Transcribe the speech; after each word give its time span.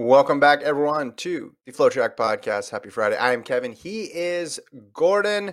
Welcome 0.00 0.40
back, 0.40 0.62
everyone, 0.62 1.12
to 1.16 1.54
the 1.66 1.72
FloTrack 1.72 2.16
Podcast. 2.16 2.70
Happy 2.70 2.88
Friday. 2.88 3.18
I 3.18 3.34
am 3.34 3.42
Kevin. 3.42 3.70
He 3.70 4.04
is 4.04 4.58
Gordon. 4.94 5.52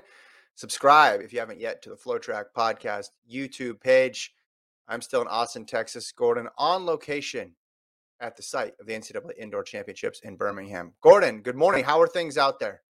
Subscribe 0.55 1.19
if 1.19 1.33
you 1.33 1.39
haven't 1.39 1.59
yet 1.59 1.81
to 1.81 1.89
the 1.89 1.97
FloTrack 1.97 2.45
Podcast 2.55 3.09
YouTube 3.29 3.81
page. 3.81 4.33
I'm 4.87 5.01
still 5.01 5.21
in 5.21 5.27
Austin, 5.27 5.65
Texas. 5.65 6.13
Gordon 6.13 6.47
on 6.57 6.85
location 6.85 7.55
at 8.21 8.37
the 8.37 8.41
site 8.41 8.73
of 8.79 8.87
the 8.87 8.93
NCAA 8.93 9.37
Indoor 9.37 9.63
Championships 9.63 10.21
in 10.21 10.37
Birmingham. 10.37 10.93
Gordon, 11.01 11.41
good 11.41 11.57
morning. 11.57 11.83
How 11.83 11.99
are 11.99 12.07
things 12.07 12.37
out 12.37 12.57
there? 12.57 12.83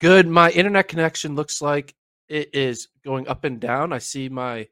Good. 0.00 0.26
My 0.26 0.50
internet 0.52 0.88
connection 0.88 1.34
looks 1.36 1.60
like 1.60 1.94
it 2.30 2.48
is 2.54 2.88
going 3.04 3.28
up 3.28 3.44
and 3.44 3.60
down. 3.60 3.92
I 3.92 3.98
see 3.98 4.30
my 4.30 4.66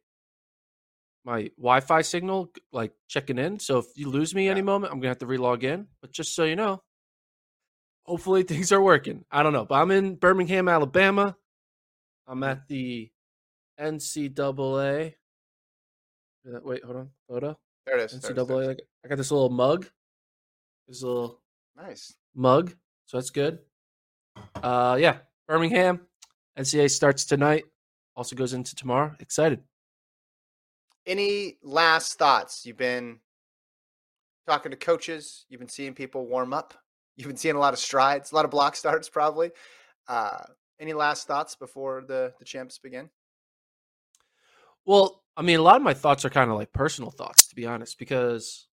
my 1.29 1.51
Wi-Fi 1.59 2.01
signal 2.01 2.51
like 2.73 2.93
checking 3.07 3.39
in. 3.39 3.59
So 3.59 3.79
if 3.79 3.87
you 3.95 4.09
lose 4.09 4.34
me 4.34 4.47
yeah. 4.47 4.53
any 4.53 4.62
moment, 4.62 4.93
I'm 4.93 4.98
gonna 4.98 5.11
have 5.11 5.19
to 5.19 5.27
relog 5.27 5.62
in. 5.62 5.87
But 6.01 6.11
just 6.11 6.35
so 6.35 6.45
you 6.45 6.57
know, 6.57 6.83
hopefully 8.05 8.43
things 8.45 8.73
are 8.73 8.81
working. 8.81 9.25
I 9.31 9.43
don't 9.43 9.53
know, 9.53 9.67
but 9.67 9.75
I'm 9.75 9.91
in 9.91 10.15
Birmingham, 10.15 10.69
Alabama. 10.69 11.37
I'm 12.27 12.43
at 12.45 12.67
the 12.67 13.11
NCAA. 13.79 15.15
Wait, 16.45 16.85
hold 16.85 16.97
on, 16.97 17.11
photo. 17.29 17.59
There 17.87 17.98
it 17.98 18.11
is. 18.11 18.19
NCAA. 18.19 18.77
I 19.05 19.09
got 19.09 19.19
this 19.19 19.31
little 19.31 19.51
mug. 19.51 19.87
This 20.89 21.03
little 21.03 21.42
nice 21.77 22.15
mug. 22.35 22.75
So 23.05 23.19
that's 23.19 23.31
good. 23.31 23.59
Uh, 24.63 24.97
yeah, 24.98 25.19
Birmingham. 25.47 26.01
NCAA 26.59 26.91
starts 26.91 27.27
tonight. 27.27 27.65
Also 28.17 28.35
goes 28.35 28.55
into 28.55 28.75
tomorrow. 28.75 29.15
Excited 29.20 29.63
any 31.09 31.56
last 31.62 32.19
thoughts? 32.19 32.64
You've 32.64 32.77
been 32.77 33.19
talking 34.47 34.70
to 34.70 34.77
coaches, 34.77 35.47
you've 35.48 35.59
been 35.59 35.69
seeing 35.69 35.95
people 35.95 36.27
warm 36.27 36.53
up, 36.53 36.75
you've 37.17 37.27
been 37.27 37.37
seeing 37.37 37.56
a 37.56 37.59
lot 37.61 37.73
of 37.73 37.81
strides, 37.81 38.31
a 38.31 38.37
lot 38.37 38.45
of 38.45 38.51
block 38.53 38.77
starts, 38.77 39.09
probably. 39.09 39.51
Uh, 40.06 40.45
any 40.81 40.92
last 40.92 41.27
thoughts 41.27 41.56
before 41.56 42.05
the 42.06 42.33
the 42.39 42.45
champs 42.45 42.79
begin? 42.79 43.11
Well, 44.86 45.23
I 45.36 45.42
mean, 45.42 45.59
a 45.59 45.62
lot 45.62 45.77
of 45.77 45.83
my 45.83 45.95
thoughts 45.95 46.25
are 46.25 46.31
kind 46.31 46.51
of 46.51 46.56
like 46.56 46.73
personal 46.73 47.11
thoughts, 47.11 47.48
to 47.48 47.56
be 47.56 47.67
honest, 47.67 47.98
because 47.98 48.69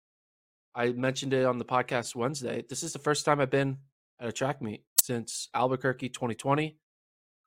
I 0.74 0.90
mentioned 0.90 1.32
it 1.32 1.44
on 1.44 1.58
the 1.58 1.64
podcast 1.64 2.14
Wednesday. 2.14 2.64
This 2.68 2.82
is 2.82 2.92
the 2.92 2.98
first 2.98 3.24
time 3.24 3.40
I've 3.40 3.50
been 3.50 3.78
at 4.20 4.28
a 4.28 4.32
track 4.32 4.60
meet 4.60 4.84
since 5.00 5.48
Albuquerque 5.54 6.10
2020 6.10 6.76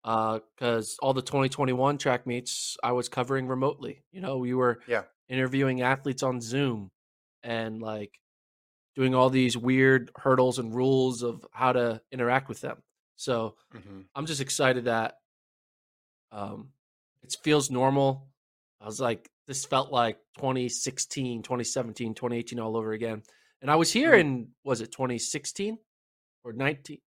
because 0.05 0.97
uh, 1.01 1.05
all 1.05 1.13
the 1.13 1.23
2021 1.23 1.97
track 1.97 2.27
meets 2.27 2.77
I 2.83 2.91
was 2.91 3.09
covering 3.09 3.47
remotely. 3.47 4.03
You 4.11 4.21
know, 4.21 4.37
we 4.37 4.53
were 4.53 4.79
yeah 4.87 5.03
interviewing 5.27 5.81
athletes 5.81 6.21
on 6.21 6.41
Zoom 6.41 6.91
and 7.41 7.81
like 7.81 8.19
doing 8.95 9.15
all 9.15 9.31
these 9.31 9.57
weird 9.57 10.11
hurdles 10.15 10.59
and 10.59 10.75
rules 10.75 11.23
of 11.23 11.43
how 11.51 11.73
to 11.73 12.01
interact 12.11 12.47
with 12.47 12.61
them. 12.61 12.77
So 13.15 13.55
mm-hmm. 13.75 14.01
I'm 14.13 14.25
just 14.27 14.41
excited 14.41 14.85
that 14.85 15.15
um, 16.31 16.69
it 17.23 17.35
feels 17.43 17.71
normal. 17.71 18.27
I 18.79 18.85
was 18.85 18.99
like, 18.99 19.27
this 19.47 19.65
felt 19.65 19.91
like 19.91 20.17
2016, 20.37 21.41
2017, 21.41 22.13
2018 22.13 22.59
all 22.59 22.77
over 22.77 22.91
again. 22.91 23.23
And 23.61 23.71
I 23.71 23.75
was 23.75 23.91
here 23.91 24.11
mm-hmm. 24.11 24.21
in 24.21 24.47
was 24.63 24.81
it 24.81 24.91
2016 24.91 25.79
or 26.43 26.53
19? 26.53 26.99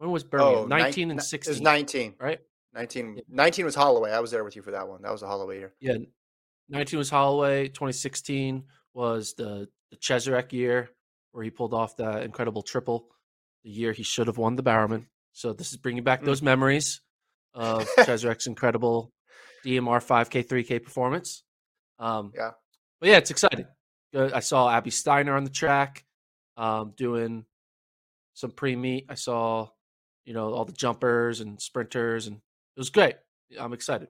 When 0.00 0.10
was 0.12 0.24
Birmingham? 0.24 0.64
Oh, 0.64 0.66
19 0.66 1.08
ni- 1.08 1.12
and 1.12 1.22
16. 1.22 1.50
It 1.50 1.54
was 1.56 1.60
19. 1.60 2.14
Right? 2.18 2.40
19. 2.72 3.20
19 3.28 3.64
was 3.66 3.74
Holloway. 3.74 4.12
I 4.12 4.20
was 4.20 4.30
there 4.30 4.42
with 4.42 4.56
you 4.56 4.62
for 4.62 4.70
that 4.70 4.88
one. 4.88 5.02
That 5.02 5.12
was 5.12 5.22
a 5.22 5.26
Holloway 5.26 5.58
year. 5.58 5.74
Yeah. 5.78 5.98
19 6.70 6.98
was 6.98 7.10
Holloway. 7.10 7.68
2016 7.68 8.64
was 8.94 9.34
the, 9.34 9.68
the 9.90 9.96
Cheserek 9.98 10.54
year 10.54 10.88
where 11.32 11.44
he 11.44 11.50
pulled 11.50 11.74
off 11.74 11.98
that 11.98 12.22
incredible 12.22 12.62
triple. 12.62 13.08
The 13.62 13.68
year 13.68 13.92
he 13.92 14.02
should 14.02 14.26
have 14.26 14.38
won 14.38 14.56
the 14.56 14.62
Bowerman. 14.62 15.06
So 15.34 15.52
this 15.52 15.70
is 15.70 15.76
bringing 15.76 16.02
back 16.02 16.22
mm. 16.22 16.24
those 16.24 16.40
memories 16.40 17.02
of 17.52 17.86
Cheserek's 17.98 18.46
incredible 18.46 19.12
DMR 19.66 20.02
5K, 20.02 20.46
3K 20.46 20.82
performance. 20.82 21.44
Um, 21.98 22.32
yeah. 22.34 22.52
But 23.00 23.10
yeah, 23.10 23.18
it's 23.18 23.30
exciting. 23.30 23.66
I 24.14 24.40
saw 24.40 24.70
Abby 24.70 24.90
Steiner 24.90 25.36
on 25.36 25.44
the 25.44 25.50
track 25.50 26.06
um, 26.56 26.94
doing 26.96 27.44
some 28.32 28.50
pre 28.50 28.76
meet. 28.76 29.04
I 29.10 29.14
saw 29.14 29.68
you 30.24 30.34
know, 30.34 30.52
all 30.52 30.64
the 30.64 30.72
jumpers 30.72 31.40
and 31.40 31.60
sprinters, 31.60 32.26
and 32.26 32.36
it 32.36 32.80
was 32.80 32.90
great. 32.90 33.16
I'm 33.58 33.72
excited. 33.72 34.08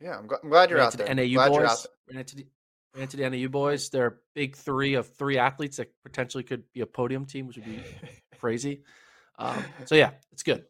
Yeah, 0.00 0.16
I'm, 0.16 0.28
I'm 0.42 0.48
glad 0.48 0.70
you're 0.70 0.78
ran 0.78 0.86
out 0.86 0.92
there. 0.94 1.06
The 1.06 1.14
NAU 1.14 1.34
glad 1.34 1.48
boys. 1.48 1.86
Ran 2.08 2.20
into, 2.20 2.36
the, 2.36 2.46
ran 2.94 3.02
into 3.02 3.16
the 3.16 3.28
NAU 3.28 3.48
boys. 3.48 3.90
They're 3.90 4.18
big 4.34 4.56
three 4.56 4.94
of 4.94 5.08
three 5.14 5.38
athletes 5.38 5.78
that 5.78 5.90
potentially 6.04 6.44
could 6.44 6.64
be 6.72 6.80
a 6.80 6.86
podium 6.86 7.26
team, 7.26 7.46
which 7.46 7.56
would 7.56 7.66
be 7.66 7.82
crazy. 8.40 8.82
Um, 9.38 9.64
so 9.86 9.94
yeah, 9.94 10.10
it's 10.32 10.42
good. 10.42 10.64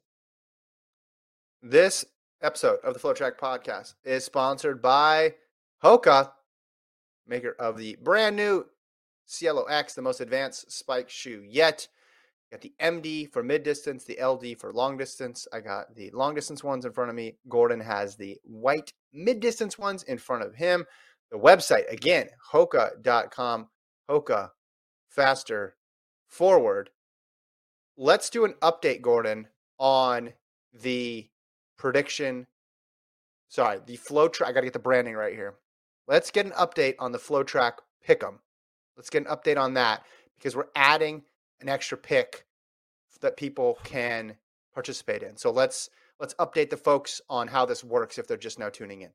This 1.62 2.04
episode 2.40 2.78
of 2.84 2.94
the 2.94 3.00
FloTrack 3.00 3.38
Podcast 3.38 3.94
is 4.04 4.24
sponsored 4.24 4.80
by 4.80 5.34
Hoka, 5.82 6.30
maker 7.26 7.54
of 7.58 7.76
the 7.76 7.96
brand 8.02 8.36
new 8.36 8.64
Cielo 9.26 9.64
X, 9.64 9.94
the 9.94 10.02
most 10.02 10.20
advanced 10.20 10.70
spike 10.72 11.10
shoe 11.10 11.44
yet 11.46 11.88
got 12.50 12.60
the 12.60 12.72
MD 12.80 13.30
for 13.30 13.42
mid 13.42 13.62
distance, 13.62 14.04
the 14.04 14.18
LD 14.22 14.58
for 14.58 14.72
long 14.72 14.96
distance. 14.96 15.46
I 15.52 15.60
got 15.60 15.94
the 15.94 16.10
long 16.12 16.34
distance 16.34 16.64
ones 16.64 16.84
in 16.84 16.92
front 16.92 17.10
of 17.10 17.16
me. 17.16 17.36
Gordon 17.48 17.80
has 17.80 18.16
the 18.16 18.38
white 18.44 18.92
mid 19.12 19.40
distance 19.40 19.78
ones 19.78 20.02
in 20.04 20.18
front 20.18 20.44
of 20.44 20.54
him. 20.54 20.84
The 21.30 21.38
website, 21.38 21.90
again, 21.92 22.28
hoka.com, 22.52 23.68
Hoka, 24.10 24.50
faster, 25.08 25.76
forward. 26.26 26.90
Let's 27.96 28.30
do 28.30 28.44
an 28.44 28.54
update, 28.62 29.02
Gordon, 29.02 29.48
on 29.78 30.32
the 30.72 31.28
prediction. 31.76 32.46
Sorry, 33.48 33.80
the 33.84 33.98
FloTrack. 33.98 34.46
I 34.46 34.52
got 34.52 34.60
to 34.60 34.66
get 34.66 34.72
the 34.72 34.78
branding 34.78 35.14
right 35.14 35.34
here. 35.34 35.54
Let's 36.06 36.30
get 36.30 36.46
an 36.46 36.52
update 36.52 36.94
on 36.98 37.12
the 37.12 37.18
FloTrack 37.18 37.72
pick'em. 38.06 38.38
Let's 38.96 39.10
get 39.10 39.26
an 39.26 39.36
update 39.36 39.58
on 39.58 39.74
that 39.74 40.04
because 40.38 40.56
we're 40.56 40.68
adding 40.74 41.22
an 41.60 41.68
extra 41.68 41.98
pick 41.98 42.46
that 43.20 43.36
people 43.36 43.78
can 43.84 44.36
participate 44.72 45.22
in. 45.22 45.36
So 45.36 45.50
let's 45.50 45.90
let's 46.20 46.34
update 46.34 46.70
the 46.70 46.76
folks 46.76 47.20
on 47.28 47.48
how 47.48 47.66
this 47.66 47.82
works 47.82 48.18
if 48.18 48.26
they're 48.26 48.36
just 48.36 48.58
now 48.58 48.68
tuning 48.68 49.02
in. 49.02 49.10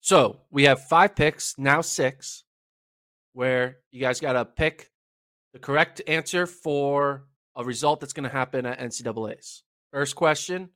So 0.00 0.40
we 0.50 0.64
have 0.64 0.84
five 0.84 1.16
picks, 1.16 1.58
now 1.58 1.80
six, 1.80 2.44
where 3.32 3.78
you 3.90 4.00
guys 4.00 4.20
got 4.20 4.34
to 4.34 4.44
pick 4.44 4.90
the 5.52 5.58
correct 5.58 6.00
answer 6.06 6.46
for 6.46 7.24
a 7.56 7.64
result 7.64 8.00
that's 8.00 8.12
going 8.12 8.28
to 8.28 8.30
happen 8.30 8.66
at 8.66 8.78
NCAA's. 8.78 9.62
First 9.92 10.14
question 10.14 10.70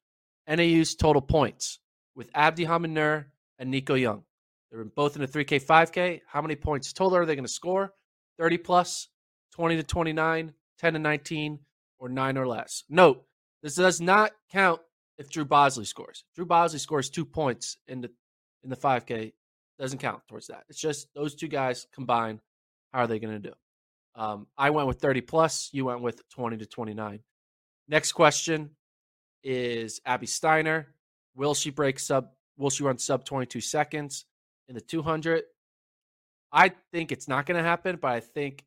NAU's 0.49 0.95
total 0.95 1.23
points 1.23 1.79
with 2.15 2.33
Abdihamid 2.33 3.27
and 3.59 3.71
Nico 3.71 3.95
Young. 3.95 4.25
They're 4.71 4.85
both 4.85 5.17
in 5.17 5.23
the 5.23 5.29
3K, 5.29 5.63
5K. 5.63 6.21
How 6.27 6.43
many 6.43 6.57
points 6.57 6.93
total 6.93 7.17
are 7.19 7.27
they 7.27 7.35
going 7.35 7.45
to 7.45 7.53
score? 7.53 7.93
30 8.41 8.59
plus, 8.59 9.09
20 9.53 9.77
to 9.77 9.83
29, 9.83 10.55
10 10.79 10.93
to 10.95 10.99
19, 10.99 11.59
or 11.99 12.09
9 12.09 12.39
or 12.39 12.47
less. 12.49 12.85
Note, 12.89 13.23
this 13.63 13.75
does 13.75 14.01
not 14.01 14.33
count 14.51 14.81
if 15.19 15.29
Drew 15.29 15.45
Bosley 15.45 15.85
scores. 15.85 16.25
Drew 16.35 16.47
Bosley 16.47 16.79
scores 16.79 17.11
two 17.11 17.27
points 17.27 17.77
in 17.87 18.01
the 18.01 18.11
in 18.65 18.71
the 18.71 18.77
5K. 18.77 19.35
Doesn't 19.79 19.99
count 19.99 20.23
towards 20.27 20.47
that. 20.47 20.65
It's 20.71 20.81
just 20.81 21.09
those 21.15 21.35
two 21.35 21.49
guys 21.49 21.87
combined. 21.95 22.41
How 22.93 23.01
are 23.01 23.07
they 23.07 23.19
going 23.19 23.43
to 23.43 23.49
do? 23.51 23.55
Um, 24.15 24.47
I 24.57 24.71
went 24.71 24.89
with 24.89 25.01
30 25.01 25.21
plus. 25.21 25.69
You 25.73 25.85
went 25.85 26.01
with 26.01 26.21
20 26.31 26.57
to 26.59 26.67
29. 26.67 27.21
Next 27.89 28.13
question 28.13 28.71
is 29.45 30.01
Abby 30.07 30.27
Steiner. 30.27 30.95
Will 31.37 31.55
she 31.55 31.71
break 31.71 31.99
sub? 31.99 32.29
Will 32.57 32.71
she 32.71 32.85
run 32.85 32.99
sub 32.99 33.25
22 33.25 33.61
seconds 33.61 34.25
in 34.69 34.75
the 34.75 34.81
200? 34.81 35.45
I 36.53 36.73
think 36.93 37.13
it's 37.13 37.29
not 37.29 37.47
going 37.47 37.59
to 37.59 37.63
happen, 37.69 37.99
but 38.01 38.13
I 38.13 38.21
think 38.21 38.65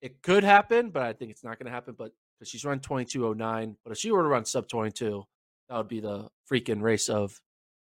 It 0.00 0.22
could 0.22 0.44
happen, 0.44 0.90
but 0.90 1.02
I 1.02 1.12
think 1.12 1.30
it's 1.32 1.44
not 1.44 1.58
going 1.58 1.66
to 1.66 1.72
happen. 1.72 1.94
But 1.98 2.12
because 2.38 2.50
she's 2.50 2.64
run 2.64 2.80
2209, 2.80 3.76
but 3.84 3.92
if 3.92 3.98
she 3.98 4.12
were 4.12 4.22
to 4.22 4.28
run 4.28 4.44
sub 4.44 4.68
22, 4.68 5.24
that 5.68 5.76
would 5.76 5.88
be 5.88 6.00
the 6.00 6.28
freaking 6.50 6.82
race 6.82 7.08
of 7.08 7.40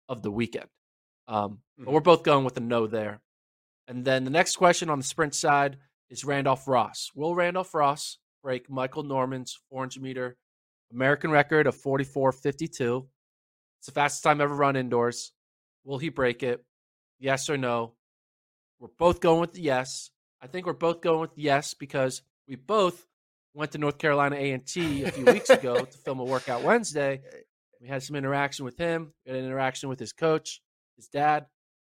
of 0.09 0.21
the 0.23 0.31
weekend. 0.31 0.67
Um, 1.27 1.61
mm-hmm. 1.79 1.85
But 1.85 1.93
we're 1.93 2.01
both 2.01 2.23
going 2.23 2.45
with 2.45 2.57
a 2.57 2.61
no 2.61 2.87
there. 2.87 3.21
And 3.87 4.05
then 4.05 4.25
the 4.25 4.31
next 4.31 4.57
question 4.57 4.89
on 4.89 4.99
the 4.99 5.05
sprint 5.05 5.35
side 5.35 5.77
is 6.09 6.25
Randolph 6.25 6.67
Ross. 6.67 7.11
Will 7.15 7.35
Randolph 7.35 7.73
Ross 7.73 8.19
break 8.43 8.69
Michael 8.69 9.03
Norman's 9.03 9.57
400 9.69 10.01
meter 10.01 10.37
American 10.93 11.31
record 11.31 11.67
of 11.67 11.75
44.52? 11.77 13.07
It's 13.79 13.87
the 13.87 13.91
fastest 13.93 14.23
time 14.23 14.41
ever 14.41 14.55
run 14.55 14.75
indoors. 14.75 15.33
Will 15.85 15.97
he 15.99 16.09
break 16.09 16.43
it? 16.43 16.63
Yes 17.19 17.49
or 17.49 17.57
no? 17.57 17.95
We're 18.83 18.89
both 18.99 19.21
going 19.21 19.39
with 19.39 19.53
the 19.53 19.61
yes. 19.61 20.09
I 20.41 20.47
think 20.47 20.65
we're 20.65 20.73
both 20.73 20.99
going 20.99 21.21
with 21.21 21.31
yes 21.37 21.73
because 21.73 22.21
we 22.49 22.57
both 22.57 23.07
went 23.53 23.71
to 23.71 23.77
North 23.77 23.97
Carolina 23.97 24.35
A&T 24.35 25.03
a 25.03 25.11
few 25.11 25.23
weeks 25.23 25.49
ago 25.49 25.85
to 25.85 25.97
film 25.99 26.19
a 26.19 26.25
workout 26.25 26.63
Wednesday. 26.63 27.21
We 27.81 27.89
had 27.89 28.01
some 28.01 28.15
interaction 28.15 28.63
with 28.63 28.77
him, 28.77 29.11
we 29.25 29.33
had 29.33 29.39
an 29.41 29.45
interaction 29.45 29.89
with 29.89 29.99
his 29.99 30.13
coach, 30.13 30.61
his 30.95 31.09
dad, 31.09 31.47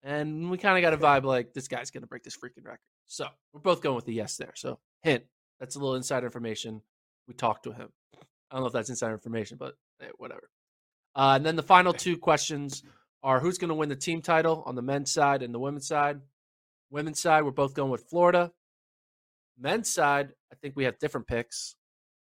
and 0.02 0.50
we 0.50 0.58
kind 0.58 0.76
of 0.76 0.82
got 0.82 1.00
a 1.00 1.06
vibe 1.06 1.26
like 1.26 1.54
this 1.54 1.68
guy's 1.68 1.92
going 1.92 2.02
to 2.02 2.08
break 2.08 2.24
this 2.24 2.36
freaking 2.36 2.66
record. 2.66 2.80
So 3.06 3.28
we're 3.54 3.60
both 3.60 3.84
going 3.84 3.96
with 3.96 4.06
the 4.06 4.14
yes 4.14 4.36
there. 4.36 4.54
So 4.56 4.80
hint, 5.04 5.26
that's 5.60 5.76
a 5.76 5.80
little 5.80 5.94
inside 5.94 6.24
information. 6.24 6.82
We 7.28 7.36
talked 7.36 7.66
to 7.66 7.72
him. 7.72 7.90
I 8.16 8.56
don't 8.56 8.62
know 8.62 8.66
if 8.68 8.74
that's 8.74 8.90
inside 8.90 9.12
information, 9.12 9.58
but 9.60 9.76
hey, 10.00 10.10
whatever. 10.18 10.50
Uh, 11.14 11.34
and 11.36 11.46
then 11.46 11.56
the 11.56 11.62
final 11.62 11.94
two 11.94 12.18
questions 12.18 12.82
are 13.22 13.40
who's 13.40 13.60
going 13.60 13.70
to 13.70 13.76
win 13.76 13.90
the 13.90 13.96
team 13.96 14.24
title 14.24 14.64
on 14.66 14.74
the 14.74 14.82
men's 14.82 15.12
side 15.12 15.44
and 15.44 15.54
the 15.54 15.60
women's 15.60 15.88
side. 15.88 16.20
Women's 16.90 17.20
side, 17.20 17.44
we're 17.44 17.52
both 17.52 17.74
going 17.74 17.92
with 17.92 18.10
Florida. 18.10 18.52
Men's 19.58 19.90
side, 19.90 20.34
I 20.52 20.56
think 20.56 20.76
we 20.76 20.84
have 20.86 21.00
different 21.00 21.28
picks. 21.28 21.76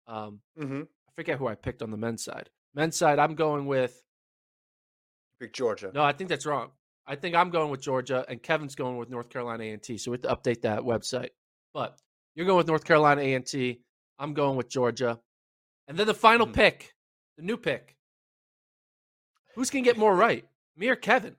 Um, 0.07 0.39
mm-hmm. 0.59 0.81
I 0.81 1.11
forget 1.15 1.37
who 1.37 1.47
I 1.47 1.55
picked 1.55 1.81
on 1.81 1.91
the 1.91 1.97
men's 1.97 2.23
side. 2.23 2.49
Men's 2.73 2.95
side, 2.95 3.19
I'm 3.19 3.35
going 3.35 3.65
with. 3.65 4.01
Pick 5.39 5.53
Georgia. 5.53 5.91
No, 5.93 6.03
I 6.03 6.13
think 6.13 6.29
that's 6.29 6.45
wrong. 6.45 6.71
I 7.05 7.15
think 7.15 7.35
I'm 7.35 7.49
going 7.49 7.69
with 7.69 7.81
Georgia, 7.81 8.25
and 8.27 8.41
Kevin's 8.41 8.75
going 8.75 8.97
with 8.97 9.09
North 9.09 9.29
Carolina 9.29 9.63
A&T. 9.63 9.97
So 9.97 10.11
we 10.11 10.15
have 10.15 10.23
to 10.23 10.35
update 10.35 10.61
that 10.61 10.81
website. 10.81 11.29
But 11.73 11.97
you're 12.35 12.45
going 12.45 12.57
with 12.57 12.67
North 12.67 12.83
Carolina 12.85 13.21
A&T. 13.21 13.79
I'm 14.19 14.33
going 14.33 14.57
with 14.57 14.69
Georgia. 14.69 15.19
And 15.87 15.97
then 15.97 16.07
the 16.07 16.13
final 16.13 16.45
mm-hmm. 16.45 16.55
pick, 16.55 16.93
the 17.37 17.43
new 17.43 17.57
pick. 17.57 17.95
Who's 19.55 19.69
going 19.69 19.83
to 19.83 19.89
get 19.89 19.97
more 19.97 20.15
right, 20.15 20.45
me 20.75 20.89
or 20.89 20.95
Kevin? 20.95 21.35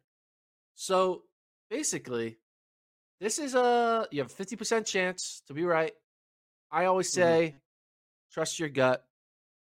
So 0.74 1.22
basically, 1.70 2.38
this 3.20 3.38
is 3.38 3.54
a 3.54 4.06
you 4.10 4.22
have 4.22 4.30
a 4.30 4.44
50% 4.44 4.86
chance 4.86 5.42
to 5.46 5.54
be 5.54 5.64
right. 5.64 5.92
I 6.70 6.84
always 6.86 7.10
mm-hmm. 7.10 7.22
say 7.22 7.46
mm-hmm. 7.48 7.56
trust 8.32 8.58
your 8.58 8.68
gut 8.68 9.04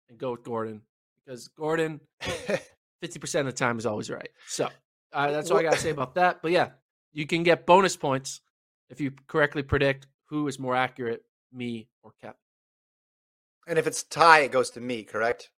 and 0.10 0.18
go 0.18 0.31
with 0.31 0.44
Gordon 0.44 0.81
because 1.25 1.48
Gordon 1.50 2.00
50% 2.22 3.40
of 3.40 3.45
the 3.45 3.51
time 3.51 3.78
is 3.78 3.86
always 3.86 4.10
right. 4.10 4.30
So 4.48 4.69
uh, 5.12 5.31
that's 5.31 5.51
all 5.51 5.57
I 5.57 5.63
got 5.63 5.74
to 5.74 5.80
say 5.80 5.90
about 5.90 6.16
that. 6.16 6.42
But 6.42 6.51
yeah, 6.51 6.69
you 7.12 7.25
can 7.25 7.44
get 7.44 7.66
bonus 7.66 7.95
points 7.95 8.42
if 8.90 9.01
you 9.01 9.12
correctly 9.28 9.63
predict 9.63 10.07
who 10.25 10.48
is 10.48 10.60
more 10.60 10.75
accurate, 10.75 11.24
me 11.51 11.88
or 12.01 12.12
Kevin. 12.22 12.36
And 13.68 13.80
if 13.80 13.88
it's 13.88 14.04
tie, 14.04 14.39
it 14.39 14.51
goes 14.51 14.72
to 14.72 14.81
me, 14.81 15.04
correct? 15.04 15.50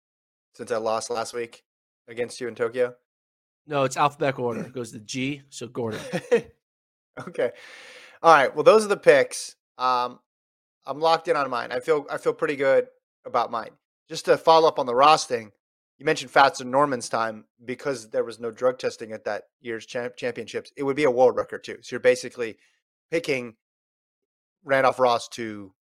Since 0.55 0.71
I 0.71 0.77
lost 0.77 1.11
last 1.11 1.33
week 1.33 1.65
against 2.07 2.41
you 2.41 2.49
in 2.49 2.55
Tokyo. 2.55 2.95
No, 3.67 3.85
it's 3.85 3.97
alphabetical 3.97 4.45
order. 4.45 4.61
It 4.61 4.73
goes 4.75 4.93
to 4.93 4.99
G, 4.99 5.43
so 5.49 5.67
Gordon. 5.67 6.01
okay. 7.29 7.51
All 8.23 8.35
right. 8.35 8.55
Well, 8.55 8.65
those 8.65 8.85
are 8.85 8.89
the 8.89 8.97
picks. 8.97 9.57
Um, 9.79 10.21
I'm 10.87 11.01
locked 11.01 11.29
in 11.29 11.37
on 11.37 11.49
mine. 11.51 11.73
I 11.73 11.81
feel 11.81 12.07
I 12.11 12.19
feel 12.19 12.35
pretty 12.35 12.57
good 12.57 12.89
about 13.25 13.51
mine. 13.51 13.71
Just 14.09 14.27
to 14.27 14.37
follow 14.37 14.69
up 14.69 14.79
on 14.79 14.87
the 14.87 14.95
Ross 14.95 15.27
thing, 15.27 15.51
you 15.99 16.05
mentioned 16.05 16.31
Fats 16.31 16.61
and 16.61 16.71
Norman's 16.71 17.09
time 17.09 17.45
because 17.65 18.11
there 18.11 18.25
was 18.25 18.39
no 18.39 18.51
drug 18.51 18.79
testing 18.79 19.13
at 19.13 19.25
that 19.25 19.45
year's 19.61 19.87
champ- 19.87 20.17
championships. 20.17 20.73
It 20.77 20.83
would 20.83 20.97
be 20.97 21.05
a 21.05 21.11
world 21.11 21.37
record 21.37 21.65
too. 21.65 21.79
So 21.81 21.95
you're 21.95 22.01
basically 22.01 22.59
picking 23.11 23.55
Randolph 24.65 24.99
Ross 24.99 25.29
to 25.29 25.73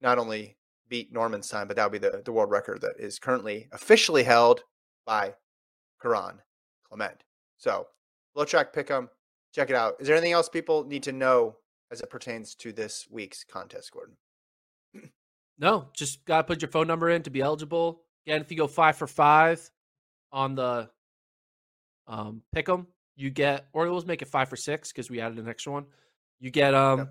not 0.00 0.18
only 0.18 0.56
beat 0.88 1.12
Norman's 1.12 1.48
time, 1.48 1.66
but 1.66 1.76
that 1.76 1.90
would 1.90 2.00
be 2.00 2.06
the, 2.08 2.22
the 2.24 2.32
world 2.32 2.50
record 2.50 2.80
that 2.82 2.94
is 2.98 3.18
currently 3.18 3.68
officially 3.72 4.22
held 4.22 4.62
by 5.04 5.34
Kerron 6.02 6.38
Clement. 6.88 7.24
So, 7.56 7.86
FloTrack 8.36 8.72
Pick'em, 8.72 9.08
check 9.56 9.70
it 9.70 9.76
out. 9.76 9.96
Is 9.98 10.06
there 10.06 10.16
anything 10.16 10.34
else 10.34 10.48
people 10.48 10.84
need 10.84 11.04
to 11.04 11.12
know 11.12 11.56
as 11.90 12.02
it 12.02 12.10
pertains 12.10 12.54
to 12.56 12.72
this 12.72 13.06
week's 13.10 13.42
contest, 13.42 13.90
Gordon? 13.90 14.16
no, 15.58 15.88
just 15.94 16.24
got 16.26 16.38
to 16.38 16.44
put 16.44 16.60
your 16.60 16.70
phone 16.70 16.86
number 16.86 17.08
in 17.08 17.22
to 17.22 17.30
be 17.30 17.40
eligible. 17.40 18.02
Again, 18.26 18.42
if 18.42 18.50
you 18.50 18.58
go 18.58 18.66
five 18.66 18.96
for 18.96 19.06
five 19.06 19.68
on 20.30 20.56
the 20.56 20.90
um, 22.06 22.42
Pick'em, 22.54 22.86
you 23.16 23.30
get, 23.30 23.66
or 23.72 23.90
let's 23.90 24.06
make 24.06 24.20
it 24.20 24.28
five 24.28 24.50
for 24.50 24.56
six 24.56 24.92
because 24.92 25.10
we 25.10 25.20
added 25.20 25.38
an 25.38 25.48
extra 25.48 25.72
one. 25.72 25.86
You 26.38 26.50
get 26.50 26.74
um, 26.74 27.08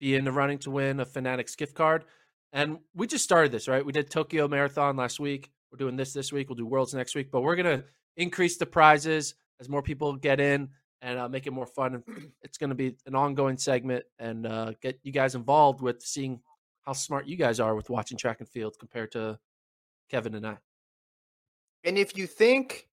be 0.00 0.14
in 0.14 0.24
the 0.24 0.32
running 0.32 0.58
to 0.60 0.70
win 0.70 1.00
a 1.00 1.04
Fanatics 1.04 1.54
gift 1.54 1.74
card. 1.74 2.06
And 2.54 2.78
we 2.94 3.06
just 3.06 3.24
started 3.24 3.52
this, 3.52 3.68
right? 3.68 3.84
We 3.84 3.92
did 3.92 4.10
Tokyo 4.10 4.48
Marathon 4.48 4.96
last 4.96 5.20
week. 5.20 5.50
We're 5.70 5.78
doing 5.78 5.96
this 5.96 6.14
this 6.14 6.32
week. 6.32 6.48
We'll 6.48 6.56
do 6.56 6.66
Worlds 6.66 6.94
next 6.94 7.14
week, 7.14 7.30
but 7.30 7.42
we're 7.42 7.56
gonna 7.56 7.84
increase 8.16 8.56
the 8.56 8.66
prizes 8.66 9.34
as 9.60 9.68
more 9.68 9.82
people 9.82 10.16
get 10.16 10.40
in 10.40 10.70
and 11.02 11.18
uh, 11.18 11.28
make 11.28 11.46
it 11.46 11.50
more 11.52 11.66
fun. 11.66 12.02
It's 12.42 12.58
going 12.58 12.70
to 12.70 12.76
be 12.76 12.96
an 13.06 13.14
ongoing 13.14 13.56
segment 13.56 14.04
and 14.18 14.46
uh, 14.46 14.72
get 14.80 14.98
you 15.02 15.12
guys 15.12 15.34
involved 15.34 15.80
with 15.80 16.02
seeing 16.02 16.40
how 16.82 16.92
smart 16.92 17.26
you 17.26 17.36
guys 17.36 17.60
are 17.60 17.74
with 17.74 17.90
watching 17.90 18.16
track 18.16 18.40
and 18.40 18.48
field 18.48 18.76
compared 18.78 19.12
to 19.12 19.38
Kevin 20.10 20.34
and 20.34 20.46
I. 20.46 20.56
And 21.84 21.98
if 21.98 22.16
you 22.16 22.26
think 22.26 22.88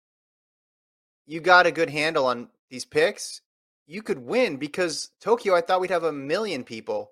you 1.26 1.40
got 1.40 1.66
a 1.66 1.72
good 1.72 1.90
handle 1.90 2.26
on 2.26 2.48
these 2.70 2.84
picks, 2.84 3.42
you 3.86 4.02
could 4.02 4.18
win 4.18 4.56
because 4.56 5.10
Tokyo, 5.20 5.54
I 5.54 5.60
thought 5.60 5.80
we'd 5.80 5.90
have 5.90 6.04
a 6.04 6.12
million 6.12 6.64
people 6.64 7.10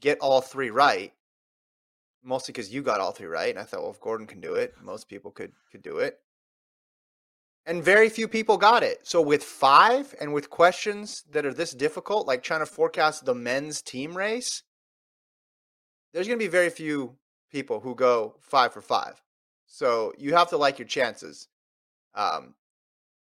get 0.00 0.18
all 0.20 0.40
three 0.40 0.70
right. 0.70 1.12
Mostly 2.22 2.52
because 2.52 2.72
you 2.72 2.82
got 2.82 3.00
all 3.00 3.12
three 3.12 3.26
right. 3.26 3.50
And 3.50 3.58
I 3.58 3.64
thought, 3.64 3.82
well, 3.82 3.90
if 3.90 4.00
Gordon 4.00 4.26
can 4.26 4.40
do 4.40 4.54
it, 4.54 4.74
most 4.82 5.08
people 5.08 5.30
could 5.30 5.52
could 5.70 5.82
do 5.82 5.98
it 5.98 6.20
and 7.66 7.82
very 7.82 8.08
few 8.08 8.28
people 8.28 8.56
got 8.56 8.82
it. 8.82 9.06
So 9.06 9.20
with 9.20 9.42
five 9.42 10.14
and 10.20 10.32
with 10.32 10.50
questions 10.50 11.24
that 11.30 11.46
are 11.46 11.54
this 11.54 11.72
difficult, 11.72 12.26
like 12.26 12.42
trying 12.42 12.60
to 12.60 12.66
forecast 12.66 13.24
the 13.24 13.34
men's 13.34 13.80
team 13.80 14.16
race, 14.16 14.62
there's 16.12 16.26
going 16.26 16.38
to 16.38 16.44
be 16.44 16.50
very 16.50 16.70
few 16.70 17.16
people 17.50 17.80
who 17.80 17.94
go 17.94 18.36
five 18.40 18.72
for 18.72 18.82
five. 18.82 19.20
So 19.66 20.12
you 20.18 20.34
have 20.34 20.50
to 20.50 20.56
like 20.56 20.78
your 20.78 20.88
chances 20.88 21.48
um, 22.14 22.54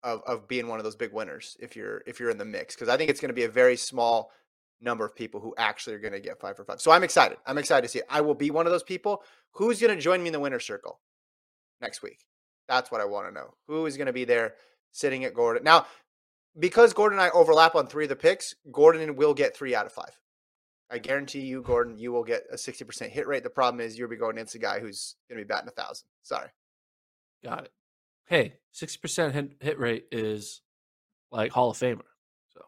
of 0.04 0.22
of 0.26 0.48
being 0.48 0.68
one 0.68 0.80
of 0.80 0.84
those 0.84 0.96
big 0.96 1.14
winners 1.14 1.56
if 1.60 1.76
you're 1.76 2.04
if 2.08 2.20
you're 2.20 2.32
in 2.32 2.38
the 2.38 2.46
mix 2.46 2.76
because 2.76 2.90
I 2.90 2.98
think 2.98 3.10
it's 3.10 3.22
going 3.22 3.30
to 3.30 3.36
be 3.36 3.44
a 3.44 3.50
very 3.50 3.78
small 3.78 4.32
number 4.82 5.06
of 5.06 5.16
people 5.16 5.40
who 5.40 5.54
actually 5.58 5.96
are 5.96 6.00
going 6.00 6.14
to 6.14 6.20
get 6.20 6.40
five 6.40 6.56
for 6.56 6.66
five. 6.66 6.82
So 6.82 6.92
I'm 6.92 7.04
excited. 7.04 7.38
I'm 7.46 7.60
excited 7.60 7.84
to 7.84 7.88
see 7.88 8.00
it. 8.00 8.06
I 8.10 8.22
will 8.22 8.34
be 8.34 8.50
one 8.50 8.66
of 8.66 8.72
those 8.72 8.84
people. 8.84 9.24
Who's 9.52 9.80
going 9.80 9.96
to 9.96 10.02
join 10.02 10.22
me 10.22 10.28
in 10.28 10.34
the 10.34 10.40
winner 10.40 10.60
circle 10.60 11.00
next 11.80 12.02
week? 12.02 12.26
That's 12.72 12.90
what 12.90 13.02
I 13.02 13.06
want 13.06 13.28
to 13.28 13.34
know. 13.34 13.54
Who 13.68 13.86
is 13.86 13.98
going 13.98 14.08
to 14.08 14.14
be 14.14 14.24
there 14.24 14.54
sitting 14.94 15.26
at 15.26 15.34
Gordon? 15.34 15.66
Now, 15.66 15.88
because 16.58 16.94
Gordon 16.94 17.20
and 17.20 17.28
I 17.28 17.30
overlap 17.32 17.76
on 17.76 17.86
three 17.86 18.06
of 18.06 18.10
the 18.10 18.16
picks, 18.16 18.56
Gordon 18.72 19.18
will 19.18 19.34
get 19.34 19.54
three 19.54 19.76
out 19.76 19.86
of 19.86 19.92
five. 19.92 20.18
I 20.90 20.98
guarantee 20.98 21.42
you, 21.42 21.62
Gordon, 21.62 21.98
you 21.98 22.14
will 22.14 22.24
get 22.24 22.44
a 22.50 22.56
60% 22.56 23.10
hit 23.10 23.28
rate. 23.28 23.44
The 23.44 23.50
problem 23.50 23.82
is 23.82 24.00
you'll 24.00 24.08
be 24.08 24.16
going 24.16 24.38
against 24.38 24.56
a 24.56 24.60
guy 24.60 24.80
who's 24.80 25.18
going 25.28 25.38
to 25.38 25.46
be 25.46 25.48
batting 25.50 25.68
a 25.68 25.72
thousand. 25.72 26.06
Sorry. 26.24 26.48
Got 27.44 27.66
it. 27.66 27.72
Hey, 28.28 28.54
60% 28.74 29.34
hit, 29.34 29.52
hit 29.60 29.78
rate 29.78 30.06
is 30.10 30.62
like 31.30 31.52
Hall 31.52 31.72
of 31.72 31.78
Famer. 31.78 32.00
So 32.54 32.62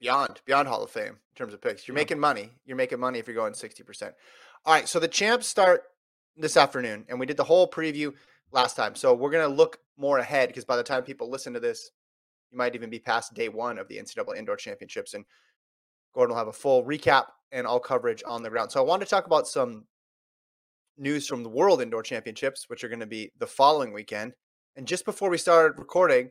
beyond, 0.00 0.40
beyond 0.46 0.66
Hall 0.66 0.82
of 0.82 0.90
Fame 0.90 1.10
in 1.30 1.36
terms 1.36 1.54
of 1.54 1.62
picks. 1.62 1.86
You're 1.86 1.96
yeah. 1.96 2.00
making 2.00 2.18
money. 2.18 2.50
You're 2.66 2.76
making 2.76 2.98
money 2.98 3.20
if 3.20 3.28
you're 3.28 3.36
going 3.36 3.52
60%. 3.52 4.12
All 4.66 4.74
right. 4.74 4.88
So 4.88 4.98
the 4.98 5.06
champs 5.06 5.46
start 5.46 5.84
this 6.36 6.56
afternoon, 6.56 7.04
and 7.08 7.20
we 7.20 7.26
did 7.26 7.36
the 7.36 7.44
whole 7.44 7.70
preview 7.70 8.14
last 8.52 8.76
time. 8.76 8.94
So 8.94 9.14
we're 9.14 9.30
going 9.30 9.48
to 9.48 9.54
look 9.54 9.78
more 9.96 10.18
ahead 10.18 10.48
because 10.48 10.64
by 10.64 10.76
the 10.76 10.82
time 10.82 11.02
people 11.02 11.30
listen 11.30 11.52
to 11.54 11.60
this, 11.60 11.90
you 12.50 12.58
might 12.58 12.74
even 12.74 12.90
be 12.90 12.98
past 12.98 13.34
day 13.34 13.48
one 13.48 13.78
of 13.78 13.88
the 13.88 13.98
NCAA 13.98 14.36
Indoor 14.36 14.56
Championships. 14.56 15.14
And 15.14 15.24
Gordon 16.14 16.34
will 16.34 16.38
have 16.38 16.48
a 16.48 16.52
full 16.52 16.84
recap 16.84 17.26
and 17.52 17.66
all 17.66 17.80
coverage 17.80 18.22
on 18.26 18.42
the 18.42 18.50
ground. 18.50 18.72
So 18.72 18.80
I 18.80 18.84
want 18.84 19.02
to 19.02 19.08
talk 19.08 19.26
about 19.26 19.46
some 19.46 19.84
news 20.98 21.26
from 21.26 21.42
the 21.42 21.48
World 21.48 21.80
Indoor 21.80 22.02
Championships, 22.02 22.64
which 22.68 22.84
are 22.84 22.88
going 22.88 23.00
to 23.00 23.06
be 23.06 23.32
the 23.38 23.46
following 23.46 23.92
weekend. 23.92 24.34
And 24.76 24.86
just 24.86 25.04
before 25.04 25.30
we 25.30 25.38
started 25.38 25.78
recording, 25.78 26.30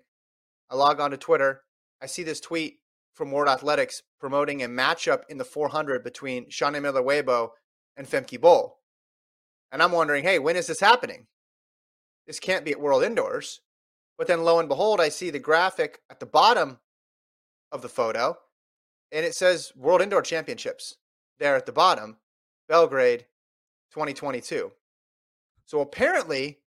I 0.69 0.75
log 0.75 0.99
on 0.99 1.11
to 1.11 1.17
Twitter. 1.17 1.61
I 2.01 2.05
see 2.05 2.23
this 2.23 2.39
tweet 2.39 2.79
from 3.13 3.31
World 3.31 3.49
Athletics 3.49 4.01
promoting 4.19 4.63
a 4.63 4.67
matchup 4.67 5.21
in 5.29 5.37
the 5.37 5.45
400 5.45 6.03
between 6.03 6.49
Shaunae 6.49 6.81
Miller-Uibo 6.81 7.49
and 7.97 8.07
Femke 8.07 8.39
Bol. 8.39 8.77
And 9.71 9.83
I'm 9.83 9.91
wondering, 9.91 10.23
hey, 10.23 10.39
when 10.39 10.55
is 10.55 10.67
this 10.67 10.79
happening? 10.79 11.27
This 12.29 12.39
can't 12.39 12.63
be 12.63 12.71
at 12.71 12.79
World 12.79 13.03
Indoors. 13.03 13.61
But 14.15 14.27
then 14.27 14.43
lo 14.43 14.59
and 14.59 14.69
behold, 14.69 15.01
I 15.01 15.09
see 15.09 15.31
the 15.31 15.39
graphic 15.39 15.99
at 16.11 16.19
the 16.19 16.27
bottom 16.27 16.77
of 17.71 17.81
the 17.81 17.89
photo 17.89 18.37
and 19.11 19.25
it 19.25 19.33
says 19.33 19.73
World 19.75 20.03
Indoor 20.03 20.21
Championships 20.21 20.97
there 21.39 21.55
at 21.55 21.65
the 21.65 21.71
bottom. 21.71 22.17
Belgrade 22.67 23.25
2022. 23.93 24.71
So 25.65 25.81
apparently, 25.81 26.59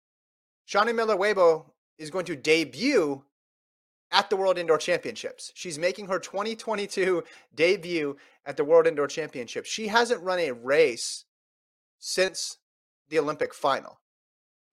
Shaunae 0.67 0.95
Miller 0.95 1.15
Uibo 1.15 1.65
is 1.99 2.09
going 2.09 2.25
to 2.25 2.35
debut 2.35 3.23
at 4.11 4.31
the 4.31 4.35
World 4.35 4.57
Indoor 4.57 4.79
Championships. 4.79 5.51
She's 5.53 5.77
making 5.77 6.07
her 6.07 6.17
2022 6.17 7.23
debut 7.53 8.17
at 8.47 8.57
the 8.57 8.63
World 8.63 8.87
Indoor 8.87 9.05
Championships. 9.05 9.69
She 9.69 9.89
hasn't 9.89 10.23
run 10.23 10.39
a 10.39 10.53
race 10.53 11.25
since 11.99 12.57
the 13.09 13.19
Olympic 13.19 13.53
final. 13.53 13.99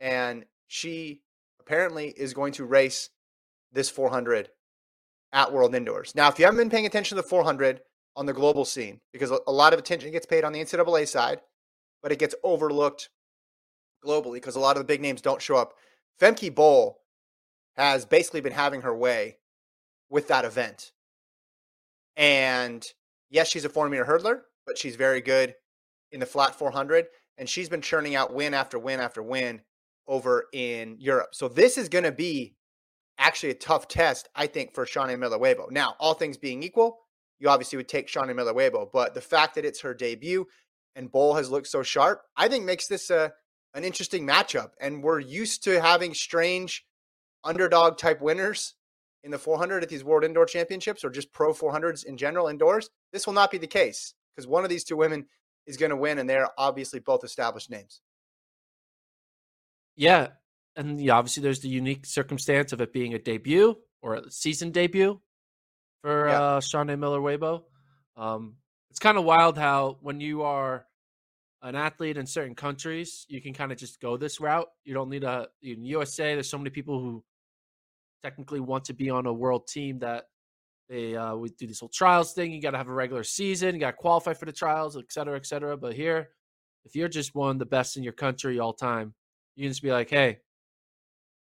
And 0.00 0.46
she 0.68 1.22
apparently 1.58 2.08
is 2.08 2.32
going 2.32 2.52
to 2.52 2.64
race 2.64 3.10
this 3.72 3.90
400 3.90 4.50
at 5.32 5.52
World 5.52 5.74
Indoors. 5.74 6.14
Now, 6.14 6.28
if 6.28 6.38
you 6.38 6.44
haven't 6.44 6.58
been 6.58 6.70
paying 6.70 6.86
attention 6.86 7.16
to 7.16 7.22
the 7.22 7.28
400 7.28 7.80
on 8.16 8.26
the 8.26 8.32
global 8.32 8.64
scene, 8.64 9.00
because 9.12 9.30
a 9.30 9.50
lot 9.50 9.72
of 9.72 9.78
attention 9.78 10.12
gets 10.12 10.26
paid 10.26 10.44
on 10.44 10.52
the 10.52 10.60
NCAA 10.60 11.08
side, 11.08 11.40
but 12.02 12.12
it 12.12 12.18
gets 12.18 12.34
overlooked 12.44 13.10
globally 14.04 14.34
because 14.34 14.56
a 14.56 14.60
lot 14.60 14.76
of 14.76 14.80
the 14.80 14.86
big 14.86 15.00
names 15.00 15.20
don't 15.20 15.42
show 15.42 15.56
up. 15.56 15.74
Femke 16.20 16.54
Bol 16.54 17.00
has 17.76 18.06
basically 18.06 18.40
been 18.40 18.52
having 18.52 18.82
her 18.82 18.94
way 18.94 19.38
with 20.10 20.28
that 20.28 20.44
event. 20.44 20.92
And 22.16 22.84
yes, 23.30 23.48
she's 23.48 23.64
a 23.64 23.68
4 23.68 23.88
meter 23.88 24.04
hurdler, 24.04 24.40
but 24.66 24.78
she's 24.78 24.96
very 24.96 25.20
good 25.20 25.54
in 26.10 26.20
the 26.20 26.26
flat 26.26 26.54
400. 26.54 27.06
And 27.36 27.48
she's 27.48 27.68
been 27.68 27.82
churning 27.82 28.16
out 28.16 28.34
win 28.34 28.52
after 28.54 28.78
win 28.78 29.00
after 29.00 29.22
win 29.22 29.60
over 30.08 30.46
in 30.52 30.96
Europe. 30.98 31.28
So 31.34 31.48
this 31.48 31.78
is 31.78 31.88
going 31.88 32.04
to 32.04 32.12
be 32.12 32.54
actually 33.18 33.50
a 33.50 33.54
tough 33.54 33.88
test, 33.88 34.28
I 34.34 34.46
think, 34.46 34.74
for 34.74 34.84
Shaunae 34.86 35.18
Miller 35.18 35.38
Uibo. 35.38 35.70
Now, 35.70 35.94
all 36.00 36.14
things 36.14 36.38
being 36.38 36.62
equal, 36.62 36.98
you 37.38 37.48
obviously 37.48 37.76
would 37.76 37.88
take 37.88 38.08
Shaunae 38.08 38.34
Miller 38.34 38.54
Uibo, 38.54 38.88
but 38.92 39.14
the 39.14 39.20
fact 39.20 39.54
that 39.54 39.64
it's 39.64 39.82
her 39.82 39.94
debut 39.94 40.46
and 40.96 41.12
Bol 41.12 41.34
has 41.34 41.50
looked 41.50 41.68
so 41.68 41.82
sharp, 41.82 42.22
I 42.36 42.48
think 42.48 42.64
makes 42.64 42.88
this 42.88 43.10
a 43.10 43.32
an 43.74 43.84
interesting 43.84 44.26
matchup. 44.26 44.70
And 44.80 45.02
we're 45.02 45.20
used 45.20 45.62
to 45.64 45.80
having 45.80 46.14
strange 46.14 46.84
underdog 47.44 47.98
type 47.98 48.20
winners 48.20 48.74
in 49.22 49.30
the 49.30 49.38
400 49.38 49.82
at 49.82 49.88
these 49.88 50.04
World 50.04 50.24
Indoor 50.24 50.46
Championships 50.46 51.04
or 51.04 51.10
just 51.10 51.32
Pro 51.32 51.52
400s 51.52 52.04
in 52.04 52.16
general 52.16 52.48
indoors. 52.48 52.88
This 53.12 53.26
will 53.26 53.34
not 53.34 53.50
be 53.50 53.58
the 53.58 53.66
case 53.66 54.14
because 54.34 54.46
one 54.46 54.64
of 54.64 54.70
these 54.70 54.84
two 54.84 54.96
women 54.96 55.26
is 55.66 55.76
going 55.76 55.90
to 55.90 55.96
win, 55.96 56.18
and 56.18 56.28
they're 56.28 56.48
obviously 56.56 56.98
both 56.98 57.24
established 57.24 57.70
names. 57.70 58.00
Yeah, 59.98 60.28
and 60.76 61.00
yeah, 61.00 61.16
obviously 61.16 61.42
there's 61.42 61.58
the 61.58 61.68
unique 61.68 62.06
circumstance 62.06 62.72
of 62.72 62.80
it 62.80 62.92
being 62.92 63.14
a 63.14 63.18
debut 63.18 63.76
or 64.00 64.14
a 64.14 64.30
season 64.30 64.70
debut 64.70 65.20
for 66.02 66.28
yeah. 66.28 66.40
uh, 66.40 66.60
Shaunae 66.60 66.96
Miller 66.96 67.18
Uibo. 67.18 67.64
Um, 68.16 68.54
it's 68.90 69.00
kind 69.00 69.18
of 69.18 69.24
wild 69.24 69.58
how 69.58 69.98
when 70.00 70.20
you 70.20 70.42
are 70.42 70.86
an 71.62 71.74
athlete 71.74 72.16
in 72.16 72.26
certain 72.26 72.54
countries, 72.54 73.26
you 73.28 73.42
can 73.42 73.52
kind 73.52 73.72
of 73.72 73.78
just 73.78 74.00
go 74.00 74.16
this 74.16 74.40
route. 74.40 74.68
You 74.84 74.94
don't 74.94 75.10
need 75.10 75.24
a 75.24 75.48
in 75.62 75.84
USA. 75.84 76.34
There's 76.34 76.48
so 76.48 76.58
many 76.58 76.70
people 76.70 77.00
who 77.00 77.24
technically 78.22 78.60
want 78.60 78.84
to 78.84 78.94
be 78.94 79.10
on 79.10 79.26
a 79.26 79.32
world 79.32 79.66
team 79.66 79.98
that 79.98 80.26
they 80.88 81.16
uh, 81.16 81.34
we 81.34 81.48
do 81.50 81.66
this 81.66 81.80
whole 81.80 81.90
trials 81.92 82.34
thing. 82.34 82.52
You 82.52 82.62
got 82.62 82.70
to 82.70 82.78
have 82.78 82.88
a 82.88 82.92
regular 82.92 83.24
season. 83.24 83.74
You 83.74 83.80
got 83.80 83.90
to 83.90 83.96
qualify 83.96 84.34
for 84.34 84.46
the 84.46 84.52
trials, 84.52 84.96
et 84.96 85.10
cetera, 85.10 85.36
et 85.36 85.46
cetera. 85.46 85.76
But 85.76 85.94
here, 85.94 86.28
if 86.84 86.94
you're 86.94 87.08
just 87.08 87.34
one 87.34 87.50
of 87.50 87.58
the 87.58 87.66
best 87.66 87.96
in 87.96 88.04
your 88.04 88.12
country 88.12 88.60
all 88.60 88.72
time, 88.72 89.14
you 89.58 89.64
can 89.64 89.72
just 89.72 89.82
be 89.82 89.90
like, 89.90 90.08
"Hey, 90.08 90.38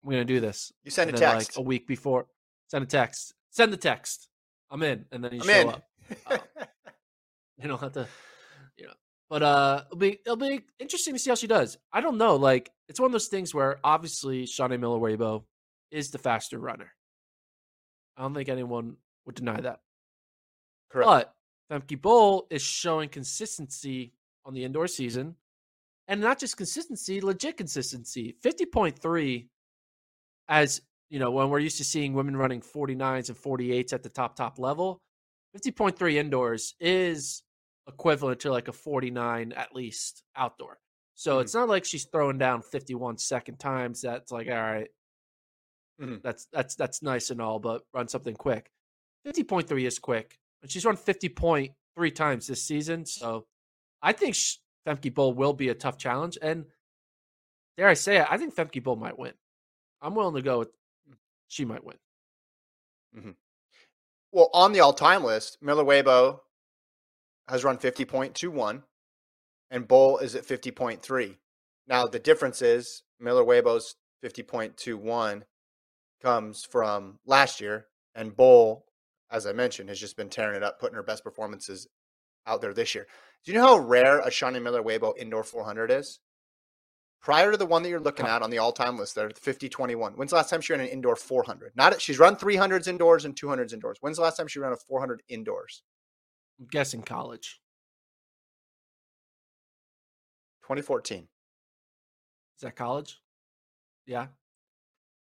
we're 0.02 0.12
gonna 0.12 0.25
do 0.25 0.40
this." 0.40 0.73
You 0.85 0.90
send 0.90 1.11
and 1.11 1.19
a 1.19 1.21
text 1.21 1.50
like 1.50 1.62
a 1.62 1.69
week 1.69 1.87
before. 1.87 2.26
Send 2.69 2.83
a 2.83 2.87
text. 2.87 3.35
Send 3.50 3.75
the 3.75 3.76
text. 3.76 4.30
I'm 4.71 4.83
in, 4.83 5.04
and 5.12 5.23
then 5.23 5.35
you 5.35 5.40
I'm 5.40 5.47
show 5.47 5.61
in. 5.61 5.69
up. 5.69 5.85
Um, 6.26 6.38
you 7.59 7.69
don't 7.69 7.80
have 7.80 7.92
to, 7.92 8.09
you 8.78 8.87
know. 8.87 8.95
But 9.28 9.42
uh, 9.42 9.83
it'll 9.87 9.99
be 9.99 10.19
it'll 10.25 10.37
be 10.37 10.62
interesting 10.78 11.12
to 11.12 11.21
see 11.21 11.30
how 11.30 11.35
she 11.35 11.47
does. 11.47 11.76
I 11.92 12.00
don't 12.00 12.16
know. 12.16 12.37
Like 12.37 12.71
it's 12.88 12.99
one 12.99 13.07
of 13.07 13.12
those 13.12 13.28
things 13.28 13.54
where 13.54 13.78
obviously 13.85 14.45
Shaunae 14.45 14.80
Miller 14.80 14.99
Uibo 14.99 15.45
is 15.90 16.11
the 16.11 16.19
faster 16.19 16.59
runner. 16.59 16.90
I 18.16 18.23
don't 18.23 18.33
think 18.33 18.49
anyone 18.49 18.97
would 19.26 19.35
deny 19.35 19.61
that. 19.61 19.80
Correct. 20.88 21.07
But 21.07 21.35
Femke 21.71 22.00
Bol 22.00 22.47
is 22.49 22.62
showing 22.62 23.11
consistency 23.11 24.14
on 24.47 24.54
the 24.54 24.64
indoor 24.64 24.87
season. 24.87 25.37
And 26.10 26.20
not 26.20 26.40
just 26.40 26.56
consistency, 26.56 27.20
legit 27.20 27.56
consistency. 27.56 28.34
50.3 28.44 29.46
as 30.48 30.82
you 31.08 31.18
know, 31.18 31.30
when 31.30 31.48
we're 31.48 31.60
used 31.60 31.78
to 31.78 31.84
seeing 31.84 32.14
women 32.14 32.36
running 32.36 32.60
49s 32.60 33.28
and 33.28 33.38
48s 33.38 33.92
at 33.92 34.02
the 34.02 34.08
top, 34.08 34.36
top 34.36 34.58
level, 34.58 35.00
50.3 35.56 36.14
indoors 36.14 36.74
is 36.80 37.42
equivalent 37.88 38.40
to 38.40 38.50
like 38.50 38.68
a 38.68 38.72
49 38.72 39.52
at 39.52 39.74
least 39.74 40.22
outdoor. 40.36 40.78
So 41.14 41.32
mm-hmm. 41.32 41.42
it's 41.42 41.54
not 41.54 41.68
like 41.68 41.84
she's 41.84 42.04
throwing 42.04 42.38
down 42.38 42.62
51 42.62 43.18
second 43.18 43.58
times. 43.58 44.02
That's 44.02 44.32
like, 44.32 44.48
all 44.48 44.54
right, 44.54 44.88
mm-hmm. 46.00 46.16
that's 46.22 46.46
that's 46.52 46.74
that's 46.76 47.02
nice 47.02 47.30
and 47.30 47.40
all, 47.40 47.58
but 47.58 47.82
run 47.94 48.08
something 48.08 48.34
quick. 48.34 48.70
50.3 49.26 49.86
is 49.86 49.98
quick. 49.98 50.38
And 50.62 50.70
she's 50.70 50.84
run 50.84 50.96
50.3 50.96 52.14
times 52.14 52.46
this 52.46 52.64
season. 52.64 53.06
So 53.06 53.46
I 54.02 54.12
think 54.12 54.34
Femke 54.87 55.12
Bol 55.12 55.34
will 55.34 55.52
be 55.52 55.68
a 55.68 55.75
tough 55.75 55.99
challenge. 55.99 56.38
And 56.40 56.66
dare 57.76 57.88
I 57.88 57.94
say 57.94 58.18
it, 58.18 58.26
I 58.28 58.37
think 58.38 58.54
Femke 58.54 58.82
Bol 58.82 58.96
might 58.96 59.18
win. 59.18 59.32
I'm 60.00 60.14
willing 60.14 60.34
to 60.37 60.42
go 60.42 60.60
with 60.60 60.70
she 61.49 61.64
might 61.64 61.84
win. 61.84 61.96
Mm-hmm. 63.16 63.30
Well, 64.32 64.50
on 64.54 64.72
the 64.72 64.80
all 64.80 64.92
time 64.92 65.25
list, 65.25 65.58
Miller 65.60 65.84
Uibo 65.84 66.38
has 67.49 67.64
run 67.64 67.76
50.21 67.76 68.82
and 69.70 69.88
Bol 69.88 70.18
is 70.18 70.34
at 70.37 70.46
50.3. 70.46 71.37
Now, 71.88 72.06
the 72.06 72.20
difference 72.20 72.62
is 72.62 73.02
Miller 73.18 73.44
Uibo's 73.44 73.96
50.21 74.25 75.42
comes 76.22 76.64
from 76.64 77.18
last 77.26 77.60
year, 77.60 77.87
and 78.14 78.37
Bol, 78.37 78.84
as 79.30 79.46
I 79.46 79.52
mentioned, 79.52 79.88
has 79.88 79.99
just 79.99 80.16
been 80.16 80.28
tearing 80.28 80.56
it 80.56 80.62
up, 80.62 80.78
putting 80.78 80.96
her 80.96 81.02
best 81.02 81.25
performances 81.25 81.88
out 82.46 82.60
there 82.60 82.75
this 82.75 82.94
year. 82.94 83.06
Do 83.44 83.52
you 83.52 83.59
know 83.59 83.66
how 83.66 83.78
rare 83.78 84.20
a 84.20 84.30
Shaunae 84.30 84.62
Miller 84.62 84.82
Uibo 84.82 85.16
indoor 85.16 85.44
400 85.44 85.90
is? 85.90 86.20
prior 87.20 87.50
to 87.50 87.56
the 87.56 87.66
one 87.66 87.82
that 87.82 87.88
you're 87.90 88.00
looking 88.00 88.26
uh-huh. 88.26 88.37
at 88.37 88.42
on 88.42 88.50
the 88.50 88.59
all-time 88.59 88.97
list 88.97 89.14
there 89.14 89.28
50-21 89.28 90.16
when's 90.16 90.30
the 90.30 90.37
last 90.37 90.50
time 90.50 90.61
she 90.61 90.73
ran 90.73 90.80
an 90.80 90.88
indoor 90.88 91.16
400 91.16 91.73
not 91.76 92.00
she's 92.00 92.18
run 92.18 92.37
300s 92.37 92.88
indoors 92.88 93.25
and 93.25 93.37
200s 93.37 93.73
indoors. 93.73 93.99
When's 94.00 94.16
the 94.16 94.23
last 94.23 94.37
time 94.37 94.49
she 94.49 94.59
ran 94.59 94.73
a 94.73 94.76
400 94.76 95.23
indoors? 95.28 95.82
I'm 96.59 96.66
guessing 96.70 97.02
college. 97.02 97.61
2014 100.62 101.18
is 102.56 102.62
that 102.62 102.76
college? 102.76 103.20
Yeah. 104.06 104.26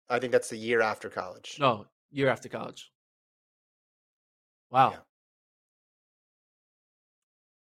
I 0.09 0.19
think 0.19 0.33
that's 0.33 0.49
the 0.49 0.57
year 0.57 0.81
after 0.81 1.09
college. 1.09 1.57
No 1.61 1.87
year 2.11 2.29
after 2.29 2.49
college. 2.49 2.91
Wow. 4.71 4.91
Yeah. 4.91 4.99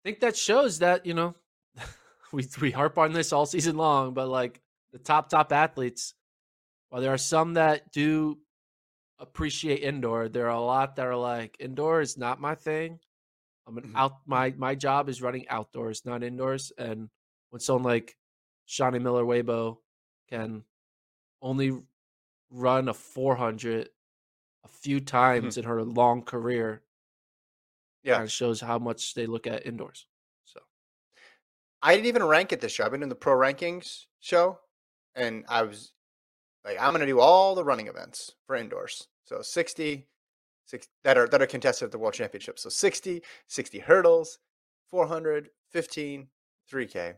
I 0.04 0.10
think 0.10 0.20
that 0.20 0.36
shows 0.36 0.80
that 0.80 1.06
you 1.06 1.14
know 1.14 1.36
we 2.34 2.48
we 2.62 2.72
harp 2.72 2.98
on 2.98 3.14
this 3.14 3.32
all 3.32 3.46
season 3.46 3.78
long, 3.78 4.14
but 4.14 4.28
like 4.28 4.62
the 4.92 5.00
top 5.00 5.30
top 5.30 5.52
athletes, 5.52 6.14
while 6.90 7.02
there 7.02 7.14
are 7.14 7.18
some 7.18 7.54
that 7.56 7.92
do 7.92 8.38
appreciate 9.20 9.82
indoor, 9.82 10.30
there 10.30 10.48
are 10.48 10.58
a 10.58 10.62
lot 10.62 10.98
that 10.98 11.08
are 11.08 11.16
like 11.16 11.58
indoor 11.60 12.02
is 12.02 12.18
not 12.18 12.40
my 12.40 12.54
thing. 12.54 13.00
I'm 13.66 13.78
an 13.78 13.86
mm-hmm. 13.86 13.96
out 13.96 14.18
my 14.28 14.54
my 14.58 14.76
job 14.76 15.10
is 15.10 15.22
running 15.22 15.48
outdoors, 15.50 16.06
not 16.06 16.22
indoors. 16.22 16.72
And 16.78 17.10
when 17.50 17.60
someone 17.62 17.84
like 17.84 18.16
Shaunae 18.68 19.02
Miller 19.02 19.24
Uibo 19.24 19.78
can 20.30 20.64
only 21.42 21.82
run 22.52 22.90
a 22.90 22.94
400 22.94 23.90
a 24.64 24.68
few 24.68 25.00
times 25.00 25.54
mm-hmm. 25.54 25.62
in 25.62 25.66
her 25.66 25.84
long 25.84 26.22
career, 26.22 26.83
yeah, 28.04 28.22
it 28.24 28.32
shows 28.32 28.62
how 28.62 28.80
much 28.80 29.14
they 29.14 29.26
look 29.26 29.48
at 29.48 29.66
indoors. 29.66 30.08
So 30.46 30.60
I 31.82 31.96
didn't 31.96 32.08
even 32.08 32.24
rank 32.24 32.52
it 32.52 32.62
this 32.62 32.72
show. 32.72 32.86
I've 32.86 32.92
been 32.92 33.04
in 33.04 33.10
the 33.10 33.16
pro 33.16 33.34
rankings 33.34 34.06
show, 34.20 34.60
and 35.16 35.46
I 35.48 35.64
was 35.64 35.94
like, 36.66 36.78
I'm 36.80 36.92
going 36.92 37.02
to 37.02 37.08
do 37.08 37.20
all 37.20 37.56
the 37.56 37.64
running 37.64 37.88
events 37.88 38.32
for 38.46 38.56
indoors. 38.56 39.08
So 39.26 39.42
60, 39.42 40.08
60 40.66 40.92
that 41.04 41.18
are 41.18 41.28
that 41.28 41.42
are 41.42 41.48
contested 41.48 41.86
at 41.86 41.92
the 41.92 41.98
World 41.98 42.14
Championship. 42.14 42.60
So 42.60 42.70
60, 42.70 43.22
60 43.48 43.80
hurdles, 43.80 44.40
400, 44.90 45.50
15, 45.72 46.28
3K. 46.72 47.16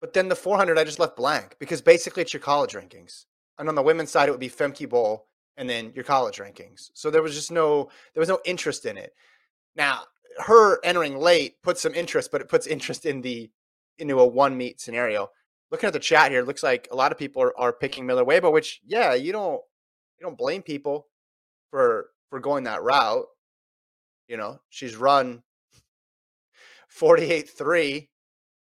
But 0.00 0.12
then 0.12 0.28
the 0.28 0.36
400 0.36 0.78
I 0.78 0.84
just 0.84 0.98
left 0.98 1.16
blank 1.16 1.56
because 1.58 1.82
basically 1.82 2.22
it's 2.22 2.32
your 2.32 2.40
college 2.40 2.72
rankings. 2.72 3.24
And 3.58 3.68
on 3.68 3.74
the 3.74 3.82
women's 3.82 4.10
side, 4.10 4.28
it 4.28 4.32
would 4.32 4.40
be 4.40 4.48
Femke 4.48 4.88
Bol 4.88 5.26
and 5.56 5.68
then 5.68 5.92
your 5.94 6.04
college 6.04 6.38
rankings. 6.38 6.90
So 6.94 7.10
there 7.10 7.22
was 7.22 7.34
just 7.34 7.50
no 7.50 7.90
there 8.14 8.20
was 8.20 8.28
no 8.28 8.40
interest 8.44 8.86
in 8.86 8.96
it. 8.96 9.12
Now, 9.78 10.02
her 10.38 10.84
entering 10.84 11.16
late 11.16 11.62
puts 11.62 11.80
some 11.80 11.94
interest, 11.94 12.30
but 12.32 12.40
it 12.40 12.48
puts 12.48 12.66
interest 12.66 13.06
in 13.06 13.22
the 13.22 13.50
into 13.96 14.20
a 14.20 14.26
one 14.26 14.56
meet 14.56 14.80
scenario. 14.80 15.30
Looking 15.70 15.86
at 15.86 15.92
the 15.92 16.00
chat 16.00 16.32
here, 16.32 16.42
looks 16.42 16.62
like 16.62 16.88
a 16.90 16.96
lot 16.96 17.12
of 17.12 17.18
people 17.18 17.42
are, 17.42 17.58
are 17.58 17.72
picking 17.72 18.04
Miller 18.04 18.24
Uibo, 18.24 18.52
which 18.52 18.80
yeah, 18.84 19.14
you 19.14 19.32
don't 19.32 19.62
you 20.18 20.24
don't 20.24 20.36
blame 20.36 20.62
people 20.62 21.06
for 21.70 22.08
for 22.28 22.40
going 22.40 22.64
that 22.64 22.82
route. 22.82 23.26
You 24.26 24.36
know, 24.36 24.60
she's 24.68 24.96
run 24.96 25.42
48-3 26.94 28.08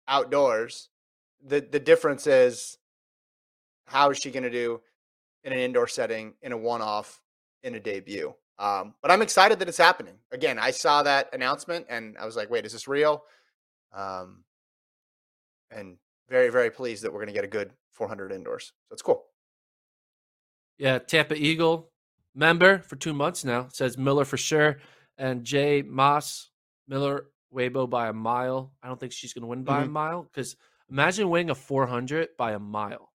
outdoors. 0.08 0.88
The 1.44 1.60
the 1.60 1.80
difference 1.80 2.26
is 2.26 2.78
how 3.86 4.10
is 4.10 4.18
she 4.18 4.30
going 4.30 4.44
to 4.44 4.50
do 4.50 4.80
in 5.42 5.52
an 5.52 5.58
indoor 5.58 5.88
setting 5.88 6.34
in 6.42 6.52
a 6.52 6.56
one 6.56 6.82
off 6.82 7.20
in 7.64 7.74
a 7.74 7.80
debut. 7.80 8.34
Um, 8.60 8.92
but 9.00 9.10
I'm 9.10 9.22
excited 9.22 9.58
that 9.58 9.68
it's 9.68 9.78
happening. 9.78 10.14
Again, 10.32 10.58
I 10.58 10.70
saw 10.70 11.02
that 11.02 11.30
announcement 11.32 11.86
and 11.88 12.16
I 12.18 12.26
was 12.26 12.36
like, 12.36 12.50
wait, 12.50 12.66
is 12.66 12.72
this 12.72 12.86
real? 12.86 13.24
Um, 13.92 14.44
and 15.70 15.96
very, 16.28 16.50
very 16.50 16.70
pleased 16.70 17.02
that 17.02 17.12
we're 17.12 17.20
going 17.20 17.28
to 17.28 17.32
get 17.32 17.44
a 17.44 17.48
good 17.48 17.72
400 17.92 18.32
indoors. 18.32 18.72
So 18.88 18.92
it's 18.92 19.02
cool. 19.02 19.24
Yeah, 20.76 20.98
Tampa 20.98 21.34
Eagle 21.34 21.90
member 22.34 22.80
for 22.80 22.96
two 22.96 23.14
months 23.14 23.46
now 23.46 23.68
says 23.72 23.96
Miller 23.96 24.26
for 24.26 24.36
sure. 24.36 24.78
And 25.16 25.42
Jay 25.42 25.80
Moss, 25.80 26.50
Miller 26.86 27.30
Uibo 27.54 27.88
by 27.88 28.08
a 28.08 28.12
mile. 28.12 28.72
I 28.82 28.88
don't 28.88 29.00
think 29.00 29.12
she's 29.12 29.32
going 29.32 29.42
to 29.42 29.48
win 29.48 29.64
by 29.64 29.80
mm-hmm. 29.80 29.88
a 29.88 29.92
mile 29.92 30.22
because 30.24 30.56
imagine 30.90 31.30
winning 31.30 31.50
a 31.50 31.54
400 31.54 32.28
by 32.36 32.52
a 32.52 32.58
mile. 32.58 33.10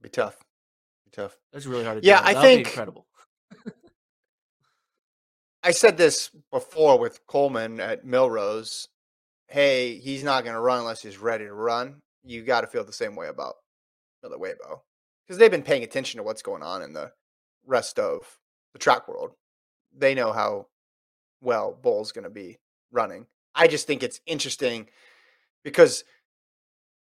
Be 0.00 0.10
tough. 0.10 0.36
Be 1.04 1.10
tough. 1.10 1.36
That's 1.52 1.66
really 1.66 1.84
hard 1.84 2.00
to 2.02 2.06
yeah, 2.06 2.20
do. 2.20 2.30
Yeah, 2.30 2.38
I 2.38 2.40
think 2.40 2.68
incredible. 2.68 3.06
I 5.66 5.70
said 5.70 5.96
this 5.96 6.30
before 6.52 6.98
with 6.98 7.26
Coleman 7.26 7.80
at 7.80 8.04
Millrose. 8.04 8.88
Hey, 9.48 9.96
he's 9.96 10.22
not 10.22 10.44
going 10.44 10.52
to 10.52 10.60
run 10.60 10.80
unless 10.80 11.00
he's 11.00 11.16
ready 11.16 11.46
to 11.46 11.54
run. 11.54 12.02
You 12.22 12.42
got 12.42 12.60
to 12.60 12.66
feel 12.66 12.84
the 12.84 12.92
same 12.92 13.16
way 13.16 13.28
about 13.28 13.54
Miller 14.22 14.36
Uibo 14.36 14.80
because 15.26 15.38
they've 15.38 15.50
been 15.50 15.62
paying 15.62 15.82
attention 15.82 16.18
to 16.18 16.22
what's 16.22 16.42
going 16.42 16.62
on 16.62 16.82
in 16.82 16.92
the 16.92 17.12
rest 17.64 17.98
of 17.98 18.38
the 18.74 18.78
track 18.78 19.08
world. 19.08 19.30
They 19.96 20.14
know 20.14 20.32
how 20.32 20.66
well 21.40 21.74
Bol's 21.80 22.12
going 22.12 22.24
to 22.24 22.30
be 22.30 22.58
running. 22.92 23.26
I 23.54 23.66
just 23.66 23.86
think 23.86 24.02
it's 24.02 24.20
interesting 24.26 24.90
because 25.62 26.04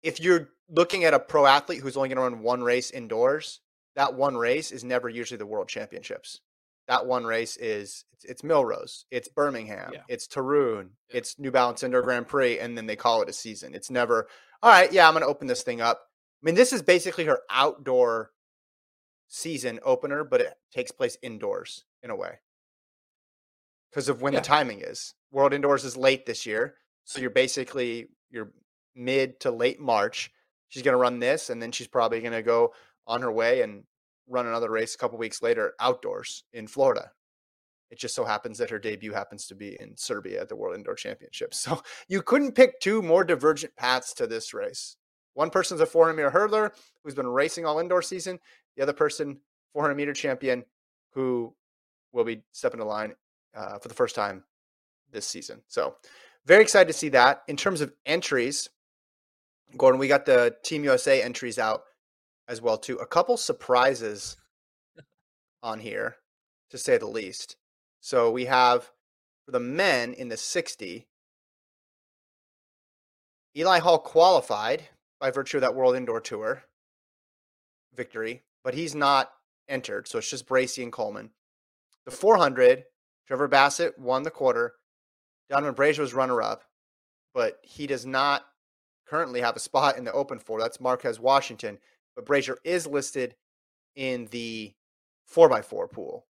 if 0.02 0.18
you're 0.18 0.48
looking 0.70 1.04
at 1.04 1.12
a 1.12 1.18
pro 1.18 1.44
athlete 1.44 1.80
who's 1.80 1.98
only 1.98 2.08
going 2.08 2.16
to 2.16 2.22
run 2.22 2.42
one 2.42 2.62
race 2.62 2.90
indoors, 2.90 3.60
that 3.96 4.14
one 4.14 4.34
race 4.34 4.70
is 4.72 4.82
never 4.82 5.10
usually 5.10 5.36
the 5.36 5.44
world 5.44 5.68
championships 5.68 6.40
that 6.88 7.06
one 7.06 7.24
race 7.24 7.56
is 7.56 8.04
it's, 8.12 8.24
it's 8.24 8.42
Millrose, 8.42 9.04
it's 9.10 9.28
Birmingham, 9.28 9.90
yeah. 9.92 10.00
it's 10.08 10.26
Toruń, 10.26 10.88
yeah. 11.10 11.18
it's 11.18 11.38
New 11.38 11.50
Balance 11.50 11.82
Indoor 11.82 12.02
Grand 12.02 12.28
Prix, 12.28 12.58
and 12.58 12.76
then 12.76 12.86
they 12.86 12.96
call 12.96 13.22
it 13.22 13.28
a 13.28 13.32
season. 13.32 13.74
It's 13.74 13.90
never 13.90 14.28
all 14.62 14.70
right. 14.70 14.92
Yeah, 14.92 15.06
I'm 15.06 15.14
going 15.14 15.22
to 15.22 15.28
open 15.28 15.46
this 15.46 15.62
thing 15.62 15.80
up. 15.80 16.00
I 16.42 16.46
mean, 16.46 16.54
this 16.54 16.72
is 16.72 16.82
basically 16.82 17.24
her 17.24 17.40
outdoor 17.50 18.30
season 19.28 19.80
opener, 19.84 20.24
but 20.24 20.40
it 20.40 20.54
takes 20.72 20.90
place 20.90 21.18
indoors 21.22 21.84
in 22.02 22.10
a 22.10 22.16
way 22.16 22.40
because 23.90 24.08
of 24.08 24.22
when 24.22 24.32
yeah. 24.32 24.40
the 24.40 24.46
timing 24.46 24.80
is. 24.80 25.14
World 25.30 25.52
Indoors 25.52 25.84
is 25.84 25.96
late 25.96 26.26
this 26.26 26.46
year, 26.46 26.74
so 27.04 27.20
you're 27.20 27.30
basically 27.30 28.08
you're 28.30 28.52
mid 28.94 29.40
to 29.40 29.50
late 29.50 29.80
March. 29.80 30.30
She's 30.68 30.82
going 30.82 30.94
to 30.94 30.98
run 30.98 31.18
this, 31.18 31.50
and 31.50 31.60
then 31.60 31.72
she's 31.72 31.88
probably 31.88 32.20
going 32.20 32.32
to 32.32 32.42
go 32.42 32.72
on 33.06 33.22
her 33.22 33.32
way 33.32 33.62
and 33.62 33.84
run 34.28 34.46
another 34.46 34.70
race 34.70 34.94
a 34.94 34.98
couple 34.98 35.18
weeks 35.18 35.42
later 35.42 35.74
outdoors 35.80 36.44
in 36.52 36.66
Florida. 36.66 37.10
It 37.90 37.98
just 37.98 38.14
so 38.14 38.24
happens 38.24 38.58
that 38.58 38.70
her 38.70 38.78
debut 38.78 39.12
happens 39.12 39.46
to 39.46 39.54
be 39.54 39.76
in 39.80 39.96
Serbia 39.96 40.40
at 40.40 40.48
the 40.48 40.56
World 40.56 40.76
Indoor 40.76 40.94
Championships. 40.94 41.58
So 41.66 41.82
you 42.08 42.22
couldn't 42.22 42.52
pick 42.52 42.80
two 42.80 43.02
more 43.02 43.24
divergent 43.24 43.76
paths 43.76 44.12
to 44.14 44.26
this 44.26 44.52
race. 44.52 44.96
One 45.34 45.50
person's 45.50 45.80
a 45.80 45.86
400 45.86 46.14
meter 46.16 46.30
hurdler 46.30 46.70
who's 47.04 47.14
been 47.14 47.26
racing 47.26 47.66
all 47.66 47.78
indoor 47.78 48.02
season. 48.02 48.38
The 48.76 48.82
other 48.82 48.92
person, 48.92 49.38
400 49.72 49.94
meter 49.94 50.12
champion, 50.12 50.64
who 51.10 51.54
will 52.12 52.24
be 52.24 52.42
stepping 52.52 52.80
the 52.80 52.86
line 52.86 53.14
uh, 53.54 53.78
for 53.78 53.88
the 53.88 53.94
first 53.94 54.14
time 54.14 54.44
this 55.12 55.26
season. 55.26 55.62
So 55.68 55.96
very 56.46 56.62
excited 56.62 56.88
to 56.88 56.98
see 56.98 57.10
that. 57.10 57.42
In 57.48 57.56
terms 57.56 57.80
of 57.80 57.92
entries, 58.06 58.68
Gordon, 59.76 59.98
we 59.98 60.08
got 60.08 60.24
the 60.26 60.56
Team 60.62 60.84
USA 60.84 61.22
entries 61.22 61.58
out 61.58 61.82
as 62.48 62.60
well 62.60 62.78
too. 62.78 62.96
A 62.96 63.06
couple 63.06 63.36
surprises 63.36 64.36
on 65.62 65.80
here, 65.80 66.16
to 66.70 66.78
say 66.78 66.96
the 66.96 67.06
least. 67.06 67.56
So 68.00 68.30
we 68.30 68.44
have 68.44 68.90
for 69.44 69.52
the 69.52 69.60
men 69.60 70.12
in 70.12 70.28
the 70.28 70.36
60, 70.36 71.06
Eli 73.56 73.78
Hall 73.78 73.98
qualified 73.98 74.82
by 75.18 75.30
virtue 75.30 75.56
of 75.56 75.62
that 75.62 75.74
World 75.74 75.96
Indoor 75.96 76.20
Tour 76.20 76.64
victory, 77.94 78.42
but 78.62 78.74
he's 78.74 78.94
not 78.94 79.32
entered. 79.68 80.06
So 80.06 80.18
it's 80.18 80.30
just 80.30 80.46
Bracy 80.46 80.82
and 80.82 80.92
Coleman. 80.92 81.30
The 82.04 82.10
400, 82.10 82.84
Trevor 83.26 83.48
Bassett 83.48 83.98
won 83.98 84.22
the 84.22 84.30
quarter. 84.30 84.74
Donavan 85.50 85.74
Brazier 85.74 86.02
was 86.02 86.14
runner 86.14 86.42
up, 86.42 86.64
but 87.34 87.58
he 87.62 87.86
does 87.86 88.04
not 88.04 88.44
currently 89.08 89.40
have 89.40 89.56
a 89.56 89.60
spot 89.60 89.96
in 89.96 90.04
the 90.04 90.12
open 90.12 90.38
four. 90.38 90.60
That's 90.60 90.80
Marqueze 90.80 91.20
Washington 91.20 91.78
but 92.16 92.26
Brazier 92.26 92.58
is 92.64 92.86
listed 92.86 93.36
in 93.94 94.26
the 94.30 94.74
4x4 95.32 95.90
pool. 95.92 96.26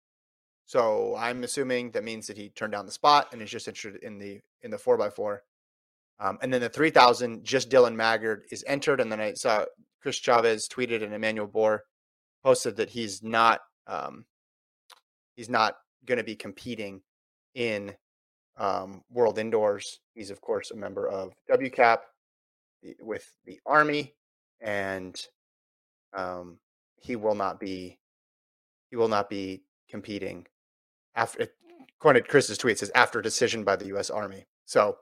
So 0.65 1.15
I'm 1.17 1.43
assuming 1.43 1.91
that 1.91 2.03
means 2.03 2.27
that 2.27 2.37
he 2.37 2.49
turned 2.49 2.73
down 2.73 2.87
the 2.87 2.91
spot 2.91 3.29
and 3.31 3.41
is 3.41 3.51
just 3.51 3.67
interested 3.67 4.03
in 4.03 4.17
the 4.17 4.41
in 4.63 4.71
the 4.71 4.77
4x4. 4.77 5.39
Um, 6.19 6.39
and 6.41 6.51
then 6.51 6.61
the 6.61 6.69
3000, 6.69 7.43
just 7.43 7.69
Dillon 7.69 7.95
Maggard 7.95 8.45
is 8.51 8.63
entered. 8.67 8.99
And 8.99 9.11
then 9.11 9.19
I 9.19 9.33
saw 9.33 9.65
Chris 10.01 10.17
Chavez 10.17 10.67
tweeted 10.67 11.03
and 11.03 11.13
Emmanuel 11.13 11.47
Bor 11.47 11.83
posted 12.43 12.77
that 12.77 12.89
he's 12.89 13.21
not 13.21 13.61
um, 13.85 14.25
he's 15.35 15.49
not 15.49 15.75
going 16.05 16.17
to 16.17 16.23
be 16.23 16.35
competing 16.35 17.01
in 17.53 17.93
um, 18.57 19.03
World 19.11 19.37
Indoors. 19.37 19.99
He's 20.13 20.31
of 20.31 20.41
course 20.41 20.71
a 20.71 20.75
member 20.75 21.07
of 21.07 21.33
WCAP 21.51 21.99
with 23.01 23.27
the 23.45 23.59
Army, 23.65 24.13
and 24.61 25.15
um, 26.15 26.59
he 26.97 27.15
will 27.15 27.35
not 27.35 27.59
be 27.59 27.99
he 28.89 28.95
will 28.95 29.07
not 29.07 29.29
be 29.29 29.63
competing 29.89 30.47
after 31.15 31.47
according 31.99 32.23
to 32.23 32.29
Chris's 32.29 32.57
tweet 32.57 32.79
says 32.79 32.91
after 32.95 33.21
decision 33.21 33.63
by 33.63 33.75
the 33.75 33.87
US 33.95 34.09
Army. 34.09 34.47
So 34.65 34.97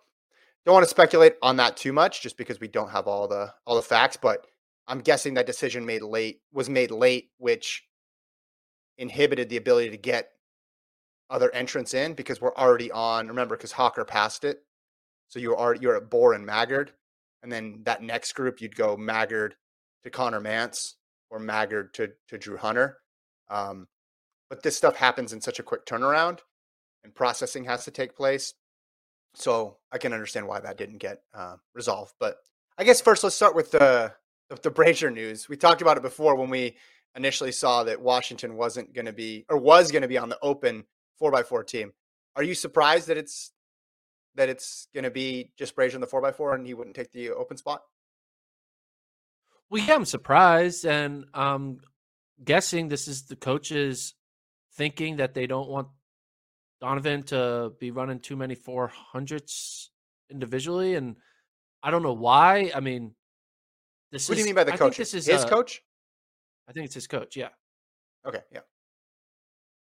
don't 0.66 0.74
want 0.74 0.84
to 0.84 0.90
speculate 0.90 1.36
on 1.42 1.58
that 1.58 1.78
too 1.78 1.94
much 1.94 2.22
just 2.22 2.38
because 2.38 2.60
we 2.60 2.68
don't 2.68 2.92
have 2.92 3.08
all 3.08 3.28
the 3.28 3.54
all 3.66 3.76
the 3.76 3.82
facts, 3.82 4.18
but 4.18 4.46
I'm 4.88 5.00
guessing 5.00 5.34
that 5.36 5.46
decision 5.46 5.86
made 5.86 6.02
late 6.02 6.42
was 6.52 6.70
made 6.70 6.92
late, 6.92 7.30
which 7.38 7.84
inhibited 8.98 9.50
the 9.50 9.58
ability 9.58 9.90
to 9.90 9.98
get 9.98 10.30
other 11.30 11.54
entrants 11.54 11.94
in 11.94 12.14
because 12.14 12.40
we're 12.42 12.56
already 12.56 12.92
on. 12.92 13.28
Remember, 13.28 13.56
because 13.56 13.72
Hocker 13.72 14.06
passed 14.06 14.44
it, 14.44 14.64
so 15.28 15.40
you 15.40 15.56
are 15.56 15.76
you're 15.76 15.96
at 15.96 16.10
Bor 16.10 16.34
and 16.34 16.46
Maggard, 16.46 16.94
and 17.42 17.52
then 17.52 17.82
that 17.84 18.02
next 18.02 18.34
group 18.34 18.62
you'd 18.62 18.76
go 18.76 18.96
Maggard 18.96 19.56
to 20.04 20.10
Connor 20.10 20.42
Mantz, 20.42 20.94
or 21.34 21.40
Maggard 21.40 21.94
to 21.96 22.12
to 22.30 22.38
Drew 22.38 22.58
Hunter. 22.58 23.00
Um, 23.50 23.88
but 24.50 24.62
this 24.62 24.78
stuff 24.78 24.96
happens 24.96 25.34
in 25.34 25.42
such 25.42 25.60
a 25.60 25.64
quick 25.64 25.86
turnaround, 25.86 26.40
and 27.04 27.14
processing 27.14 27.66
has 27.66 27.86
to 27.86 27.92
take 27.92 28.16
place. 28.16 28.54
So 29.34 29.78
I 29.92 29.98
can 29.98 30.14
understand 30.14 30.48
why 30.48 30.60
that 30.60 30.78
didn't 30.78 31.00
get 31.00 31.24
uh, 31.34 31.56
resolved. 31.74 32.14
But 32.20 32.38
I 32.78 32.84
guess 32.84 33.02
first 33.02 33.24
let's 33.24 33.36
start 33.36 33.56
with 33.56 33.72
the 33.72 34.14
the 34.62 34.70
Brazier 34.70 35.10
news. 35.10 35.50
We 35.50 35.58
talked 35.58 35.82
about 35.82 35.98
it 35.98 36.04
before 36.04 36.36
when 36.36 36.52
we 36.52 36.78
initially 37.16 37.52
saw 37.52 37.84
that 37.84 38.00
Washington 38.00 38.56
wasn't 38.56 38.94
going 38.94 39.08
to 39.08 39.14
be 39.14 39.46
or 39.50 39.58
was 39.58 39.92
going 39.92 40.04
to 40.04 40.08
be 40.08 40.20
on 40.20 40.30
the 40.30 40.38
open 40.44 40.84
four 41.18 41.36
x 41.36 41.50
four 41.50 41.64
team. 41.64 41.94
Are 42.36 42.44
you 42.44 42.54
surprised 42.54 43.08
that 43.08 43.18
it's 43.18 43.52
that 44.36 44.50
it's 44.50 44.88
going 44.94 45.04
to 45.04 45.12
be 45.12 45.52
just 45.58 45.76
Brazier 45.76 45.96
in 45.98 46.02
the 46.02 46.08
four 46.08 46.24
x 46.28 46.38
four 46.38 46.54
and 46.54 46.68
he 46.68 46.76
wouldn't 46.76 46.96
take 46.96 47.12
the 47.12 47.32
open 47.32 47.58
spot? 47.58 47.82
Well, 49.74 49.82
yeah, 49.82 49.96
I'm 49.96 50.06
surprised, 50.06 50.86
and 50.86 51.26
I'm 51.34 51.80
guessing 52.44 52.90
this 52.90 53.08
is 53.08 53.24
the 53.24 53.36
coaches 53.36 54.14
thinking 54.76 55.16
that 55.16 55.34
they 55.34 55.48
don't 55.48 55.68
want 55.68 55.88
Donavan 56.80 57.26
to 57.30 57.72
be 57.80 57.90
running 57.90 58.20
too 58.20 58.36
many 58.36 58.56
400s 58.56 59.88
individually, 60.30 60.94
and 60.94 61.16
I 61.82 61.90
don't 61.90 62.04
know 62.04 62.14
why. 62.14 62.72
I 62.76 62.82
mean, 62.82 63.16
this. 64.12 64.30
What 64.30 64.38
is, 64.38 64.44
do 64.44 64.48
you 64.48 64.54
mean 64.54 64.64
by 64.64 64.64
the 64.64 64.78
coach? 64.78 64.96
This 64.96 65.16
is 65.16 65.26
his 65.26 65.44
a, 65.44 65.50
coach. 65.50 65.82
I 66.70 66.72
think 66.74 66.86
it's 66.86 66.94
his 66.94 67.08
coach. 67.08 67.36
Yeah. 67.36 67.50
Okay. 68.28 68.42
Yeah. 68.52 68.60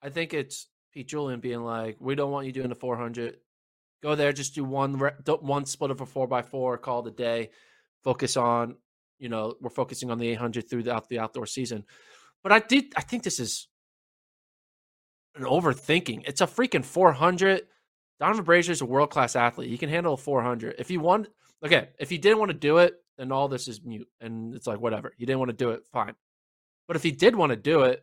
I 0.01 0.10
think 0.10 0.34
it's 0.34 0.69
Pete 0.91 1.08
Julian 1.08 1.39
being 1.39 1.62
like, 1.62 1.97
"We 1.99 2.15
don't 2.15 2.32
want 2.32 2.47
you 2.47 2.51
doing 2.51 2.69
the 2.69 2.75
400. 2.75 3.38
Go 4.01 4.15
there, 4.15 4.34
just 4.34 4.56
do 4.56 4.63
one 4.63 4.99
one 5.41 5.65
split 5.67 5.91
of 5.91 6.01
a 6.01 6.08
four 6.08 6.27
by 6.27 6.41
four. 6.41 6.79
Call 6.79 7.03
the 7.03 7.12
day. 7.12 7.51
Focus 8.03 8.38
on 8.38 8.77
you 9.19 9.30
know 9.30 9.56
we're 9.62 9.69
focusing 9.69 10.12
on 10.12 10.17
the 10.17 10.30
800 10.30 10.69
throughout 10.69 11.10
the 11.10 11.19
outdoor 11.19 11.45
season. 11.45 11.86
But 12.43 12.52
I 12.52 12.60
did 12.60 12.93
I 12.95 13.02
think 13.02 13.23
this 13.23 13.39
is 13.39 13.67
an 15.36 15.43
overthinking. 15.43 16.23
It's 16.28 16.41
a 16.41 16.47
freaking 16.47 16.86
400. 16.86 17.63
Donavan 18.21 18.45
Brazier 18.45 18.71
is 18.71 18.82
a 18.82 18.86
world 18.86 19.10
class 19.10 19.36
athlete. 19.36 19.69
He 19.69 19.78
can 19.78 19.89
handle 19.89 20.13
a 20.13 20.17
400. 20.17 20.76
If 20.78 20.88
he 20.88 20.97
want, 20.97 21.28
okay, 21.65 21.89
if 21.99 22.10
he 22.10 22.17
didn't 22.17 22.39
want 22.39 22.52
to 22.52 22.58
do 22.58 22.78
it, 22.78 22.95
then 23.17 23.32
all 23.32 23.47
this 23.47 23.67
is 23.67 23.84
mute, 23.84 24.08
and 24.21 24.56
it's 24.56 24.67
like 24.67 24.80
whatever. 24.80 25.13
He 25.17 25.26
didn't 25.26 25.39
want 25.39 25.49
to 25.49 25.58
do 25.58 25.71
it, 25.71 25.86
fine. 25.91 26.15
But 26.88 26.95
if 26.95 27.04
he 27.04 27.12
did 27.12 27.36
want 27.36 27.52
to 27.52 27.56
do 27.56 27.84
it, 27.84 28.02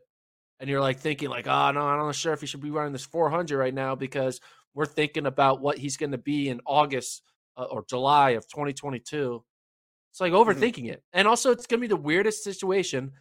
and 0.58 0.68
you're 0.68 0.80
like 0.80 1.00
thinking 1.00 1.30
like, 1.30 1.46
oh 1.46 1.70
no, 1.72 1.80
I'm 1.80 1.98
not 1.98 2.14
sure 2.14 2.32
if 2.32 2.40
he 2.40 2.46
should 2.46 2.60
be 2.60 2.70
running 2.70 2.92
this 2.92 3.04
400 3.04 3.56
right 3.56 3.74
now 3.74 3.94
because 3.94 4.40
we're 4.74 4.86
thinking 4.86 5.26
about 5.26 5.60
what 5.60 5.78
he's 5.78 5.96
going 5.96 6.12
to 6.12 6.18
be 6.18 6.48
in 6.48 6.60
August 6.66 7.22
uh, 7.56 7.64
or 7.64 7.84
July 7.88 8.30
of 8.30 8.46
2022 8.48 9.42
It's 10.12 10.20
like 10.20 10.32
Mm-hmm. 10.32 10.50
overthinking 10.50 10.90
it. 10.90 11.02
And 11.12 11.28
also, 11.28 11.50
it's 11.50 11.66
going 11.66 11.80
to 11.80 11.82
be 11.82 11.88
the 11.88 11.96
weirdest 11.96 12.44
situation. 12.44 13.12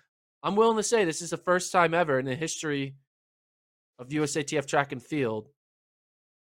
I'm 0.43 0.55
willing 0.55 0.77
to 0.77 0.83
say 0.83 1.05
this 1.05 1.21
is 1.21 1.29
the 1.31 1.37
first 1.37 1.71
time 1.71 1.93
ever 1.93 2.17
in 2.19 2.25
the 2.25 2.35
history 2.35 2.95
of 3.99 4.09
USATF 4.09 4.65
track 4.65 4.91
and 4.91 5.03
field 5.03 5.49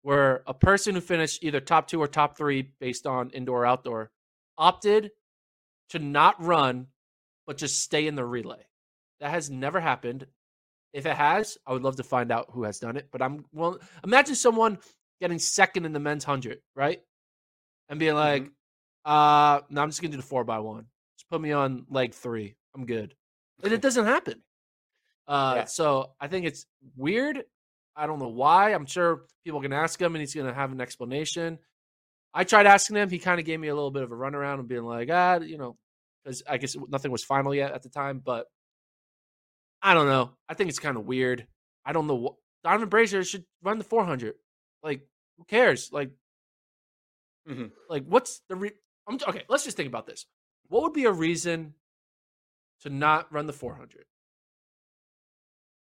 where 0.02 0.42
a 0.46 0.54
person 0.54 0.94
who 0.94 1.00
finished 1.00 1.42
either 1.42 1.60
top 1.60 1.88
two 1.88 2.00
or 2.00 2.06
top 2.06 2.36
three 2.36 2.70
based 2.80 3.06
on 3.06 3.30
indoor 3.30 3.62
or 3.62 3.66
outdoor 3.66 4.10
opted 4.56 5.10
to 5.90 5.98
not 5.98 6.42
run, 6.42 6.86
but 7.46 7.56
just 7.56 7.80
stay 7.82 8.06
in 8.06 8.14
the 8.14 8.24
relay. 8.24 8.64
That 9.20 9.30
has 9.30 9.50
never 9.50 9.80
happened. 9.80 10.26
If 10.92 11.04
it 11.06 11.16
has, 11.16 11.58
I 11.66 11.72
would 11.72 11.82
love 11.82 11.96
to 11.96 12.02
find 12.04 12.30
out 12.30 12.48
who 12.52 12.62
has 12.64 12.78
done 12.78 12.96
it. 12.96 13.08
But 13.10 13.22
I'm 13.22 13.44
well. 13.52 13.78
Imagine 14.04 14.34
someone 14.34 14.78
getting 15.20 15.38
second 15.38 15.84
in 15.84 15.92
the 15.92 16.00
men's 16.00 16.24
hundred, 16.24 16.60
right? 16.76 17.02
And 17.88 17.98
being 17.98 18.14
like, 18.14 18.50
uh, 19.08 19.60
no, 19.70 19.82
I'm 19.82 19.88
just 19.88 20.00
gonna 20.02 20.10
do 20.12 20.16
the 20.18 20.22
four 20.22 20.44
by 20.44 20.58
one. 20.58 20.86
Just 21.16 21.28
put 21.30 21.40
me 21.40 21.52
on 21.52 21.86
leg 21.88 22.12
three. 22.14 22.56
I'm 22.74 22.84
good. 22.86 23.14
And 23.62 23.72
it 23.72 23.80
doesn't 23.80 24.04
happen. 24.06 24.42
Uh, 25.26 25.54
Yeah. 25.56 25.64
so 25.64 26.12
I 26.20 26.28
think 26.28 26.46
it's 26.46 26.66
weird. 26.96 27.44
I 27.96 28.06
don't 28.06 28.18
know 28.18 28.28
why. 28.28 28.72
I'm 28.74 28.86
sure 28.86 29.22
people 29.44 29.60
can 29.60 29.72
ask 29.72 30.00
him, 30.00 30.14
and 30.14 30.20
he's 30.20 30.34
gonna 30.34 30.52
have 30.54 30.72
an 30.72 30.80
explanation. 30.80 31.58
I 32.34 32.44
tried 32.44 32.66
asking 32.66 32.96
him. 32.96 33.08
He 33.10 33.18
kind 33.18 33.40
of 33.40 33.46
gave 33.46 33.58
me 33.58 33.68
a 33.68 33.74
little 33.74 33.90
bit 33.90 34.02
of 34.02 34.12
a 34.12 34.14
runaround 34.14 34.60
and 34.60 34.68
being 34.68 34.84
like, 34.84 35.08
ah, 35.10 35.38
you 35.40 35.56
know, 35.58 35.76
because 36.22 36.42
I 36.48 36.58
guess 36.58 36.76
nothing 36.88 37.10
was 37.10 37.24
final 37.24 37.54
yet 37.54 37.72
at 37.72 37.82
the 37.82 37.88
time. 37.88 38.18
But 38.20 38.46
I 39.82 39.94
don't 39.94 40.06
know. 40.06 40.32
I 40.48 40.54
think 40.54 40.68
it's 40.70 40.78
kind 40.78 40.96
of 40.98 41.06
weird. 41.06 41.46
I 41.84 41.92
don't 41.92 42.06
know. 42.06 42.14
What, 42.16 42.34
Donavan 42.64 42.90
Brazier 42.90 43.24
should 43.24 43.44
run 43.62 43.78
the 43.78 43.84
400. 43.84 44.34
Like, 44.82 45.08
who 45.38 45.44
cares? 45.44 45.90
Like, 45.92 46.10
Mhm. 47.48 47.72
like 47.88 48.04
what's 48.04 48.42
the 48.48 48.56
re- 48.56 48.78
I'm 49.08 49.18
okay. 49.28 49.44
Let's 49.48 49.64
just 49.64 49.76
think 49.76 49.88
about 49.88 50.06
this. 50.06 50.26
What 50.68 50.82
would 50.82 50.92
be 50.92 51.06
a 51.06 51.12
reason 51.12 51.74
to 52.82 52.90
not 52.90 53.32
run 53.32 53.46
the 53.46 53.52
400? 53.52 54.04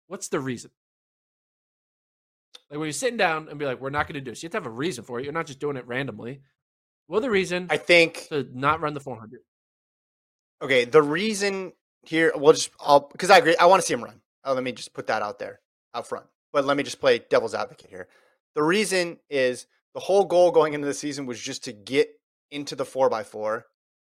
What's 0.08 0.28
the 0.28 0.40
reason? 0.40 0.72
Like 2.70 2.80
when 2.80 2.86
you're 2.86 2.94
sitting 2.94 3.18
down 3.18 3.48
and 3.50 3.58
be 3.58 3.66
like, 3.66 3.82
"We're 3.82 3.90
not 3.90 4.08
going 4.08 4.16
to 4.16 4.22
do 4.22 4.32
this," 4.32 4.44
you 4.44 4.48
have 4.48 4.52
to 4.52 4.58
have 4.58 4.66
a 4.68 4.70
reason 4.70 5.04
for 5.04 5.20
it. 5.20 5.24
You're 5.24 5.34
not 5.34 5.48
just 5.48 5.60
doing 5.60 5.76
it 5.76 5.88
randomly. 5.88 6.42
What 7.08 7.22
the 7.22 7.32
reason 7.32 7.68
I 7.70 7.78
think 7.78 8.28
to 8.30 8.48
not 8.54 8.82
run 8.82 8.94
the 8.94 9.00
400? 9.00 9.42
okay. 10.62 10.86
The 10.86 11.02
reason 11.02 11.74
here, 12.04 12.32
we'll 12.36 12.54
just 12.54 12.70
I'll 12.80 13.10
because 13.12 13.32
I 13.32 13.40
agree. 13.40 13.56
I 13.58 13.66
want 13.66 13.82
to 13.82 13.88
see 13.88 13.94
him 13.94 14.04
run. 14.04 14.22
Uh, 14.46 14.54
let 14.54 14.64
me 14.64 14.72
just 14.72 14.94
put 14.94 15.08
that 15.08 15.24
out 15.24 15.40
there 15.40 15.60
out 15.96 16.08
front. 16.08 16.28
But 16.54 16.66
let 16.66 16.78
me 16.78 16.84
just 16.84 17.00
play 17.00 17.20
devil's 17.30 17.56
advocate 17.56 17.90
here. 17.90 18.08
The 18.56 18.64
reason 18.64 19.18
is 19.30 19.66
the 19.94 20.00
whole 20.00 20.26
goal 20.26 20.52
going 20.52 20.74
into 20.74 20.88
the 20.88 20.94
season 20.94 21.26
was 21.26 21.40
just 21.40 21.64
to 21.66 21.74
get 21.74 22.19
into 22.52 22.76
the 22.76 22.86
four 22.86 23.14
x 23.14 23.30
four 23.30 23.66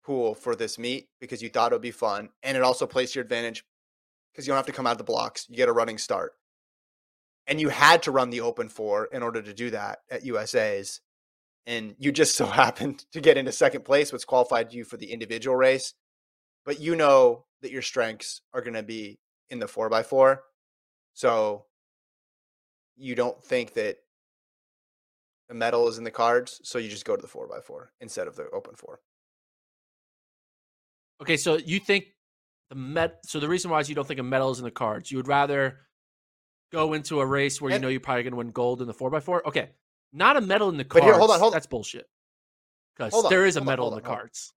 pool 0.04 0.34
for 0.34 0.54
this 0.54 0.78
meet 0.78 1.08
because 1.20 1.42
you 1.42 1.48
thought 1.48 1.72
it 1.72 1.74
would 1.74 1.82
be 1.82 1.90
fun, 1.90 2.28
and 2.42 2.56
it 2.56 2.62
also 2.62 2.86
plays 2.86 3.12
to 3.12 3.18
your 3.18 3.24
advantage 3.24 3.64
because 4.32 4.46
you 4.46 4.50
don't 4.50 4.58
have 4.58 4.66
to 4.66 4.72
come 4.72 4.86
out 4.86 4.92
of 4.92 4.98
the 4.98 5.04
blocks. 5.04 5.46
You 5.48 5.56
get 5.56 5.68
a 5.68 5.72
running 5.72 5.98
start, 5.98 6.32
and 7.46 7.60
you 7.60 7.70
had 7.70 8.02
to 8.04 8.10
run 8.10 8.30
the 8.30 8.40
open 8.40 8.68
four 8.68 9.06
in 9.06 9.22
order 9.22 9.42
to 9.42 9.54
do 9.54 9.70
that 9.70 10.00
at 10.10 10.24
USA's, 10.24 11.00
and 11.66 11.94
you 11.98 12.12
just 12.12 12.36
so 12.36 12.46
happened 12.62 13.04
to 13.12 13.20
get 13.20 13.36
into 13.36 13.52
second 13.52 13.84
place, 13.84 14.12
which 14.12 14.26
qualified 14.26 14.72
you 14.72 14.84
for 14.84 14.96
the 14.96 15.12
individual 15.12 15.56
race. 15.56 15.94
But 16.64 16.80
you 16.80 16.96
know 16.96 17.44
that 17.62 17.72
your 17.72 17.82
strengths 17.82 18.40
are 18.52 18.62
going 18.62 18.74
to 18.74 18.82
be 18.82 19.18
in 19.50 19.58
the 19.58 19.68
four 19.68 19.92
x 19.94 20.08
four, 20.08 20.42
so 21.12 21.66
you 22.96 23.14
don't 23.14 23.42
think 23.42 23.74
that 23.74 23.98
a 25.50 25.54
medal 25.54 25.88
is 25.88 25.98
in 25.98 26.04
the 26.04 26.10
cards, 26.10 26.60
so 26.64 26.78
you 26.78 26.88
just 26.88 27.04
go 27.04 27.16
to 27.16 27.22
the 27.22 27.28
four 27.28 27.54
x 27.54 27.66
four 27.66 27.92
instead 28.00 28.26
of 28.26 28.36
the 28.36 28.48
open 28.50 28.74
four. 28.74 29.00
Okay, 31.22 31.36
so 31.36 31.56
you 31.56 31.78
think 31.78 32.06
the 32.70 32.76
met? 32.76 33.20
So 33.26 33.40
the 33.40 33.48
reason 33.48 33.70
why 33.70 33.80
is 33.80 33.88
you 33.88 33.94
don't 33.94 34.06
think 34.06 34.20
a 34.20 34.24
medal 34.24 34.50
is 34.50 34.58
in 34.58 34.64
the 34.64 34.70
cards. 34.70 35.10
You 35.10 35.18
would 35.18 35.28
rather 35.28 35.80
go 36.72 36.92
into 36.92 37.20
a 37.20 37.26
race 37.26 37.60
where 37.60 37.72
you 37.72 37.78
know 37.78 37.88
you're 37.88 38.00
probably 38.00 38.24
going 38.24 38.32
to 38.32 38.38
win 38.38 38.50
gold 38.50 38.80
in 38.80 38.86
the 38.86 38.94
four 38.94 39.14
x 39.14 39.24
four. 39.24 39.46
Okay, 39.46 39.70
not 40.12 40.36
a 40.36 40.40
medal 40.40 40.68
in 40.68 40.76
the 40.76 40.84
But 40.84 41.00
cards. 41.00 41.06
here, 41.06 41.14
hold 41.18 41.30
on, 41.30 41.38
hold 41.38 41.52
on. 41.52 41.56
That's 41.56 41.66
bullshit. 41.66 42.08
Because 42.96 43.28
there 43.28 43.44
is 43.44 43.56
a 43.56 43.60
on, 43.60 43.66
medal 43.66 43.88
in 43.88 44.02
the 44.02 44.08
on, 44.08 44.16
cards 44.16 44.52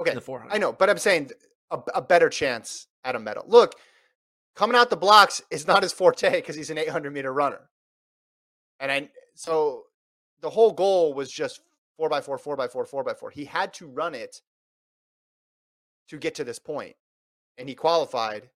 Okay, 0.00 0.10
in 0.10 0.14
the 0.16 0.20
400. 0.22 0.54
I 0.54 0.58
know, 0.58 0.72
but 0.72 0.88
I'm 0.88 0.98
saying 0.98 1.30
a, 1.70 1.78
a 1.96 2.02
better 2.02 2.28
chance 2.28 2.86
at 3.04 3.16
a 3.16 3.18
medal. 3.18 3.44
Look, 3.46 3.74
coming 4.54 4.76
out 4.76 4.90
the 4.90 4.96
blocks 4.96 5.42
is 5.50 5.66
not 5.66 5.82
his 5.82 5.92
forte 5.92 6.30
because 6.30 6.56
he's 6.56 6.70
an 6.70 6.78
800 6.78 7.12
meter 7.12 7.32
runner, 7.32 7.68
and 8.80 8.90
I 8.92 9.08
so 9.38 9.84
the 10.40 10.50
whole 10.50 10.72
goal 10.72 11.14
was 11.14 11.30
just 11.30 11.60
four 11.96 12.08
by 12.08 12.20
four, 12.20 12.38
four 12.38 12.56
by 12.56 12.66
four, 12.66 12.84
four 12.84 13.04
by 13.04 13.14
four. 13.14 13.30
He 13.30 13.44
had 13.44 13.72
to 13.74 13.86
run 13.86 14.12
it 14.16 14.42
to 16.08 16.18
get 16.18 16.34
to 16.34 16.44
this 16.44 16.58
point, 16.58 16.96
and 17.56 17.68
he 17.68 17.76
qualified. 17.76 18.50